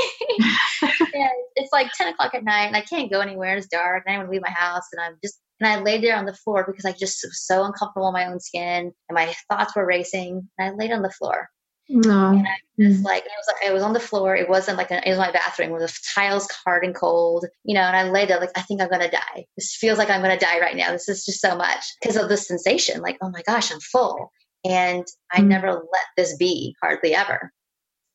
and 1.14 1.30
it's 1.56 1.72
like 1.72 1.92
ten 1.94 2.08
o'clock 2.08 2.34
at 2.34 2.44
night, 2.44 2.66
and 2.66 2.76
I 2.76 2.82
can't 2.82 3.12
go 3.12 3.20
anywhere. 3.20 3.58
It's 3.58 3.68
dark, 3.68 4.04
and 4.06 4.14
I 4.14 4.18
want 4.18 4.30
to 4.30 4.32
leave 4.32 4.42
my 4.42 4.52
house, 4.52 4.88
and 4.92 5.02
I'm 5.02 5.18
just. 5.24 5.40
And 5.62 5.70
I 5.70 5.80
laid 5.80 6.04
there 6.04 6.18
on 6.18 6.26
the 6.26 6.34
floor 6.34 6.66
because 6.68 6.84
I 6.84 6.92
just 6.92 7.24
was 7.24 7.42
so 7.42 7.64
uncomfortable 7.64 8.10
in 8.10 8.14
my 8.14 8.28
own 8.28 8.42
skin, 8.42 8.92
and 9.08 9.16
my 9.16 9.34
thoughts 9.50 9.74
were 9.74 9.86
racing. 9.86 10.50
And 10.58 10.68
I 10.68 10.76
laid 10.76 10.92
on 10.92 11.02
the 11.02 11.10
floor, 11.10 11.50
no. 11.88 12.30
And 12.30 12.48
I 12.48 12.58
was 12.78 13.02
like, 13.02 13.24
it 13.24 13.32
was 13.38 13.48
like, 13.48 13.70
I 13.70 13.74
was 13.74 13.84
on 13.84 13.94
the 13.94 14.00
floor. 14.00 14.36
It 14.36 14.50
wasn't 14.50 14.78
like, 14.78 14.92
a, 14.92 15.06
it 15.08 15.10
was 15.10 15.20
my 15.20 15.32
bathroom 15.32 15.70
where 15.70 15.80
the 15.80 16.00
tiles 16.14 16.48
hard 16.66 16.84
and 16.84 16.96
cold, 16.96 17.46
you 17.64 17.76
know, 17.76 17.82
and 17.82 17.96
I 17.96 18.10
laid 18.10 18.30
there 18.30 18.40
like, 18.40 18.52
I 18.56 18.62
think 18.62 18.82
I'm 18.82 18.90
going 18.90 19.02
to 19.02 19.10
die. 19.10 19.46
This 19.56 19.76
feels 19.76 19.98
like 19.98 20.10
I'm 20.10 20.22
going 20.22 20.38
to 20.38 20.46
die 20.46 20.60
right 20.60 20.76
now. 20.76 20.92
This 20.92 21.08
is 21.08 21.26
just 21.26 21.42
so 21.42 21.56
much 21.56 21.84
because 22.02 22.16
of 22.16 22.28
the 22.30 22.38
sensation. 22.38 23.02
Like, 23.02 23.18
oh 23.22 23.30
my 23.30 23.44
gosh, 23.44 23.72
I'm 23.72 23.80
full. 23.80 24.32
And 24.64 25.06
I 25.32 25.42
mm. 25.42 25.48
never 25.48 25.72
let 25.72 26.06
this 26.18 26.36
be 26.38 26.76
hardly 26.82 27.14
ever. 27.14 27.52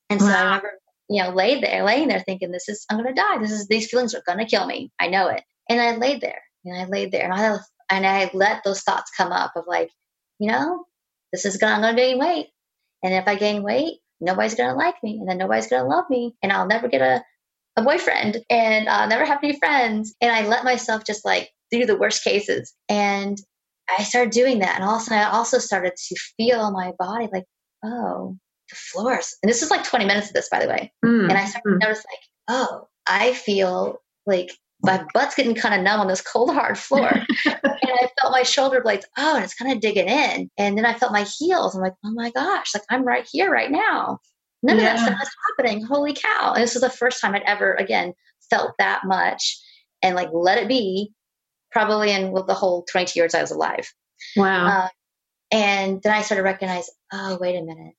And 0.09 0.21
so 0.21 0.27
wow. 0.27 0.35
I 0.35 0.45
remember, 0.45 0.73
you 1.09 1.23
know, 1.23 1.31
laid 1.31 1.63
there, 1.63 1.85
laying 1.85 2.09
there 2.09 2.21
thinking, 2.21 2.51
this 2.51 2.69
is, 2.69 2.85
I'm 2.91 3.01
going 3.01 3.15
to 3.15 3.21
die. 3.21 3.39
This 3.39 3.53
is, 3.53 3.69
these 3.69 3.89
feelings 3.89 4.15
are 4.15 4.23
going 4.27 4.39
to 4.39 4.45
kill 4.45 4.67
me. 4.67 4.91
I 4.99 5.09
know 5.09 5.29
it. 5.29 5.43
And 5.69 5.81
I 5.81 5.97
laid 5.97 6.21
there 6.21 6.43
and 6.65 6.77
I 6.77 6.87
laid 6.87 7.13
there 7.13 7.31
and 7.31 7.33
I, 7.33 7.57
and 7.89 8.07
I 8.07 8.31
let 8.35 8.65
those 8.65 8.83
thoughts 8.83 9.13
come 9.17 9.31
up 9.31 9.53
of 9.55 9.65
like, 9.69 9.91
you 10.41 10.51
know, 10.51 10.87
this 11.33 11.45
is 11.45 11.57
going, 11.57 11.73
I'm 11.73 11.95
to 11.95 12.01
gain 12.01 12.19
weight 12.19 12.49
and 13.03 13.15
if 13.15 13.27
I 13.27 13.35
gain 13.37 13.63
weight, 13.63 13.99
nobody's 14.21 14.55
going 14.55 14.71
to 14.71 14.77
like 14.77 14.97
me 15.03 15.19
and 15.19 15.29
then 15.29 15.39
nobody's 15.39 15.69
going 15.69 15.83
to 15.83 15.89
love 15.89 16.05
me 16.11 16.35
and 16.43 16.53
I'll 16.53 16.67
never 16.67 16.89
get 16.89 17.01
a 17.01 17.23
a 17.77 17.83
boyfriend 17.83 18.39
and 18.49 18.89
I'll 18.89 19.09
never 19.09 19.25
have 19.25 19.43
any 19.43 19.59
friends. 19.59 20.15
And 20.21 20.33
I 20.33 20.47
let 20.47 20.65
myself 20.65 21.05
just 21.05 21.25
like 21.25 21.51
do 21.71 21.87
the 21.87 21.97
worst 21.97 22.25
cases. 22.25 22.73
And 22.89 23.39
I 23.99 24.03
started 24.05 24.33
doing 24.33 24.61
that. 24.61 24.77
And 24.77 24.85
all 24.85 24.97
of 24.97 25.03
a 25.03 25.05
sudden, 25.05 25.19
I 25.19 25.31
also 25.31 25.59
started 25.59 25.93
to 25.97 26.17
feel 26.37 26.71
my 26.71 26.93
body 26.99 27.29
like, 27.33 27.45
oh, 27.85 28.37
the 28.69 28.77
floors. 28.77 29.37
And 29.43 29.51
this 29.51 29.63
is 29.63 29.71
like 29.71 29.85
20 29.85 30.05
minutes 30.05 30.29
of 30.29 30.35
this, 30.35 30.49
by 30.49 30.65
the 30.65 30.69
way. 30.71 30.93
Mm. 31.05 31.29
And 31.29 31.33
I 31.33 31.47
started 31.47 31.69
mm. 31.69 31.81
to 31.81 31.87
notice, 31.87 32.05
like, 32.11 32.21
oh, 32.49 32.89
I 33.07 33.33
feel 33.33 33.99
like 34.27 34.51
my 34.83 35.05
butt's 35.13 35.35
getting 35.35 35.55
kind 35.55 35.75
of 35.75 35.83
numb 35.83 36.01
on 36.01 36.09
this 36.09 36.23
cold, 36.23 36.53
hard 36.53 36.79
floor. 36.79 37.11
and 37.45 37.59
I 37.65 38.09
felt 38.21 38.33
my 38.33 38.43
shoulder 38.43 38.81
blades, 38.81 39.07
oh, 39.19 39.37
and 39.37 39.45
it's 39.45 39.55
kind 39.55 39.73
of 39.73 39.81
digging 39.81 40.09
in. 40.09 40.51
And 40.59 40.77
then 40.77 40.87
I 40.87 40.95
felt 40.95 41.13
my 41.13 41.25
heels. 41.39 41.75
I'm 41.75 41.83
like, 41.83 41.95
oh 42.05 42.13
my 42.13 42.31
gosh, 42.31 42.75
like 42.75 42.85
I'm 42.91 43.05
right 43.05 43.29
here 43.31 43.51
right 43.51 43.71
now. 43.71 44.19
None 44.63 44.79
yeah. 44.79 44.95
of 44.95 45.01
that 45.01 45.07
stuff 45.07 45.23
is 45.23 45.31
happening. 45.49 45.85
Holy 45.85 46.15
cow. 46.15 46.53
And 46.55 46.63
this 46.63 46.75
was 46.75 46.83
the 46.83 46.91
first 46.91 47.21
time 47.21 47.35
I'd 47.35 47.43
ever, 47.43 47.75
again, 47.75 48.15
felt 48.51 48.73
that 48.79 49.03
much 49.05 49.59
and 50.03 50.17
like 50.17 50.31
let 50.33 50.59
it 50.59 50.69
be, 50.69 51.13
probably 51.71 52.13
in 52.13 52.31
well, 52.31 52.45
the 52.45 52.55
whole 52.55 52.85
22 52.91 53.19
years 53.19 53.35
I 53.35 53.41
was 53.41 53.51
alive. 53.51 53.93
Wow. 54.37 54.67
Uh, 54.67 54.89
and 55.53 56.03
then 56.03 56.13
I 56.13 56.23
started 56.23 56.43
to 56.43 56.45
recognize, 56.45 56.91
oh, 57.13 57.39
wait 57.41 57.57
a 57.57 57.63
minute. 57.63 57.95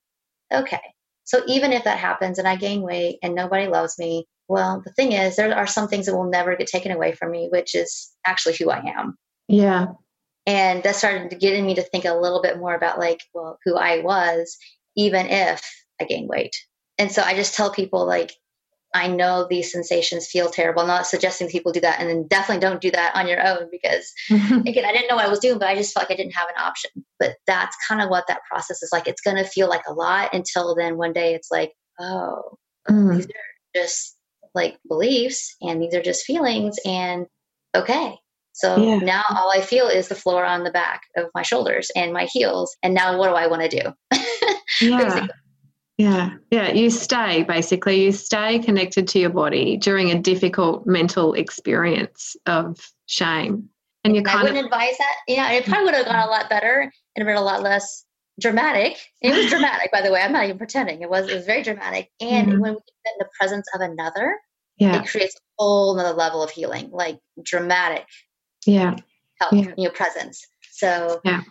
Okay. 0.52 0.80
So 1.24 1.42
even 1.46 1.72
if 1.72 1.84
that 1.84 1.98
happens 1.98 2.38
and 2.38 2.48
I 2.48 2.56
gain 2.56 2.82
weight 2.82 3.18
and 3.22 3.34
nobody 3.34 3.66
loves 3.66 3.98
me, 3.98 4.26
well, 4.52 4.82
the 4.84 4.92
thing 4.92 5.12
is, 5.12 5.36
there 5.36 5.56
are 5.56 5.66
some 5.66 5.88
things 5.88 6.04
that 6.04 6.14
will 6.14 6.28
never 6.28 6.54
get 6.56 6.66
taken 6.66 6.92
away 6.92 7.12
from 7.12 7.30
me, 7.30 7.48
which 7.50 7.74
is 7.74 8.12
actually 8.26 8.54
who 8.58 8.68
I 8.68 8.84
am. 8.98 9.16
Yeah. 9.48 9.86
And 10.46 10.82
that 10.82 10.94
started 10.94 11.30
to 11.30 11.36
get 11.36 11.64
me 11.64 11.74
to 11.74 11.82
think 11.82 12.04
a 12.04 12.12
little 12.12 12.42
bit 12.42 12.58
more 12.58 12.74
about 12.74 12.98
like, 12.98 13.22
well, 13.32 13.58
who 13.64 13.76
I 13.76 14.00
was, 14.00 14.58
even 14.94 15.24
if 15.24 15.66
I 15.98 16.04
gain 16.04 16.28
weight. 16.28 16.54
And 16.98 17.10
so 17.10 17.22
I 17.22 17.34
just 17.34 17.54
tell 17.54 17.72
people 17.72 18.04
like, 18.04 18.34
I 18.94 19.08
know 19.08 19.46
these 19.48 19.72
sensations 19.72 20.26
feel 20.26 20.50
terrible. 20.50 20.82
I'm 20.82 20.88
not 20.88 21.06
suggesting 21.06 21.48
people 21.48 21.72
do 21.72 21.80
that, 21.80 21.98
and 21.98 22.10
then 22.10 22.26
definitely 22.28 22.60
don't 22.60 22.82
do 22.82 22.90
that 22.90 23.16
on 23.16 23.26
your 23.26 23.42
own 23.42 23.68
because, 23.70 24.12
again, 24.30 24.84
I 24.84 24.92
didn't 24.92 25.08
know 25.08 25.16
what 25.16 25.24
I 25.24 25.30
was 25.30 25.38
doing, 25.38 25.58
but 25.58 25.68
I 25.68 25.74
just 25.74 25.94
felt 25.94 26.10
like 26.10 26.14
I 26.14 26.22
didn't 26.22 26.36
have 26.36 26.50
an 26.50 26.62
option. 26.62 26.90
But 27.18 27.36
that's 27.46 27.74
kind 27.88 28.02
of 28.02 28.10
what 28.10 28.26
that 28.28 28.42
process 28.50 28.82
is 28.82 28.90
like. 28.92 29.08
It's 29.08 29.22
going 29.22 29.38
to 29.38 29.44
feel 29.44 29.70
like 29.70 29.84
a 29.88 29.94
lot 29.94 30.34
until 30.34 30.74
then 30.74 30.98
one 30.98 31.14
day 31.14 31.32
it's 31.34 31.50
like, 31.50 31.72
oh, 31.98 32.58
mm. 32.86 33.16
these 33.16 33.24
are 33.24 33.74
just 33.74 34.18
like 34.54 34.78
beliefs, 34.88 35.56
and 35.60 35.82
these 35.82 35.94
are 35.94 36.02
just 36.02 36.24
feelings, 36.24 36.78
and 36.84 37.26
okay. 37.74 38.16
So 38.52 38.76
yeah. 38.76 38.98
now 38.98 39.22
all 39.30 39.50
I 39.50 39.60
feel 39.60 39.88
is 39.88 40.08
the 40.08 40.14
floor 40.14 40.44
on 40.44 40.62
the 40.62 40.70
back 40.70 41.02
of 41.16 41.30
my 41.34 41.42
shoulders 41.42 41.90
and 41.96 42.12
my 42.12 42.26
heels. 42.30 42.76
And 42.82 42.94
now 42.94 43.18
what 43.18 43.28
do 43.28 43.34
I 43.34 43.46
want 43.46 43.62
to 43.62 43.68
do? 43.68 44.18
yeah. 44.80 45.26
Yeah, 45.98 46.30
yeah. 46.50 46.72
You 46.72 46.90
stay 46.90 47.44
basically, 47.44 48.02
you 48.02 48.12
stay 48.12 48.58
connected 48.58 49.06
to 49.08 49.18
your 49.18 49.30
body 49.30 49.76
during 49.76 50.10
a 50.10 50.18
difficult 50.18 50.86
mental 50.86 51.34
experience 51.34 52.34
of 52.46 52.78
shame. 53.06 53.68
And 54.04 54.16
you 54.16 54.22
kind 54.22 54.40
I 54.40 54.42
wouldn't 54.42 54.58
of, 54.58 54.64
advise 54.64 54.98
that. 54.98 55.14
Yeah, 55.28 55.52
it 55.52 55.64
probably 55.64 55.84
would 55.84 55.94
have 55.94 56.06
gone 56.06 56.26
a 56.26 56.30
lot 56.30 56.50
better 56.50 56.92
and 57.14 57.26
been 57.26 57.36
a 57.36 57.42
lot 57.42 57.62
less 57.62 58.04
dramatic. 58.40 58.98
It 59.20 59.34
was 59.34 59.46
dramatic, 59.50 59.90
by 59.92 60.02
the 60.02 60.10
way. 60.10 60.20
I'm 60.20 60.32
not 60.32 60.44
even 60.44 60.58
pretending. 60.58 61.02
It 61.02 61.10
was 61.10 61.28
it 61.28 61.34
was 61.34 61.46
very 61.46 61.62
dramatic. 61.62 62.10
And 62.20 62.48
mm-hmm. 62.48 62.60
when 62.60 62.72
we 62.72 62.78
get 62.78 63.12
in 63.14 63.18
the 63.18 63.28
presence 63.38 63.66
of 63.74 63.80
another, 63.80 64.38
yeah. 64.76 65.00
it 65.00 65.08
creates 65.08 65.36
a 65.36 65.40
whole 65.58 65.98
another 65.98 66.16
level 66.16 66.42
of 66.42 66.50
healing, 66.50 66.90
like 66.90 67.18
dramatic 67.42 68.06
yeah 68.66 68.96
help, 69.40 69.52
yeah. 69.52 69.72
you 69.76 69.84
know, 69.84 69.90
presence. 69.90 70.46
So 70.70 71.20
yeah 71.24 71.42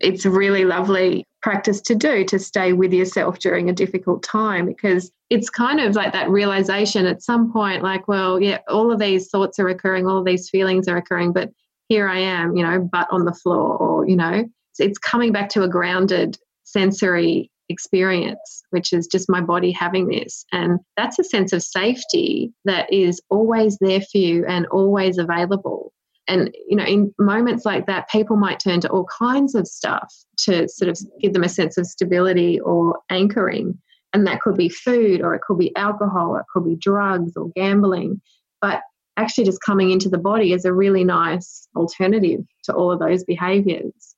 it's 0.00 0.24
a 0.24 0.30
really 0.30 0.64
lovely 0.64 1.26
practice 1.42 1.80
to 1.80 1.94
do 1.94 2.24
to 2.24 2.38
stay 2.38 2.72
with 2.72 2.92
yourself 2.92 3.38
during 3.38 3.70
a 3.70 3.72
difficult 3.72 4.22
time 4.22 4.66
because 4.66 5.12
it's 5.30 5.48
kind 5.48 5.80
of 5.80 5.94
like 5.94 6.12
that 6.12 6.28
realization 6.28 7.06
at 7.06 7.22
some 7.22 7.52
point 7.52 7.82
like 7.82 8.06
well 8.08 8.40
yeah 8.40 8.58
all 8.68 8.90
of 8.90 8.98
these 8.98 9.28
thoughts 9.28 9.58
are 9.58 9.68
occurring 9.68 10.06
all 10.06 10.18
of 10.18 10.24
these 10.24 10.50
feelings 10.50 10.88
are 10.88 10.96
occurring 10.96 11.32
but 11.32 11.50
here 11.88 12.08
i 12.08 12.18
am 12.18 12.56
you 12.56 12.62
know 12.62 12.80
butt 12.80 13.08
on 13.10 13.24
the 13.24 13.32
floor 13.32 13.76
or 13.76 14.08
you 14.08 14.16
know 14.16 14.44
it's 14.80 14.98
coming 14.98 15.32
back 15.32 15.48
to 15.50 15.62
a 15.62 15.68
grounded 15.68 16.36
sensory 16.64 17.50
experience 17.68 18.60
which 18.70 18.92
is 18.92 19.06
just 19.06 19.28
my 19.28 19.40
body 19.40 19.70
having 19.70 20.08
this. 20.08 20.44
And 20.52 20.80
that's 20.96 21.18
a 21.18 21.24
sense 21.24 21.52
of 21.52 21.62
safety 21.62 22.52
that 22.64 22.92
is 22.92 23.20
always 23.30 23.76
there 23.80 24.00
for 24.00 24.18
you 24.18 24.44
and 24.46 24.66
always 24.66 25.18
available. 25.18 25.92
And 26.26 26.54
you 26.68 26.76
know 26.76 26.84
in 26.84 27.12
moments 27.18 27.64
like 27.64 27.86
that 27.86 28.08
people 28.08 28.36
might 28.36 28.60
turn 28.60 28.80
to 28.80 28.90
all 28.90 29.06
kinds 29.18 29.54
of 29.54 29.66
stuff 29.66 30.12
to 30.44 30.68
sort 30.68 30.88
of 30.88 30.98
give 31.20 31.32
them 31.32 31.44
a 31.44 31.48
sense 31.48 31.76
of 31.76 31.86
stability 31.86 32.60
or 32.60 32.98
anchoring. 33.10 33.78
And 34.12 34.26
that 34.26 34.40
could 34.40 34.56
be 34.56 34.68
food 34.68 35.20
or 35.20 35.34
it 35.34 35.42
could 35.42 35.58
be 35.58 35.74
alcohol 35.76 36.30
or 36.30 36.40
it 36.40 36.46
could 36.52 36.64
be 36.64 36.76
drugs 36.76 37.36
or 37.36 37.50
gambling. 37.54 38.20
But 38.60 38.82
actually 39.16 39.44
just 39.44 39.62
coming 39.62 39.90
into 39.90 40.08
the 40.08 40.18
body 40.18 40.52
is 40.52 40.64
a 40.64 40.72
really 40.72 41.04
nice 41.04 41.68
alternative 41.76 42.40
to 42.64 42.74
all 42.74 42.90
of 42.90 43.00
those 43.00 43.24
behaviors 43.24 44.14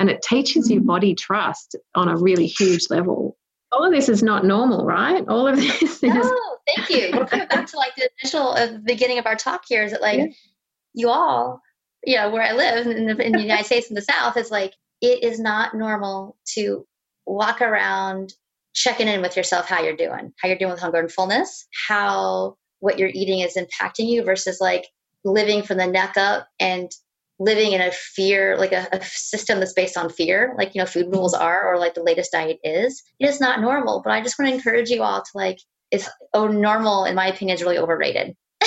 and 0.00 0.10
it 0.10 0.22
teaches 0.22 0.70
your 0.70 0.82
body 0.82 1.14
trust 1.14 1.76
on 1.94 2.08
a 2.08 2.16
really 2.16 2.46
huge 2.46 2.86
level. 2.90 3.36
All 3.72 3.84
of 3.84 3.92
this 3.92 4.08
is 4.08 4.22
not 4.22 4.44
normal 4.44 4.84
right? 4.84 5.24
All 5.28 5.46
of 5.46 5.56
this 5.56 6.02
is 6.02 6.02
oh 6.04 6.58
thank 6.66 6.90
you. 6.90 7.10
Coming 7.26 7.48
back 7.48 7.66
to 7.66 7.76
like 7.76 7.94
the 7.96 8.08
initial 8.20 8.48
uh, 8.48 8.78
beginning 8.84 9.18
of 9.18 9.26
our 9.26 9.36
talk 9.36 9.62
here 9.66 9.82
is 9.82 9.92
that 9.92 10.02
like 10.02 10.18
yeah. 10.18 10.26
you 10.94 11.08
all, 11.08 11.60
you 12.04 12.16
know, 12.16 12.30
where 12.30 12.42
I 12.42 12.52
live 12.52 12.86
in 12.86 13.06
the, 13.06 13.24
in 13.24 13.32
the 13.32 13.42
United 13.42 13.66
States 13.66 13.88
in 13.88 13.94
the 13.94 14.02
South, 14.02 14.36
is 14.36 14.50
like 14.50 14.74
it 15.00 15.22
is 15.22 15.38
not 15.38 15.74
normal 15.74 16.36
to 16.54 16.86
walk 17.26 17.60
around 17.60 18.32
checking 18.74 19.08
in 19.08 19.22
with 19.22 19.36
yourself 19.36 19.68
how 19.68 19.82
you're 19.82 19.96
doing, 19.96 20.32
how 20.40 20.48
you're 20.48 20.58
doing 20.58 20.72
with 20.72 20.80
hunger 20.80 20.98
and 20.98 21.12
fullness, 21.12 21.66
how 21.88 22.56
what 22.80 22.98
you're 22.98 23.10
eating 23.12 23.40
is 23.40 23.56
impacting 23.56 24.08
you 24.08 24.22
versus 24.24 24.58
like 24.60 24.86
living 25.24 25.62
from 25.62 25.78
the 25.78 25.86
neck 25.86 26.16
up 26.16 26.48
and 26.60 26.90
living 27.38 27.72
in 27.72 27.80
a 27.80 27.90
fear, 27.90 28.56
like 28.56 28.72
a, 28.72 28.86
a, 28.92 29.02
system 29.02 29.58
that's 29.58 29.72
based 29.72 29.96
on 29.96 30.08
fear, 30.08 30.54
like, 30.56 30.74
you 30.74 30.80
know, 30.80 30.86
food 30.86 31.06
mm-hmm. 31.06 31.16
rules 31.16 31.34
are, 31.34 31.66
or 31.66 31.78
like 31.78 31.94
the 31.94 32.02
latest 32.02 32.32
diet 32.32 32.58
is. 32.62 33.02
It 33.18 33.28
is 33.28 33.40
not 33.40 33.60
normal. 33.60 34.02
But 34.02 34.12
I 34.12 34.20
just 34.22 34.38
want 34.38 34.48
to 34.50 34.54
encourage 34.54 34.90
you 34.90 35.02
all 35.02 35.20
to 35.20 35.30
like, 35.34 35.58
it's 35.90 36.08
oh, 36.32 36.46
normal, 36.46 37.04
in 37.04 37.14
my 37.14 37.26
opinion, 37.26 37.56
is 37.56 37.62
really 37.62 37.78
overrated. 37.78 38.36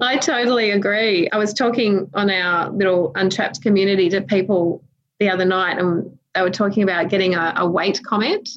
I 0.00 0.18
totally 0.20 0.70
agree. 0.70 1.28
I 1.30 1.36
was 1.36 1.52
talking 1.52 2.10
on 2.14 2.30
our 2.30 2.70
little 2.70 3.12
untrapped 3.14 3.62
community 3.62 4.08
to 4.10 4.22
people 4.22 4.82
the 5.20 5.28
other 5.30 5.44
night, 5.44 5.78
and 5.78 6.18
they 6.34 6.40
were 6.42 6.50
talking 6.50 6.82
about 6.82 7.10
getting 7.10 7.34
a, 7.34 7.54
a 7.56 7.68
weight 7.68 8.00
comment 8.04 8.48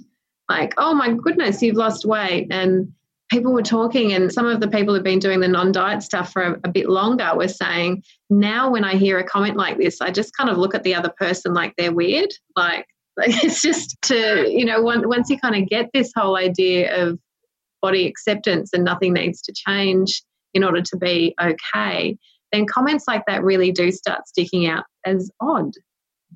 like, 0.50 0.74
oh 0.78 0.94
my 0.94 1.12
goodness, 1.12 1.62
you've 1.62 1.76
lost 1.76 2.06
weight. 2.06 2.48
And 2.52 2.94
people 3.30 3.54
were 3.54 3.62
talking, 3.62 4.14
and 4.14 4.32
some 4.32 4.46
of 4.46 4.60
the 4.60 4.68
people 4.68 4.94
who've 4.94 5.04
been 5.04 5.20
doing 5.20 5.40
the 5.40 5.48
non 5.48 5.72
diet 5.72 6.04
stuff 6.04 6.32
for 6.32 6.42
a, 6.42 6.60
a, 6.64 6.70
bit 6.70 6.90
longer 6.90 7.32
were 7.36 7.48
saying, 7.48 8.04
now 8.30 8.70
when 8.70 8.84
I 8.84 8.96
hear 8.96 9.18
a 9.20 9.24
comment 9.24 9.58
like 9.58 9.78
this, 9.78 10.02
I 10.02 10.12
just 10.12 10.36
kind 10.36 10.50
of 10.50 10.58
look 10.58 10.76
at 10.76 10.84
the 10.84 10.96
other 10.96 11.14
person 11.18 11.54
like 11.54 11.74
they're 11.78 11.94
weird. 11.94 12.30
Like, 12.56 12.86
like 13.18 13.44
it's 13.44 13.62
just 13.62 13.98
to, 14.04 14.50
you 14.50 14.66
know, 14.66 14.82
once 14.82 15.30
you 15.30 15.40
kind 15.40 15.56
of 15.56 15.70
get 15.70 15.90
this 15.94 16.12
whole 16.16 16.36
idea 16.38 17.04
of 17.04 17.18
body 17.82 18.08
acceptance 18.08 18.72
and 18.74 18.84
nothing 18.84 19.14
needs 19.14 19.42
to 19.44 19.54
change 19.54 20.22
in 20.54 20.64
order 20.64 20.82
to 20.82 20.98
be 20.98 21.34
okay, 21.42 22.18
then 22.52 22.66
comments 22.66 23.06
like 23.08 23.24
that 23.28 23.44
really 23.44 23.72
do 23.72 23.92
start 23.92 24.28
sticking 24.28 24.68
out 24.68 24.86
as 25.06 25.32
odd. 25.40 25.72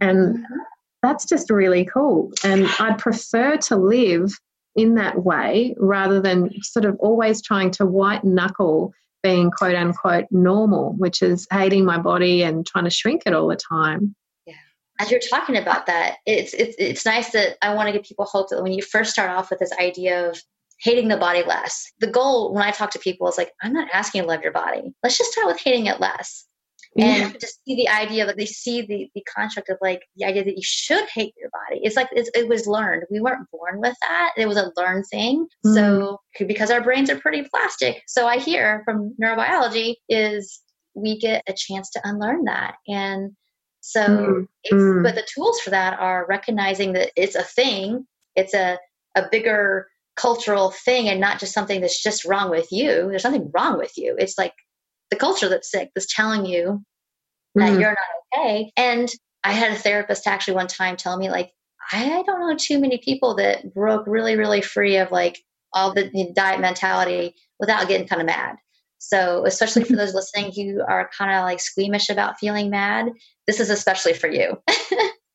And 0.02 0.38
mm-hmm. 0.38 0.56
that's 1.04 1.26
just 1.26 1.50
really 1.50 1.86
cool. 1.86 2.32
And 2.44 2.68
I'd 2.80 2.98
prefer 2.98 3.58
to 3.58 3.76
live 3.76 4.32
in 4.80 4.96
that 4.96 5.24
way 5.24 5.76
rather 5.78 6.22
than 6.22 6.50
sort 6.62 6.86
of 6.86 6.96
always 7.00 7.42
trying 7.42 7.72
to 7.72 7.86
white 7.86 8.24
knuckle 8.24 8.94
being 9.22 9.52
quote 9.52 9.76
unquote 9.76 10.26
normal, 10.32 10.94
which 10.94 11.22
is 11.22 11.46
hating 11.52 11.84
my 11.84 11.98
body 11.98 12.42
and 12.44 12.66
trying 12.66 12.86
to 12.86 12.90
shrink 12.90 13.24
it 13.26 13.34
all 13.34 13.48
the 13.48 13.58
time. 13.58 14.16
Yeah. 14.46 14.54
As 15.00 15.12
you're 15.12 15.20
talking 15.20 15.58
about 15.58 15.86
that, 15.88 16.18
it's 16.26 16.54
it's 16.54 16.76
it's 16.80 17.06
nice 17.06 17.32
that 17.32 17.58
I 17.62 17.74
want 17.74 17.88
to 17.88 17.94
give 17.94 18.04
people 18.04 18.26
hope 18.26 18.50
that 18.50 18.64
when 18.64 18.72
you 18.72 18.82
first 18.82 19.12
start 19.12 19.30
off 19.30 19.50
with 19.50 19.60
this 19.60 19.74
idea 19.80 20.30
of 20.30 20.42
hating 20.82 21.10
the 21.10 21.18
body 21.18 21.44
less. 21.46 21.92
The 22.00 22.08
goal 22.08 22.54
when 22.54 22.64
I 22.64 22.72
talk 22.72 22.92
to 22.92 23.00
people 23.00 23.28
is 23.28 23.38
like, 23.38 23.52
I'm 23.62 23.74
not 23.74 23.90
asking 23.92 24.20
you 24.20 24.24
to 24.24 24.30
love 24.30 24.42
your 24.42 24.54
body. 24.54 24.94
Let's 25.04 25.18
just 25.18 25.34
start 25.34 25.48
with 25.48 25.60
hating 25.60 25.88
it 25.88 26.00
less. 26.00 26.46
Yeah. 26.96 27.28
And 27.28 27.40
just 27.40 27.64
see 27.66 27.76
the 27.76 27.90
idea 27.90 28.26
that 28.26 28.36
they 28.36 28.46
see 28.46 28.82
the, 28.82 29.10
the 29.14 29.24
construct 29.34 29.70
of 29.70 29.78
like 29.80 30.02
the 30.16 30.26
idea 30.26 30.44
that 30.44 30.56
you 30.58 30.64
should 30.64 31.08
hate 31.14 31.34
your 31.38 31.50
body. 31.52 31.82
It's 31.84 31.96
like 31.96 32.10
it's, 32.12 32.30
it 32.34 32.48
was 32.48 32.68
learned. 32.68 33.04
We 33.12 33.20
weren't 33.20 33.50
born 33.52 33.80
with 33.80 33.96
that. 34.02 34.32
It 34.38 34.48
was 34.48 34.58
a 34.58 34.72
learned 34.76 35.06
thing. 35.10 35.48
Mm. 35.66 35.74
So 35.76 36.20
because 36.46 36.72
our 36.72 36.82
brains 36.82 37.10
are 37.10 37.20
pretty 37.20 37.48
plastic. 37.50 38.02
So 38.08 38.28
I 38.28 38.40
hear 38.40 38.82
from 38.86 39.16
neurobiology 39.22 39.96
is 40.10 40.62
we 40.96 41.20
get 41.20 41.44
a 41.48 41.54
chance 41.56 41.92
to 41.92 42.02
unlearn 42.04 42.46
that. 42.46 42.76
And 42.88 43.36
so, 43.82 44.02
mm. 44.02 44.48
Mm. 44.72 45.04
but 45.04 45.16
the 45.16 45.28
tools 45.34 45.60
for 45.62 45.70
that 45.70 46.00
are 46.00 46.26
recognizing 46.28 46.94
that 46.94 47.12
it's 47.16 47.36
a 47.36 47.44
thing. 47.44 48.06
It's 48.36 48.54
a 48.54 48.78
a 49.16 49.28
bigger 49.32 49.88
cultural 50.16 50.72
thing 50.72 51.08
and 51.08 51.20
not 51.20 51.40
just 51.40 51.54
something 51.54 51.82
that's 51.82 52.04
just 52.04 52.26
wrong 52.26 52.50
with 52.50 52.72
you. 52.72 53.08
There's 53.10 53.24
nothing 53.24 53.52
wrong 53.54 53.78
with 53.78 53.98
you. 53.98 54.16
It's 54.18 54.38
like 54.38 54.54
the 55.10 55.18
culture 55.18 55.50
that's 55.50 55.72
sick 55.72 55.90
that's 55.96 56.14
telling 56.14 56.46
you 56.46 56.84
that 57.56 57.74
mm. 57.74 57.80
you're 57.80 57.90
not 57.90 58.42
okay. 58.46 58.72
And 58.78 59.10
I 59.44 59.54
had 59.54 59.72
a 59.72 59.76
therapist 59.76 60.28
actually 60.28 60.56
one 60.56 60.68
time 60.68 60.98
tell 60.98 61.18
me, 61.18 61.30
like, 61.30 61.52
I 61.92 62.24
don't 62.26 62.40
know 62.40 62.56
too 62.56 62.80
many 62.80 62.98
people 63.00 63.36
that 63.36 63.74
broke 63.74 64.06
really, 64.06 64.36
really 64.36 64.62
free 64.62 64.98
of 64.98 65.12
like 65.12 65.40
all 65.74 65.94
the 65.94 66.32
diet 66.36 66.60
mentality 66.60 67.36
without 67.60 67.88
getting 67.88 68.08
kind 68.08 68.22
of 68.22 68.28
mad. 68.28 68.58
So, 69.00 69.46
especially 69.46 69.86
for 69.86 69.96
those 69.96 70.14
listening 70.14 70.52
who 70.52 70.82
are 70.82 71.10
kind 71.18 71.32
of 71.32 71.44
like 71.44 71.60
squeamish 71.60 72.10
about 72.10 72.38
feeling 72.38 72.70
mad, 72.70 73.12
this 73.48 73.60
is 73.60 73.70
especially 73.70 74.14
for 74.14 74.30
you. 74.30 74.62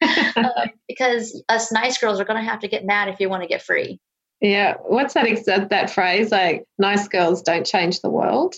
uh, 0.02 0.66
because 0.88 1.42
us 1.48 1.72
nice 1.72 1.98
girls 1.98 2.20
are 2.20 2.24
going 2.24 2.42
to 2.42 2.48
have 2.48 2.60
to 2.60 2.68
get 2.68 2.84
mad 2.84 3.08
if 3.08 3.18
you 3.20 3.28
want 3.28 3.42
to 3.42 3.48
get 3.48 3.62
free. 3.62 3.98
Yeah. 4.40 4.74
What's 4.84 5.14
that 5.14 5.68
that 5.70 5.90
phrase? 5.90 6.30
Like, 6.30 6.64
nice 6.78 7.08
girls 7.08 7.42
don't 7.42 7.66
change 7.66 8.00
the 8.00 8.10
world, 8.10 8.54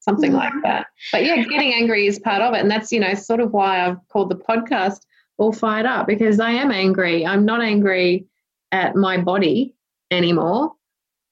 something 0.00 0.32
like 0.32 0.50
mm-hmm. 0.50 0.62
that. 0.62 0.86
But 1.12 1.24
yeah, 1.24 1.36
getting 1.44 1.72
angry 1.72 2.06
is 2.06 2.18
part 2.18 2.42
of 2.42 2.54
it. 2.54 2.60
And 2.60 2.70
that's, 2.70 2.90
you 2.90 3.00
know, 3.00 3.14
sort 3.14 3.40
of 3.40 3.52
why 3.52 3.86
I've 3.86 3.96
called 4.08 4.30
the 4.30 4.36
podcast 4.36 5.00
All 5.38 5.52
Fired 5.52 5.86
Up 5.86 6.06
because 6.06 6.40
I 6.40 6.50
am 6.50 6.70
angry. 6.70 7.24
I'm 7.24 7.44
not 7.44 7.62
angry 7.62 8.26
at 8.72 8.96
my 8.96 9.18
body 9.18 9.74
anymore. 10.10 10.72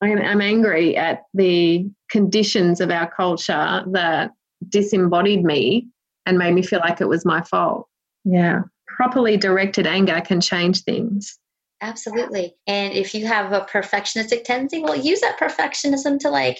I'm 0.00 0.40
angry 0.40 0.96
at 0.96 1.24
the 1.34 1.90
conditions 2.08 2.80
of 2.80 2.90
our 2.90 3.10
culture 3.10 3.84
that 3.88 4.30
disembodied 4.68 5.42
me 5.42 5.88
and 6.24 6.38
made 6.38 6.54
me 6.54 6.62
feel 6.62 6.78
like 6.78 7.00
it 7.00 7.08
was 7.08 7.24
my 7.24 7.42
fault. 7.42 7.88
Yeah. 8.24 8.62
Properly 8.86 9.36
directed 9.36 9.86
anger 9.86 10.20
can 10.20 10.40
change 10.40 10.82
things. 10.82 11.38
Absolutely. 11.80 12.54
And 12.66 12.92
if 12.92 13.14
you 13.14 13.26
have 13.26 13.52
a 13.52 13.60
perfectionistic 13.60 14.44
tendency, 14.44 14.82
well, 14.82 14.96
use 14.96 15.20
that 15.20 15.38
perfectionism 15.38 16.18
to 16.20 16.30
like 16.30 16.58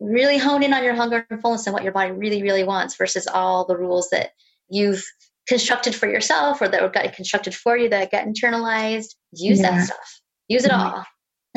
really 0.00 0.38
hone 0.38 0.62
in 0.62 0.72
on 0.72 0.84
your 0.84 0.94
hunger 0.94 1.26
and 1.30 1.40
fullness 1.40 1.66
and 1.66 1.74
what 1.74 1.82
your 1.82 1.92
body 1.92 2.12
really, 2.12 2.42
really 2.42 2.64
wants 2.64 2.96
versus 2.96 3.26
all 3.26 3.64
the 3.64 3.76
rules 3.76 4.10
that 4.10 4.30
you've 4.68 5.04
constructed 5.48 5.94
for 5.94 6.08
yourself 6.08 6.60
or 6.60 6.68
that 6.68 6.92
got 6.92 7.12
constructed 7.14 7.54
for 7.54 7.76
you 7.76 7.88
that 7.88 8.10
get 8.10 8.26
internalized. 8.26 9.14
Use 9.32 9.60
yeah. 9.60 9.70
that 9.70 9.86
stuff. 9.86 10.20
Use 10.48 10.64
it 10.64 10.70
all. 10.70 11.04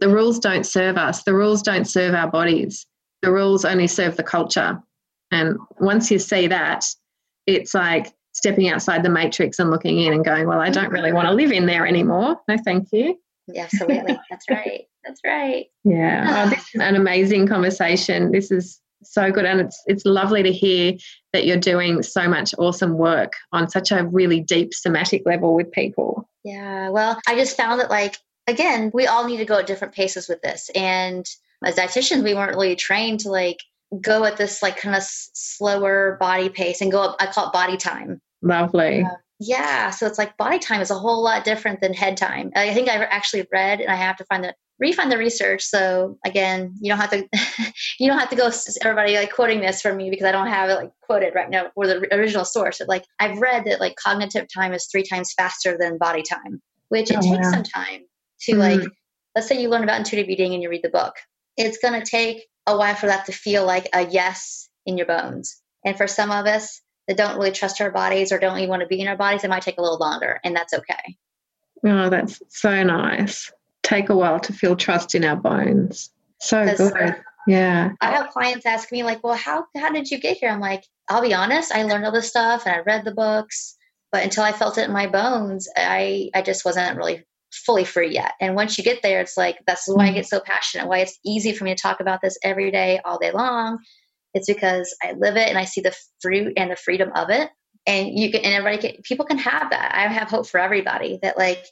the 0.00 0.08
rules 0.08 0.38
don't 0.38 0.66
serve 0.66 0.96
us. 0.96 1.22
The 1.22 1.34
rules 1.34 1.62
don't 1.62 1.86
serve 1.86 2.14
our 2.14 2.30
bodies. 2.30 2.86
The 3.22 3.30
rules 3.30 3.64
only 3.64 3.86
serve 3.86 4.16
the 4.16 4.22
culture. 4.22 4.80
And 5.30 5.56
once 5.78 6.10
you 6.10 6.18
see 6.18 6.46
that, 6.48 6.84
it's 7.46 7.74
like 7.74 8.12
stepping 8.32 8.68
outside 8.68 9.02
the 9.02 9.10
matrix 9.10 9.58
and 9.58 9.70
looking 9.70 9.98
in 9.98 10.12
and 10.12 10.24
going, 10.24 10.46
well, 10.46 10.60
I 10.60 10.70
don't 10.70 10.90
really 10.90 11.12
want 11.12 11.28
to 11.28 11.34
live 11.34 11.52
in 11.52 11.66
there 11.66 11.86
anymore. 11.86 12.40
No, 12.48 12.56
thank 12.64 12.88
you. 12.92 13.18
Yeah, 13.46 13.64
absolutely. 13.64 14.18
That's 14.30 14.46
right. 14.50 14.82
That's 15.04 15.20
right. 15.24 15.66
Yeah. 15.84 16.44
Oh, 16.46 16.50
this 16.50 16.74
is 16.74 16.80
an 16.80 16.96
amazing 16.96 17.48
conversation. 17.48 18.32
This 18.32 18.50
is 18.50 18.80
so 19.04 19.32
good 19.32 19.44
and 19.44 19.60
it's 19.60 19.82
it's 19.86 20.04
lovely 20.04 20.44
to 20.44 20.52
hear 20.52 20.92
that 21.32 21.44
you're 21.44 21.56
doing 21.56 22.04
so 22.04 22.28
much 22.28 22.54
awesome 22.58 22.96
work 22.96 23.32
on 23.50 23.68
such 23.68 23.90
a 23.90 24.06
really 24.06 24.40
deep 24.40 24.72
somatic 24.72 25.22
level 25.26 25.54
with 25.54 25.72
people. 25.72 26.28
Yeah. 26.44 26.88
Well, 26.90 27.18
I 27.26 27.34
just 27.34 27.56
found 27.56 27.80
that 27.80 27.90
like 27.90 28.16
again, 28.46 28.90
we 28.94 29.06
all 29.06 29.26
need 29.26 29.38
to 29.38 29.44
go 29.44 29.58
at 29.58 29.66
different 29.66 29.94
paces 29.94 30.28
with 30.28 30.40
this. 30.42 30.70
And 30.74 31.26
as 31.64 31.76
dietitians, 31.76 32.22
we 32.22 32.34
weren't 32.34 32.50
really 32.50 32.76
trained 32.76 33.20
to 33.20 33.30
like 33.30 33.58
go 34.00 34.24
at 34.24 34.36
this 34.36 34.62
like 34.62 34.78
kind 34.78 34.96
of 34.96 35.02
slower 35.04 36.16
body 36.18 36.48
pace 36.48 36.80
and 36.80 36.90
go 36.90 37.02
up, 37.02 37.16
I 37.20 37.26
call 37.26 37.48
it 37.48 37.52
body 37.52 37.76
time. 37.76 38.20
Lovely. 38.40 39.02
Uh, 39.02 39.16
yeah. 39.42 39.90
So 39.90 40.06
it's 40.06 40.18
like 40.18 40.36
body 40.36 40.58
time 40.58 40.80
is 40.80 40.90
a 40.90 40.98
whole 40.98 41.22
lot 41.22 41.44
different 41.44 41.80
than 41.80 41.94
head 41.94 42.16
time. 42.16 42.50
I 42.54 42.72
think 42.72 42.88
I've 42.88 43.02
actually 43.02 43.46
read 43.52 43.80
and 43.80 43.90
I 43.90 43.96
have 43.96 44.16
to 44.16 44.24
find 44.24 44.44
the 44.44 44.54
refund 44.78 45.10
the 45.10 45.18
research. 45.18 45.64
So 45.64 46.18
again, 46.24 46.74
you 46.80 46.88
don't 46.88 47.00
have 47.00 47.10
to 47.10 47.28
you 47.98 48.08
don't 48.08 48.18
have 48.18 48.30
to 48.30 48.36
go 48.36 48.50
everybody 48.82 49.16
like 49.16 49.32
quoting 49.32 49.60
this 49.60 49.82
from 49.82 49.96
me 49.96 50.10
because 50.10 50.26
I 50.26 50.32
don't 50.32 50.48
have 50.48 50.70
it 50.70 50.74
like 50.74 50.90
quoted 51.02 51.34
right 51.34 51.50
now 51.50 51.70
or 51.76 51.86
the 51.86 52.14
original 52.14 52.44
source. 52.44 52.78
But, 52.78 52.88
like 52.88 53.04
I've 53.20 53.38
read 53.38 53.64
that 53.66 53.80
like 53.80 53.96
cognitive 53.96 54.46
time 54.52 54.72
is 54.72 54.86
three 54.86 55.02
times 55.02 55.32
faster 55.36 55.76
than 55.78 55.98
body 55.98 56.22
time, 56.22 56.60
which 56.88 57.10
it 57.10 57.18
oh, 57.18 57.22
takes 57.22 57.50
some 57.50 57.62
time 57.62 58.02
to 58.42 58.52
mm-hmm. 58.52 58.60
like 58.60 58.88
let's 59.34 59.48
say 59.48 59.60
you 59.60 59.68
learn 59.68 59.84
about 59.84 59.98
intuitive 59.98 60.28
eating 60.28 60.54
and 60.54 60.62
you 60.62 60.68
read 60.68 60.82
the 60.82 60.90
book 60.90 61.14
it's 61.56 61.78
going 61.78 61.98
to 61.98 62.06
take 62.06 62.46
a 62.66 62.76
while 62.76 62.94
for 62.94 63.06
that 63.06 63.26
to 63.26 63.32
feel 63.32 63.66
like 63.66 63.88
a 63.94 64.06
yes 64.08 64.68
in 64.86 64.96
your 64.96 65.06
bones 65.06 65.60
and 65.84 65.96
for 65.96 66.06
some 66.06 66.30
of 66.30 66.46
us 66.46 66.80
that 67.16 67.28
don't 67.28 67.36
really 67.36 67.52
trust 67.52 67.80
our 67.80 67.90
bodies 67.90 68.32
or 68.32 68.38
don't 68.38 68.58
even 68.58 68.68
want 68.68 68.82
to 68.82 68.88
be 68.88 69.00
in 69.00 69.08
our 69.08 69.16
bodies 69.16 69.44
it 69.44 69.50
might 69.50 69.62
take 69.62 69.78
a 69.78 69.82
little 69.82 69.98
longer 69.98 70.40
and 70.44 70.54
that's 70.54 70.72
okay 70.72 71.16
oh 71.86 72.08
that's 72.08 72.42
so 72.48 72.82
nice 72.82 73.52
take 73.82 74.08
a 74.08 74.16
while 74.16 74.40
to 74.40 74.52
feel 74.52 74.76
trust 74.76 75.14
in 75.14 75.24
our 75.24 75.36
bones 75.36 76.10
so 76.40 76.64
good 76.76 77.16
yeah 77.46 77.90
i 78.00 78.10
have 78.10 78.28
clients 78.28 78.66
ask 78.66 78.90
me 78.92 79.02
like 79.02 79.22
well 79.22 79.34
how 79.34 79.64
how 79.76 79.90
did 79.90 80.10
you 80.10 80.18
get 80.18 80.36
here 80.36 80.50
i'm 80.50 80.60
like 80.60 80.84
i'll 81.08 81.22
be 81.22 81.34
honest 81.34 81.72
i 81.74 81.82
learned 81.82 82.04
all 82.04 82.12
this 82.12 82.28
stuff 82.28 82.64
and 82.66 82.74
i 82.74 82.78
read 82.80 83.04
the 83.04 83.14
books 83.14 83.76
but 84.10 84.22
until 84.22 84.44
i 84.44 84.52
felt 84.52 84.78
it 84.78 84.86
in 84.86 84.92
my 84.92 85.06
bones 85.06 85.68
i 85.76 86.30
i 86.34 86.42
just 86.42 86.64
wasn't 86.64 86.96
really 86.96 87.24
fully 87.52 87.84
free 87.84 88.12
yet. 88.12 88.32
And 88.40 88.54
once 88.54 88.78
you 88.78 88.84
get 88.84 89.02
there, 89.02 89.20
it's 89.20 89.36
like 89.36 89.58
that's 89.66 89.86
why 89.86 90.06
I 90.06 90.10
mm. 90.10 90.14
get 90.14 90.26
so 90.26 90.40
passionate, 90.40 90.88
why 90.88 90.98
it's 90.98 91.18
easy 91.24 91.52
for 91.52 91.64
me 91.64 91.74
to 91.74 91.80
talk 91.80 92.00
about 92.00 92.20
this 92.22 92.38
every 92.42 92.70
day, 92.70 93.00
all 93.04 93.18
day 93.18 93.30
long. 93.30 93.78
It's 94.34 94.46
because 94.46 94.94
I 95.02 95.12
live 95.12 95.36
it 95.36 95.48
and 95.48 95.58
I 95.58 95.64
see 95.64 95.80
the 95.80 95.94
fruit 96.20 96.54
and 96.56 96.70
the 96.70 96.76
freedom 96.76 97.10
of 97.14 97.30
it. 97.30 97.50
And 97.86 98.18
you 98.18 98.30
can, 98.30 98.42
and 98.42 98.54
everybody 98.54 98.88
can, 98.94 99.02
people 99.02 99.26
can 99.26 99.38
have 99.38 99.70
that. 99.70 99.92
I 99.94 100.06
have 100.12 100.28
hope 100.28 100.46
for 100.46 100.60
everybody 100.60 101.18
that 101.22 101.36
like 101.36 101.66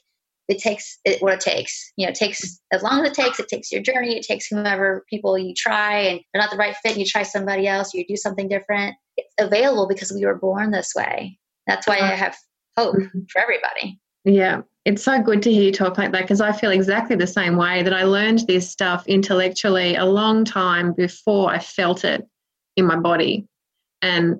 it 0.47 0.59
takes 0.59 0.99
it, 1.05 1.21
what 1.21 1.33
it 1.33 1.39
takes. 1.39 1.93
You 1.95 2.05
know, 2.05 2.09
it 2.09 2.15
takes 2.15 2.59
as 2.73 2.83
long 2.83 3.05
as 3.05 3.11
it 3.11 3.13
takes. 3.13 3.39
It 3.39 3.47
takes 3.47 3.71
your 3.71 3.81
journey. 3.81 4.17
It 4.17 4.23
takes 4.23 4.47
whomever 4.47 5.05
people 5.09 5.37
you 5.37 5.53
try, 5.55 5.99
and 5.99 6.19
they're 6.33 6.41
not 6.41 6.51
the 6.51 6.57
right 6.57 6.75
fit. 6.83 6.93
And 6.93 6.99
you 6.99 7.05
try 7.05 7.23
somebody 7.23 7.67
else. 7.67 7.93
You 7.93 8.05
do 8.05 8.17
something 8.17 8.49
different. 8.49 8.95
It's 9.15 9.33
available 9.39 9.87
because 9.87 10.11
we 10.11 10.25
were 10.25 10.35
born 10.35 10.71
this 10.71 10.93
way. 10.95 11.39
That's 11.67 11.87
why 11.87 11.99
I 11.99 12.15
have 12.15 12.35
hope 12.77 12.95
mm-hmm. 12.95 13.21
for 13.31 13.39
everybody. 13.41 13.99
Yeah, 14.25 14.61
it's 14.85 15.03
so 15.03 15.21
good 15.21 15.41
to 15.43 15.51
hear 15.51 15.63
you 15.63 15.71
talk 15.71 15.97
like 15.97 16.11
that 16.11 16.23
because 16.23 16.41
I 16.41 16.51
feel 16.51 16.71
exactly 16.71 17.15
the 17.15 17.27
same 17.27 17.55
way 17.55 17.81
that 17.81 17.93
I 17.93 18.03
learned 18.03 18.45
this 18.47 18.69
stuff 18.69 19.07
intellectually 19.07 19.95
a 19.95 20.05
long 20.05 20.43
time 20.43 20.93
before 20.93 21.49
I 21.49 21.59
felt 21.59 22.03
it 22.03 22.27
in 22.75 22.85
my 22.85 22.95
body. 22.95 23.47
And 24.01 24.39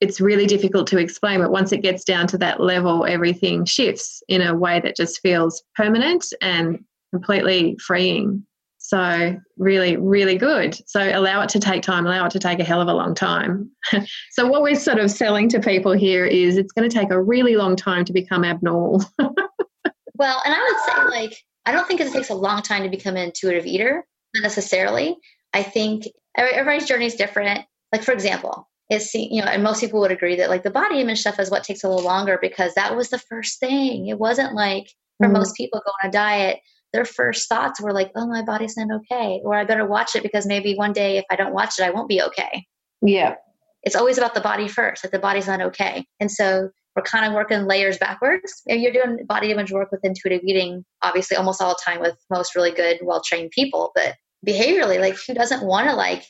it's 0.00 0.20
really 0.20 0.46
difficult 0.46 0.86
to 0.88 0.98
explain, 0.98 1.40
but 1.40 1.50
once 1.50 1.72
it 1.72 1.82
gets 1.82 2.04
down 2.04 2.26
to 2.28 2.38
that 2.38 2.60
level, 2.60 3.04
everything 3.04 3.64
shifts 3.64 4.22
in 4.28 4.42
a 4.42 4.54
way 4.54 4.80
that 4.80 4.96
just 4.96 5.20
feels 5.20 5.62
permanent 5.74 6.24
and 6.40 6.84
completely 7.12 7.76
freeing. 7.84 8.44
So, 8.80 9.36
really, 9.58 9.96
really 9.96 10.38
good. 10.38 10.78
So, 10.88 11.00
allow 11.00 11.42
it 11.42 11.48
to 11.50 11.58
take 11.58 11.82
time, 11.82 12.06
allow 12.06 12.26
it 12.26 12.30
to 12.30 12.38
take 12.38 12.60
a 12.60 12.64
hell 12.64 12.80
of 12.80 12.88
a 12.88 12.94
long 12.94 13.14
time. 13.14 13.70
so, 14.30 14.46
what 14.46 14.62
we're 14.62 14.76
sort 14.76 14.98
of 14.98 15.10
selling 15.10 15.48
to 15.50 15.60
people 15.60 15.92
here 15.92 16.24
is 16.24 16.56
it's 16.56 16.72
going 16.72 16.88
to 16.88 16.96
take 16.96 17.10
a 17.10 17.20
really 17.20 17.56
long 17.56 17.74
time 17.74 18.04
to 18.04 18.12
become 18.12 18.44
abnormal. 18.44 19.04
well, 19.18 20.42
and 20.44 20.54
I 20.54 20.62
would 20.62 20.94
say, 20.94 21.20
like, 21.20 21.36
I 21.66 21.72
don't 21.72 21.86
think 21.88 22.00
it 22.00 22.12
takes 22.12 22.30
a 22.30 22.34
long 22.34 22.62
time 22.62 22.84
to 22.84 22.88
become 22.88 23.16
an 23.16 23.24
intuitive 23.24 23.66
eater, 23.66 24.06
necessarily. 24.36 25.16
I 25.52 25.64
think 25.64 26.04
everybody's 26.46 26.88
journey 26.88 27.06
is 27.06 27.14
different. 27.14 27.64
Like, 27.92 28.02
for 28.02 28.12
example, 28.12 28.68
it's, 28.90 29.14
you 29.14 29.42
know, 29.42 29.48
and 29.48 29.62
most 29.62 29.80
people 29.80 30.00
would 30.00 30.12
agree 30.12 30.36
that, 30.36 30.50
like, 30.50 30.62
the 30.62 30.70
body 30.70 31.00
image 31.00 31.20
stuff 31.20 31.38
is 31.38 31.50
what 31.50 31.64
takes 31.64 31.84
a 31.84 31.88
little 31.88 32.04
longer 32.04 32.38
because 32.40 32.74
that 32.74 32.96
was 32.96 33.10
the 33.10 33.18
first 33.18 33.60
thing. 33.60 34.06
It 34.08 34.18
wasn't 34.18 34.54
like, 34.54 34.88
for 35.18 35.28
mm 35.28 35.32
most 35.32 35.56
people, 35.56 35.82
go 35.84 35.92
on 36.02 36.08
a 36.08 36.12
diet 36.12 36.60
their 36.92 37.04
first 37.04 37.48
thoughts 37.48 37.80
were 37.80 37.92
like, 37.92 38.10
oh, 38.16 38.26
my 38.26 38.42
body's 38.42 38.76
not 38.76 38.88
okay. 39.00 39.40
Or 39.44 39.54
I 39.54 39.64
better 39.64 39.86
watch 39.86 40.16
it 40.16 40.22
because 40.22 40.46
maybe 40.46 40.74
one 40.74 40.92
day 40.92 41.18
if 41.18 41.24
I 41.30 41.36
don't 41.36 41.52
watch 41.52 41.78
it, 41.78 41.84
I 41.84 41.90
won't 41.90 42.08
be 42.08 42.22
okay. 42.22 42.66
Yeah. 43.02 43.34
It's 43.82 43.96
always 43.96 44.18
about 44.18 44.34
the 44.34 44.40
body 44.40 44.68
first, 44.68 45.04
like 45.04 45.12
the 45.12 45.18
body's 45.18 45.46
not 45.46 45.60
okay. 45.60 46.04
And 46.18 46.30
so 46.30 46.70
we're 46.96 47.02
kind 47.02 47.26
of 47.26 47.32
working 47.32 47.66
layers 47.66 47.98
backwards. 47.98 48.62
And 48.68 48.80
you're 48.80 48.92
doing 48.92 49.24
body 49.26 49.50
image 49.50 49.70
work 49.70 49.92
with 49.92 50.00
intuitive 50.02 50.40
eating, 50.42 50.84
obviously, 51.02 51.36
almost 51.36 51.62
all 51.62 51.70
the 51.70 51.82
time 51.84 52.00
with 52.00 52.16
most 52.30 52.56
really 52.56 52.72
good, 52.72 52.98
well 53.02 53.22
trained 53.24 53.50
people. 53.50 53.92
But 53.94 54.14
behaviorally, 54.46 55.00
like, 55.00 55.16
who 55.26 55.34
doesn't 55.34 55.64
want 55.64 55.88
to 55.88 55.94
like 55.94 56.24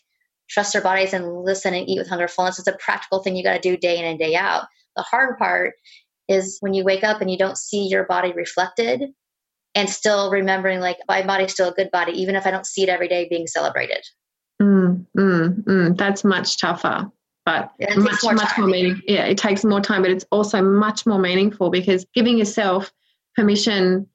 trust 0.49 0.73
their 0.73 0.83
bodies 0.83 1.13
and 1.13 1.45
listen 1.45 1.75
and 1.75 1.89
eat 1.89 1.99
with 1.99 2.09
hunger 2.09 2.29
fullness? 2.29 2.59
It's 2.59 2.69
a 2.69 2.77
practical 2.79 3.23
thing 3.23 3.37
you 3.37 3.45
got 3.45 3.55
to 3.55 3.61
do 3.61 3.77
day 3.77 3.99
in 3.99 4.05
and 4.05 4.19
day 4.19 4.35
out. 4.35 4.67
The 4.97 5.03
hard 5.03 5.39
part 5.39 5.75
is 6.29 6.59
when 6.61 6.75
you 6.75 6.85
wake 6.85 7.05
up 7.05 7.21
and 7.21 7.31
you 7.31 7.39
don't 7.39 7.59
see 7.59 7.87
your 7.87 8.05
body 8.05 8.33
reflected 8.33 9.03
and 9.75 9.89
still 9.89 10.31
remembering 10.31 10.81
like 10.81 10.99
my 11.09 11.25
body's 11.25 11.53
still 11.53 11.69
a 11.69 11.75
good 11.75 11.91
body, 11.91 12.13
even 12.13 12.37
if 12.37 12.47
I 12.47 12.51
don't 12.51 12.67
see 12.67 12.83
it 12.83 12.89
every 12.89 13.09
day 13.09 13.29
being 13.29 13.47
celebrated. 13.47 14.05
Mm, 14.61 15.07
mm, 15.17 15.65
mm. 15.65 15.97
That's 15.97 16.25
much 16.25 16.59
tougher, 16.61 17.11
but 17.45 17.71
much, 17.97 18.23
more 18.25 18.35
much 18.35 18.59
more 18.59 18.67
meaning. 18.67 19.01
Yeah, 19.07 19.25
it 19.25 19.39
takes 19.39 19.65
more 19.65 19.81
time, 19.81 20.03
but 20.03 20.11
it's 20.11 20.25
also 20.33 20.61
much 20.61 21.07
more 21.07 21.19
meaningful 21.19 21.71
because 21.71 22.05
giving 22.15 22.39
yourself 22.39 22.93
permission 23.37 24.09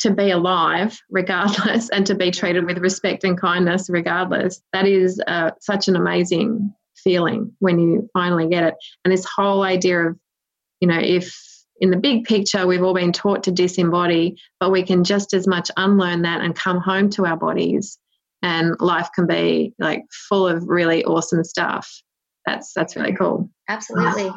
to 0.00 0.10
be 0.10 0.30
alive 0.30 0.98
regardless 1.10 1.88
and 1.90 2.06
to 2.06 2.14
be 2.14 2.30
treated 2.30 2.64
with 2.64 2.78
respect 2.78 3.24
and 3.24 3.40
kindness 3.40 3.88
regardless 3.90 4.60
that 4.72 4.86
is 4.86 5.20
uh, 5.26 5.50
such 5.60 5.88
an 5.88 5.96
amazing 5.96 6.72
feeling 6.96 7.52
when 7.60 7.78
you 7.78 8.08
finally 8.12 8.48
get 8.48 8.64
it 8.64 8.74
and 9.04 9.12
this 9.12 9.24
whole 9.24 9.62
idea 9.62 10.08
of 10.08 10.18
you 10.80 10.88
know 10.88 10.98
if 10.98 11.32
in 11.80 11.90
the 11.90 11.96
big 11.96 12.24
picture, 12.24 12.66
we've 12.66 12.82
all 12.82 12.94
been 12.94 13.12
taught 13.12 13.44
to 13.44 13.52
disembody, 13.52 14.36
but 14.60 14.72
we 14.72 14.82
can 14.82 15.04
just 15.04 15.32
as 15.32 15.46
much 15.46 15.70
unlearn 15.76 16.22
that 16.22 16.40
and 16.40 16.54
come 16.54 16.80
home 16.80 17.08
to 17.10 17.26
our 17.26 17.36
bodies, 17.36 17.98
and 18.42 18.74
life 18.80 19.08
can 19.14 19.26
be 19.26 19.74
like 19.78 20.02
full 20.28 20.46
of 20.46 20.68
really 20.68 21.04
awesome 21.04 21.44
stuff. 21.44 22.02
That's 22.46 22.72
that's 22.72 22.96
really 22.96 23.14
cool. 23.14 23.50
Absolutely, 23.68 24.30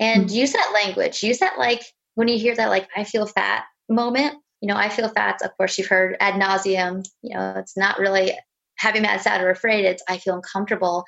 and 0.00 0.30
use 0.30 0.52
that 0.52 0.72
language. 0.84 1.22
Use 1.22 1.38
that 1.38 1.58
like 1.58 1.82
when 2.14 2.28
you 2.28 2.38
hear 2.38 2.54
that 2.56 2.68
like 2.68 2.88
I 2.96 3.04
feel 3.04 3.26
fat 3.26 3.64
moment. 3.88 4.36
You 4.60 4.68
know, 4.68 4.76
I 4.76 4.88
feel 4.88 5.08
fats, 5.08 5.44
of 5.44 5.56
course, 5.56 5.78
you've 5.78 5.88
heard 5.88 6.16
ad 6.20 6.34
nauseum. 6.34 7.06
You 7.22 7.36
know, 7.36 7.54
it's 7.56 7.76
not 7.76 7.98
really 7.98 8.36
happy, 8.76 9.00
mad, 9.00 9.20
sad, 9.20 9.40
or 9.40 9.50
afraid. 9.50 9.84
It's 9.84 10.02
I 10.08 10.18
feel 10.18 10.34
uncomfortable 10.34 11.04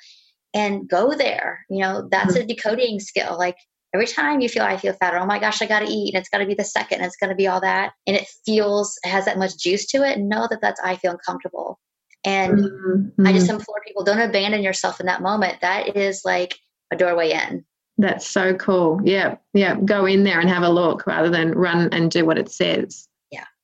and 0.53 0.87
go 0.87 1.15
there. 1.15 1.65
You 1.69 1.81
know, 1.81 2.07
that's 2.09 2.33
mm-hmm. 2.33 2.43
a 2.43 2.45
decoding 2.45 2.99
skill. 2.99 3.37
Like 3.37 3.57
every 3.93 4.07
time 4.07 4.39
you 4.41 4.49
feel 4.49 4.63
I 4.63 4.77
feel 4.77 4.93
fat, 4.93 5.13
or 5.13 5.19
oh 5.19 5.25
my 5.25 5.39
gosh, 5.39 5.61
I 5.61 5.67
got 5.67 5.79
to 5.79 5.91
eat, 5.91 6.13
and 6.13 6.21
it's 6.21 6.29
got 6.29 6.39
to 6.39 6.45
be 6.45 6.55
the 6.55 6.63
second, 6.63 6.99
and 6.99 7.05
it's 7.05 7.17
going 7.17 7.29
to 7.29 7.35
be 7.35 7.47
all 7.47 7.61
that, 7.61 7.93
and 8.07 8.15
it 8.15 8.27
feels 8.45 8.97
it 9.03 9.09
has 9.09 9.25
that 9.25 9.37
much 9.37 9.57
juice 9.57 9.85
to 9.87 10.03
it. 10.03 10.19
Know 10.19 10.47
that 10.49 10.61
that's 10.61 10.81
I 10.81 10.95
feel 10.95 11.11
uncomfortable. 11.11 11.79
And 12.23 12.59
mm-hmm. 12.59 13.27
I 13.27 13.33
just 13.33 13.47
mm-hmm. 13.47 13.55
implore 13.55 13.81
people 13.85 14.03
don't 14.03 14.21
abandon 14.21 14.61
yourself 14.61 14.99
in 14.99 15.07
that 15.07 15.21
moment. 15.21 15.57
That 15.61 15.95
is 15.95 16.21
like 16.23 16.57
a 16.91 16.95
doorway 16.95 17.31
in. 17.31 17.65
That's 17.97 18.27
so 18.27 18.53
cool. 18.55 18.99
Yeah. 19.03 19.37
Yeah. 19.53 19.75
Go 19.75 20.05
in 20.05 20.23
there 20.23 20.39
and 20.39 20.49
have 20.49 20.63
a 20.63 20.69
look 20.69 21.05
rather 21.07 21.29
than 21.29 21.51
run 21.51 21.89
and 21.91 22.11
do 22.11 22.25
what 22.25 22.37
it 22.37 22.51
says. 22.51 23.07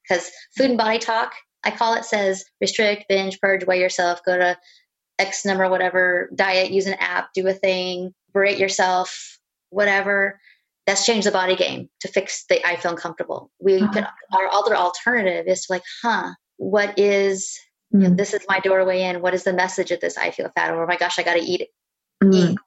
Yeah. 0.10 0.18
Because 0.18 0.32
food 0.58 0.70
and 0.70 0.78
body 0.78 0.99
talk, 0.99 1.34
I 1.64 1.72
call 1.72 1.95
it 1.95 2.05
says 2.05 2.45
restrict, 2.62 3.05
binge, 3.10 3.39
purge, 3.39 3.66
weigh 3.66 3.82
yourself, 3.82 4.22
go 4.26 4.38
to 4.38 4.58
X 5.20 5.45
number, 5.45 5.70
whatever 5.70 6.30
diet, 6.36 6.72
use 6.72 6.88
an 6.88 6.95
app, 6.95 7.30
do 7.34 7.47
a 7.47 7.53
thing, 7.53 8.14
berate 8.34 8.58
yourself, 8.58 9.39
whatever. 9.70 10.39
That's 10.86 11.05
changed 11.05 11.28
the 11.28 11.32
body 11.32 11.55
game 11.55 11.89
to 11.99 12.08
fix 12.08 12.45
the 12.47 12.66
I 12.66 12.78
feel 12.78 12.91
uncomfortable. 12.91 13.51
We 13.60 13.82
uh-huh. 13.82 14.08
our 14.32 14.49
other 14.53 14.76
alternative 14.76 15.45
is 15.47 15.66
to 15.66 15.74
like, 15.74 15.84
huh, 16.01 16.32
what 16.55 16.97
is 16.97 17.60
mm. 17.93 18.03
you 18.03 18.10
know, 18.10 18.16
this 18.16 18.34
is 18.34 18.45
my 18.47 18.60
doorway 18.62 19.01
in. 19.01 19.22
What 19.22 19.34
is 19.34 19.43
the 19.43 19.51
message 19.51 19.91
of 19.91 19.99
this? 19.99 20.18
I 20.18 20.32
feel 20.32 20.49
fat, 20.55 20.74
or 20.74 20.84
oh 20.84 20.88
my 20.88 20.95
gosh, 20.95 21.20
I 21.20 21.24
got 21.24 21.34
to 21.34 21.41
eat, 21.41 21.68
mm. 22.24 22.34
eat, 22.34 22.58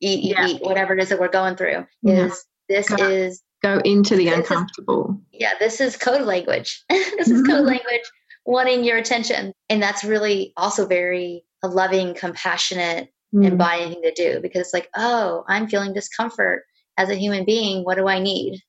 eat, 0.00 0.24
yeah. 0.24 0.46
eat, 0.48 0.62
whatever 0.62 0.92
it 0.92 1.02
is 1.02 1.08
that 1.08 1.20
we're 1.20 1.28
going 1.28 1.56
through. 1.56 1.86
Yeah. 2.02 2.26
Is 2.26 2.44
this 2.68 2.90
go, 2.90 3.08
is 3.08 3.42
go 3.62 3.78
into 3.84 4.16
the 4.16 4.28
uncomfortable? 4.28 5.20
Is, 5.32 5.40
yeah, 5.40 5.52
this 5.58 5.80
is 5.80 5.96
code 5.96 6.22
language. 6.22 6.84
this 6.90 7.28
is 7.28 7.42
code 7.42 7.58
mm-hmm. 7.58 7.66
language 7.66 8.02
wanting 8.44 8.84
your 8.84 8.98
attention, 8.98 9.52
and 9.68 9.82
that's 9.82 10.04
really 10.04 10.52
also 10.56 10.86
very 10.86 11.44
a 11.62 11.68
loving, 11.68 12.14
compassionate, 12.14 13.12
mm. 13.34 13.44
embodying 13.44 13.90
thing 13.90 14.02
to 14.02 14.12
do 14.14 14.40
because 14.40 14.60
it's 14.62 14.74
like, 14.74 14.88
oh, 14.96 15.44
I'm 15.46 15.68
feeling 15.68 15.94
discomfort 15.94 16.64
as 16.96 17.08
a 17.08 17.14
human 17.14 17.44
being. 17.44 17.84
What 17.84 17.96
do 17.96 18.08
I 18.08 18.18
need? 18.18 18.60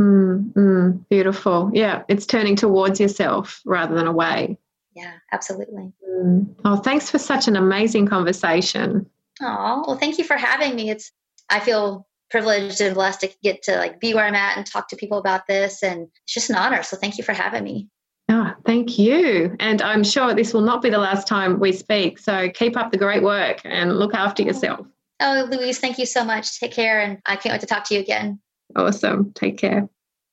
Mm, 0.00 0.52
mm, 0.52 1.08
beautiful. 1.08 1.70
Yeah, 1.74 2.02
it's 2.08 2.26
turning 2.26 2.54
towards 2.54 3.00
yourself 3.00 3.60
rather 3.64 3.94
than 3.94 4.06
away 4.06 4.58
yeah, 4.96 5.12
absolutely. 5.30 5.92
Mm. 6.08 6.54
Oh, 6.64 6.76
thanks 6.76 7.10
for 7.10 7.18
such 7.18 7.46
an 7.48 7.56
amazing 7.56 8.06
conversation. 8.06 9.06
Oh, 9.42 9.84
well, 9.86 9.98
thank 9.98 10.16
you 10.16 10.24
for 10.24 10.36
having 10.36 10.74
me. 10.74 10.88
It's 10.88 11.12
I 11.50 11.60
feel 11.60 12.08
privileged 12.30 12.80
and 12.80 12.94
blessed 12.94 13.20
to 13.20 13.30
get 13.42 13.62
to 13.64 13.76
like 13.76 14.00
be 14.00 14.14
where 14.14 14.24
I'm 14.24 14.34
at 14.34 14.56
and 14.56 14.66
talk 14.66 14.88
to 14.88 14.96
people 14.96 15.18
about 15.18 15.46
this, 15.46 15.82
and 15.82 16.08
it's 16.24 16.34
just 16.34 16.50
an 16.50 16.56
honor. 16.56 16.82
So 16.82 16.96
thank 16.96 17.18
you 17.18 17.24
for 17.24 17.32
having 17.32 17.64
me. 17.64 17.88
Oh, 18.28 18.52
thank 18.64 18.98
you. 18.98 19.54
And 19.60 19.80
I'm 19.80 20.02
sure 20.02 20.34
this 20.34 20.52
will 20.52 20.62
not 20.62 20.82
be 20.82 20.90
the 20.90 20.98
last 20.98 21.28
time 21.28 21.60
we 21.60 21.72
speak. 21.72 22.18
So 22.18 22.48
keep 22.50 22.76
up 22.76 22.90
the 22.90 22.98
great 22.98 23.22
work 23.22 23.60
and 23.64 23.98
look 23.98 24.14
after 24.14 24.42
yourself. 24.42 24.86
Oh, 25.20 25.48
Louise, 25.50 25.78
thank 25.78 25.98
you 25.98 26.06
so 26.06 26.24
much. 26.24 26.58
Take 26.58 26.72
care, 26.72 27.00
and 27.00 27.18
I 27.24 27.36
can't 27.36 27.52
wait 27.54 27.60
to 27.60 27.66
talk 27.66 27.84
to 27.84 27.94
you 27.94 28.00
again. 28.00 28.40
Awesome. 28.74 29.32
Take 29.34 29.58
care. 29.58 29.88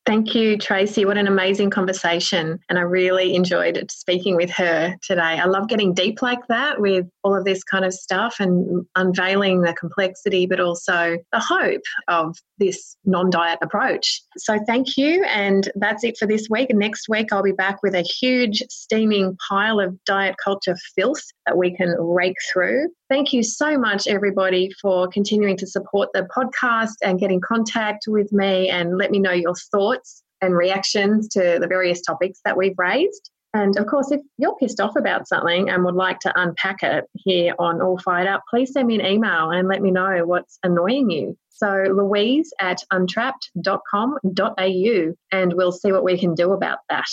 Thank 0.05 0.35
you, 0.35 0.57
Tracy. 0.57 1.05
What 1.05 1.17
an 1.17 1.27
amazing 1.27 1.69
conversation. 1.69 2.59
And 2.67 2.77
I 2.77 2.81
really 2.81 3.35
enjoyed 3.35 3.89
speaking 3.89 4.35
with 4.35 4.49
her 4.51 4.97
today. 5.01 5.21
I 5.21 5.45
love 5.45 5.69
getting 5.69 5.93
deep 5.93 6.21
like 6.21 6.45
that 6.49 6.81
with 6.81 7.07
all 7.23 7.33
of 7.37 7.45
this 7.45 7.63
kind 7.63 7.85
of 7.85 7.93
stuff 7.93 8.35
and 8.39 8.85
unveiling 8.97 9.61
the 9.61 9.73
complexity, 9.73 10.45
but 10.45 10.59
also 10.59 11.17
the 11.31 11.39
hope 11.39 11.83
of 12.09 12.35
this 12.57 12.97
non 13.05 13.29
diet 13.29 13.59
approach. 13.61 14.21
So 14.37 14.59
thank 14.67 14.97
you. 14.97 15.23
And 15.23 15.71
that's 15.75 16.03
it 16.03 16.17
for 16.17 16.27
this 16.27 16.47
week. 16.49 16.73
Next 16.73 17.07
week, 17.07 17.31
I'll 17.31 17.41
be 17.41 17.53
back 17.53 17.81
with 17.81 17.95
a 17.95 18.01
huge 18.01 18.61
steaming 18.69 19.37
pile 19.47 19.79
of 19.79 19.97
diet 20.03 20.35
culture 20.43 20.75
filth 20.95 21.23
that 21.45 21.57
we 21.57 21.75
can 21.75 21.95
rake 21.97 22.37
through. 22.51 22.89
Thank 23.09 23.31
you 23.31 23.43
so 23.43 23.77
much, 23.77 24.07
everybody, 24.07 24.71
for 24.81 25.07
continuing 25.07 25.55
to 25.57 25.67
support 25.67 26.09
the 26.13 26.27
podcast 26.35 26.95
and 27.03 27.19
get 27.19 27.31
in 27.31 27.41
contact 27.41 28.05
with 28.07 28.31
me 28.33 28.69
and 28.69 28.97
let 28.97 29.11
me 29.11 29.19
know 29.19 29.31
your 29.31 29.53
thoughts 29.71 29.92
and 30.41 30.55
reactions 30.55 31.27
to 31.29 31.57
the 31.59 31.67
various 31.67 32.01
topics 32.01 32.39
that 32.45 32.57
we've 32.57 32.77
raised. 32.77 33.31
And 33.53 33.77
of 33.77 33.85
course, 33.85 34.11
if 34.11 34.21
you're 34.37 34.55
pissed 34.55 34.79
off 34.79 34.95
about 34.95 35.27
something 35.27 35.69
and 35.69 35.85
would 35.85 35.95
like 35.95 36.19
to 36.21 36.33
unpack 36.35 36.81
it 36.81 37.05
here 37.13 37.53
on 37.59 37.81
All 37.81 37.99
Fired 37.99 38.27
Up, 38.27 38.43
please 38.49 38.73
send 38.73 38.87
me 38.87 38.99
an 38.99 39.05
email 39.05 39.51
and 39.51 39.67
let 39.67 39.81
me 39.81 39.91
know 39.91 40.25
what's 40.25 40.57
annoying 40.63 41.11
you. 41.11 41.37
So, 41.49 41.85
louise 41.95 42.51
at 42.59 42.83
untrapped.com.au, 42.91 45.13
and 45.31 45.53
we'll 45.53 45.71
see 45.71 45.91
what 45.91 46.03
we 46.03 46.17
can 46.17 46.33
do 46.33 46.51
about 46.51 46.79
that. 46.89 47.05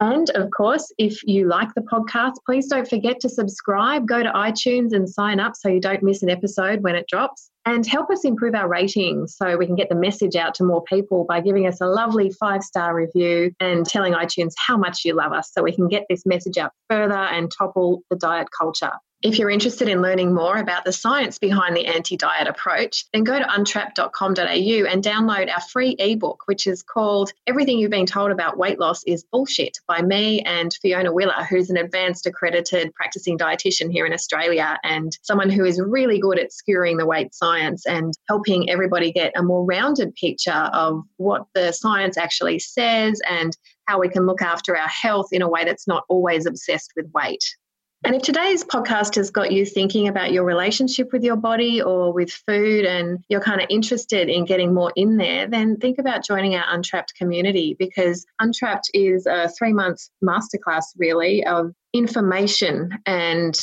And 0.00 0.30
of 0.30 0.50
course, 0.50 0.92
if 0.98 1.20
you 1.24 1.48
like 1.48 1.72
the 1.74 1.82
podcast, 1.82 2.34
please 2.44 2.66
don't 2.66 2.88
forget 2.88 3.20
to 3.20 3.28
subscribe. 3.28 4.06
Go 4.06 4.22
to 4.22 4.30
iTunes 4.30 4.92
and 4.92 5.08
sign 5.08 5.40
up 5.40 5.54
so 5.56 5.68
you 5.68 5.80
don't 5.80 6.02
miss 6.02 6.22
an 6.22 6.30
episode 6.30 6.82
when 6.82 6.96
it 6.96 7.06
drops. 7.08 7.50
And 7.68 7.86
help 7.86 8.10
us 8.10 8.24
improve 8.24 8.54
our 8.54 8.66
ratings 8.66 9.36
so 9.36 9.58
we 9.58 9.66
can 9.66 9.74
get 9.74 9.90
the 9.90 9.94
message 9.94 10.36
out 10.36 10.54
to 10.54 10.64
more 10.64 10.82
people 10.84 11.26
by 11.28 11.42
giving 11.42 11.66
us 11.66 11.82
a 11.82 11.86
lovely 11.86 12.30
five 12.30 12.62
star 12.62 12.94
review 12.94 13.52
and 13.60 13.84
telling 13.84 14.14
iTunes 14.14 14.54
how 14.56 14.78
much 14.78 15.04
you 15.04 15.12
love 15.12 15.34
us 15.34 15.50
so 15.52 15.62
we 15.62 15.74
can 15.74 15.86
get 15.86 16.06
this 16.08 16.24
message 16.24 16.56
out 16.56 16.72
further 16.88 17.12
and 17.12 17.52
topple 17.52 18.00
the 18.08 18.16
diet 18.16 18.48
culture. 18.58 18.92
If 19.20 19.36
you're 19.36 19.50
interested 19.50 19.88
in 19.88 20.00
learning 20.00 20.32
more 20.32 20.58
about 20.58 20.84
the 20.84 20.92
science 20.92 21.40
behind 21.40 21.76
the 21.76 21.86
anti 21.86 22.16
diet 22.16 22.46
approach, 22.46 23.04
then 23.12 23.24
go 23.24 23.36
to 23.36 23.44
untrap.com.au 23.44 24.44
and 24.44 25.02
download 25.02 25.52
our 25.52 25.60
free 25.60 25.96
ebook, 25.98 26.44
which 26.46 26.68
is 26.68 26.84
called 26.84 27.32
Everything 27.48 27.80
You've 27.80 27.90
Been 27.90 28.06
Told 28.06 28.30
About 28.30 28.58
Weight 28.58 28.78
Loss 28.78 29.02
is 29.08 29.24
Bullshit 29.24 29.80
by 29.88 30.02
me 30.02 30.42
and 30.42 30.72
Fiona 30.80 31.12
Willer, 31.12 31.44
who's 31.50 31.68
an 31.68 31.76
advanced 31.76 32.26
accredited 32.26 32.94
practicing 32.94 33.36
dietitian 33.36 33.90
here 33.90 34.06
in 34.06 34.12
Australia 34.12 34.78
and 34.84 35.10
someone 35.22 35.50
who 35.50 35.64
is 35.64 35.80
really 35.80 36.20
good 36.20 36.38
at 36.38 36.52
skewering 36.52 36.96
the 36.96 37.06
weight 37.06 37.34
science 37.34 37.86
and 37.86 38.14
helping 38.28 38.70
everybody 38.70 39.10
get 39.10 39.32
a 39.34 39.42
more 39.42 39.64
rounded 39.64 40.14
picture 40.14 40.70
of 40.72 41.02
what 41.16 41.44
the 41.54 41.72
science 41.72 42.16
actually 42.16 42.60
says 42.60 43.20
and 43.28 43.56
how 43.86 43.98
we 43.98 44.08
can 44.08 44.26
look 44.26 44.42
after 44.42 44.76
our 44.76 44.86
health 44.86 45.30
in 45.32 45.42
a 45.42 45.48
way 45.48 45.64
that's 45.64 45.88
not 45.88 46.04
always 46.08 46.46
obsessed 46.46 46.92
with 46.94 47.10
weight. 47.12 47.42
And 48.04 48.14
if 48.14 48.22
today's 48.22 48.64
podcast 48.64 49.16
has 49.16 49.30
got 49.30 49.50
you 49.50 49.66
thinking 49.66 50.06
about 50.06 50.30
your 50.30 50.44
relationship 50.44 51.12
with 51.12 51.24
your 51.24 51.36
body 51.36 51.82
or 51.82 52.12
with 52.12 52.30
food 52.30 52.84
and 52.84 53.18
you're 53.28 53.40
kind 53.40 53.60
of 53.60 53.66
interested 53.70 54.28
in 54.28 54.44
getting 54.44 54.72
more 54.72 54.92
in 54.94 55.16
there, 55.16 55.48
then 55.48 55.76
think 55.76 55.98
about 55.98 56.24
joining 56.24 56.54
our 56.54 56.64
Untrapped 56.68 57.14
community 57.16 57.74
because 57.76 58.24
Untrapped 58.38 58.88
is 58.94 59.26
a 59.26 59.48
three 59.48 59.72
month 59.72 60.08
masterclass, 60.24 60.84
really, 60.96 61.44
of 61.44 61.72
information 61.92 62.90
and 63.04 63.58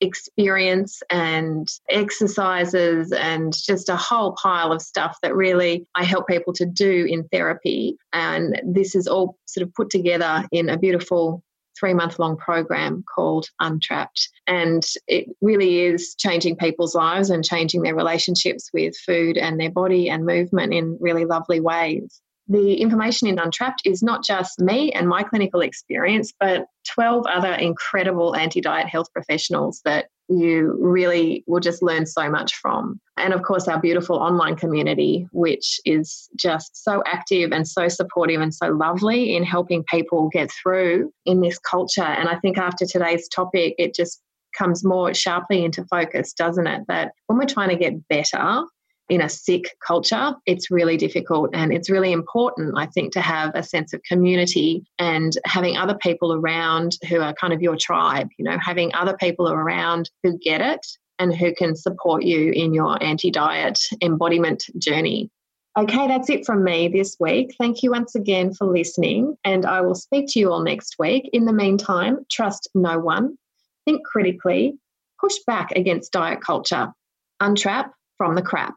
experience 0.00 1.02
and 1.10 1.68
exercises 1.88 3.12
and 3.12 3.52
just 3.52 3.88
a 3.88 3.96
whole 3.96 4.32
pile 4.32 4.72
of 4.72 4.82
stuff 4.82 5.18
that 5.22 5.34
really 5.34 5.86
I 5.94 6.04
help 6.04 6.26
people 6.26 6.52
to 6.54 6.66
do 6.66 7.06
in 7.08 7.28
therapy. 7.28 7.96
And 8.12 8.60
this 8.64 8.94
is 8.94 9.06
all 9.06 9.36
sort 9.46 9.66
of 9.66 9.74
put 9.74 9.90
together 9.90 10.44
in 10.52 10.68
a 10.68 10.78
beautiful 10.78 11.42
three 11.78 11.94
month 11.94 12.18
long 12.18 12.36
program 12.36 13.04
called 13.14 13.48
Untrapped. 13.60 14.28
And 14.46 14.82
it 15.06 15.26
really 15.40 15.80
is 15.80 16.14
changing 16.16 16.56
people's 16.56 16.94
lives 16.94 17.30
and 17.30 17.44
changing 17.44 17.82
their 17.82 17.94
relationships 17.94 18.70
with 18.72 18.96
food 18.96 19.36
and 19.36 19.58
their 19.58 19.70
body 19.70 20.08
and 20.08 20.26
movement 20.26 20.72
in 20.72 20.98
really 21.00 21.24
lovely 21.24 21.60
ways. 21.60 22.20
The 22.48 22.76
information 22.76 23.28
in 23.28 23.38
Untrapped 23.38 23.82
is 23.84 24.02
not 24.02 24.24
just 24.24 24.58
me 24.58 24.90
and 24.92 25.06
my 25.06 25.22
clinical 25.22 25.60
experience, 25.60 26.32
but 26.40 26.66
12 26.94 27.26
other 27.26 27.52
incredible 27.52 28.34
anti 28.34 28.62
diet 28.62 28.88
health 28.88 29.12
professionals 29.12 29.82
that 29.84 30.08
you 30.28 30.76
really 30.80 31.44
will 31.46 31.60
just 31.60 31.82
learn 31.82 32.06
so 32.06 32.30
much 32.30 32.54
from. 32.56 33.00
And 33.16 33.32
of 33.32 33.42
course, 33.42 33.66
our 33.66 33.80
beautiful 33.80 34.16
online 34.16 34.56
community, 34.56 35.26
which 35.32 35.80
is 35.84 36.28
just 36.36 36.82
so 36.82 37.02
active 37.06 37.52
and 37.52 37.66
so 37.66 37.88
supportive 37.88 38.40
and 38.40 38.54
so 38.54 38.68
lovely 38.68 39.34
in 39.34 39.42
helping 39.42 39.84
people 39.84 40.28
get 40.32 40.50
through 40.62 41.12
in 41.24 41.40
this 41.40 41.58
culture. 41.58 42.02
And 42.02 42.28
I 42.28 42.38
think 42.38 42.58
after 42.58 42.86
today's 42.86 43.28
topic, 43.28 43.74
it 43.78 43.94
just 43.94 44.20
comes 44.56 44.84
more 44.84 45.14
sharply 45.14 45.64
into 45.64 45.84
focus, 45.84 46.32
doesn't 46.32 46.66
it? 46.66 46.82
That 46.88 47.12
when 47.26 47.38
we're 47.38 47.46
trying 47.46 47.70
to 47.70 47.76
get 47.76 48.06
better, 48.08 48.62
in 49.08 49.20
a 49.20 49.28
sick 49.28 49.76
culture, 49.86 50.34
it's 50.46 50.70
really 50.70 50.96
difficult. 50.96 51.50
And 51.54 51.72
it's 51.72 51.90
really 51.90 52.12
important, 52.12 52.74
I 52.76 52.86
think, 52.86 53.12
to 53.14 53.20
have 53.20 53.52
a 53.54 53.62
sense 53.62 53.92
of 53.92 54.02
community 54.02 54.84
and 54.98 55.32
having 55.44 55.76
other 55.76 55.94
people 55.94 56.32
around 56.32 56.96
who 57.08 57.20
are 57.20 57.32
kind 57.32 57.52
of 57.52 57.62
your 57.62 57.76
tribe, 57.76 58.28
you 58.38 58.44
know, 58.44 58.58
having 58.60 58.94
other 58.94 59.16
people 59.16 59.48
around 59.48 60.10
who 60.22 60.38
get 60.38 60.60
it 60.60 60.86
and 61.18 61.34
who 61.34 61.54
can 61.54 61.74
support 61.74 62.22
you 62.22 62.52
in 62.52 62.74
your 62.74 63.02
anti 63.02 63.30
diet 63.30 63.78
embodiment 64.02 64.64
journey. 64.78 65.30
Okay, 65.78 66.08
that's 66.08 66.28
it 66.28 66.44
from 66.44 66.64
me 66.64 66.88
this 66.88 67.16
week. 67.20 67.54
Thank 67.58 67.82
you 67.82 67.92
once 67.92 68.14
again 68.14 68.52
for 68.52 68.66
listening, 68.66 69.36
and 69.44 69.64
I 69.64 69.80
will 69.80 69.94
speak 69.94 70.26
to 70.30 70.40
you 70.40 70.50
all 70.50 70.62
next 70.62 70.96
week. 70.98 71.30
In 71.32 71.44
the 71.44 71.52
meantime, 71.52 72.26
trust 72.30 72.68
no 72.74 72.98
one, 72.98 73.38
think 73.84 74.04
critically, 74.04 74.76
push 75.20 75.36
back 75.46 75.70
against 75.72 76.12
diet 76.12 76.40
culture, 76.40 76.92
untrap 77.40 77.90
from 78.18 78.34
the 78.34 78.42
crap. 78.42 78.76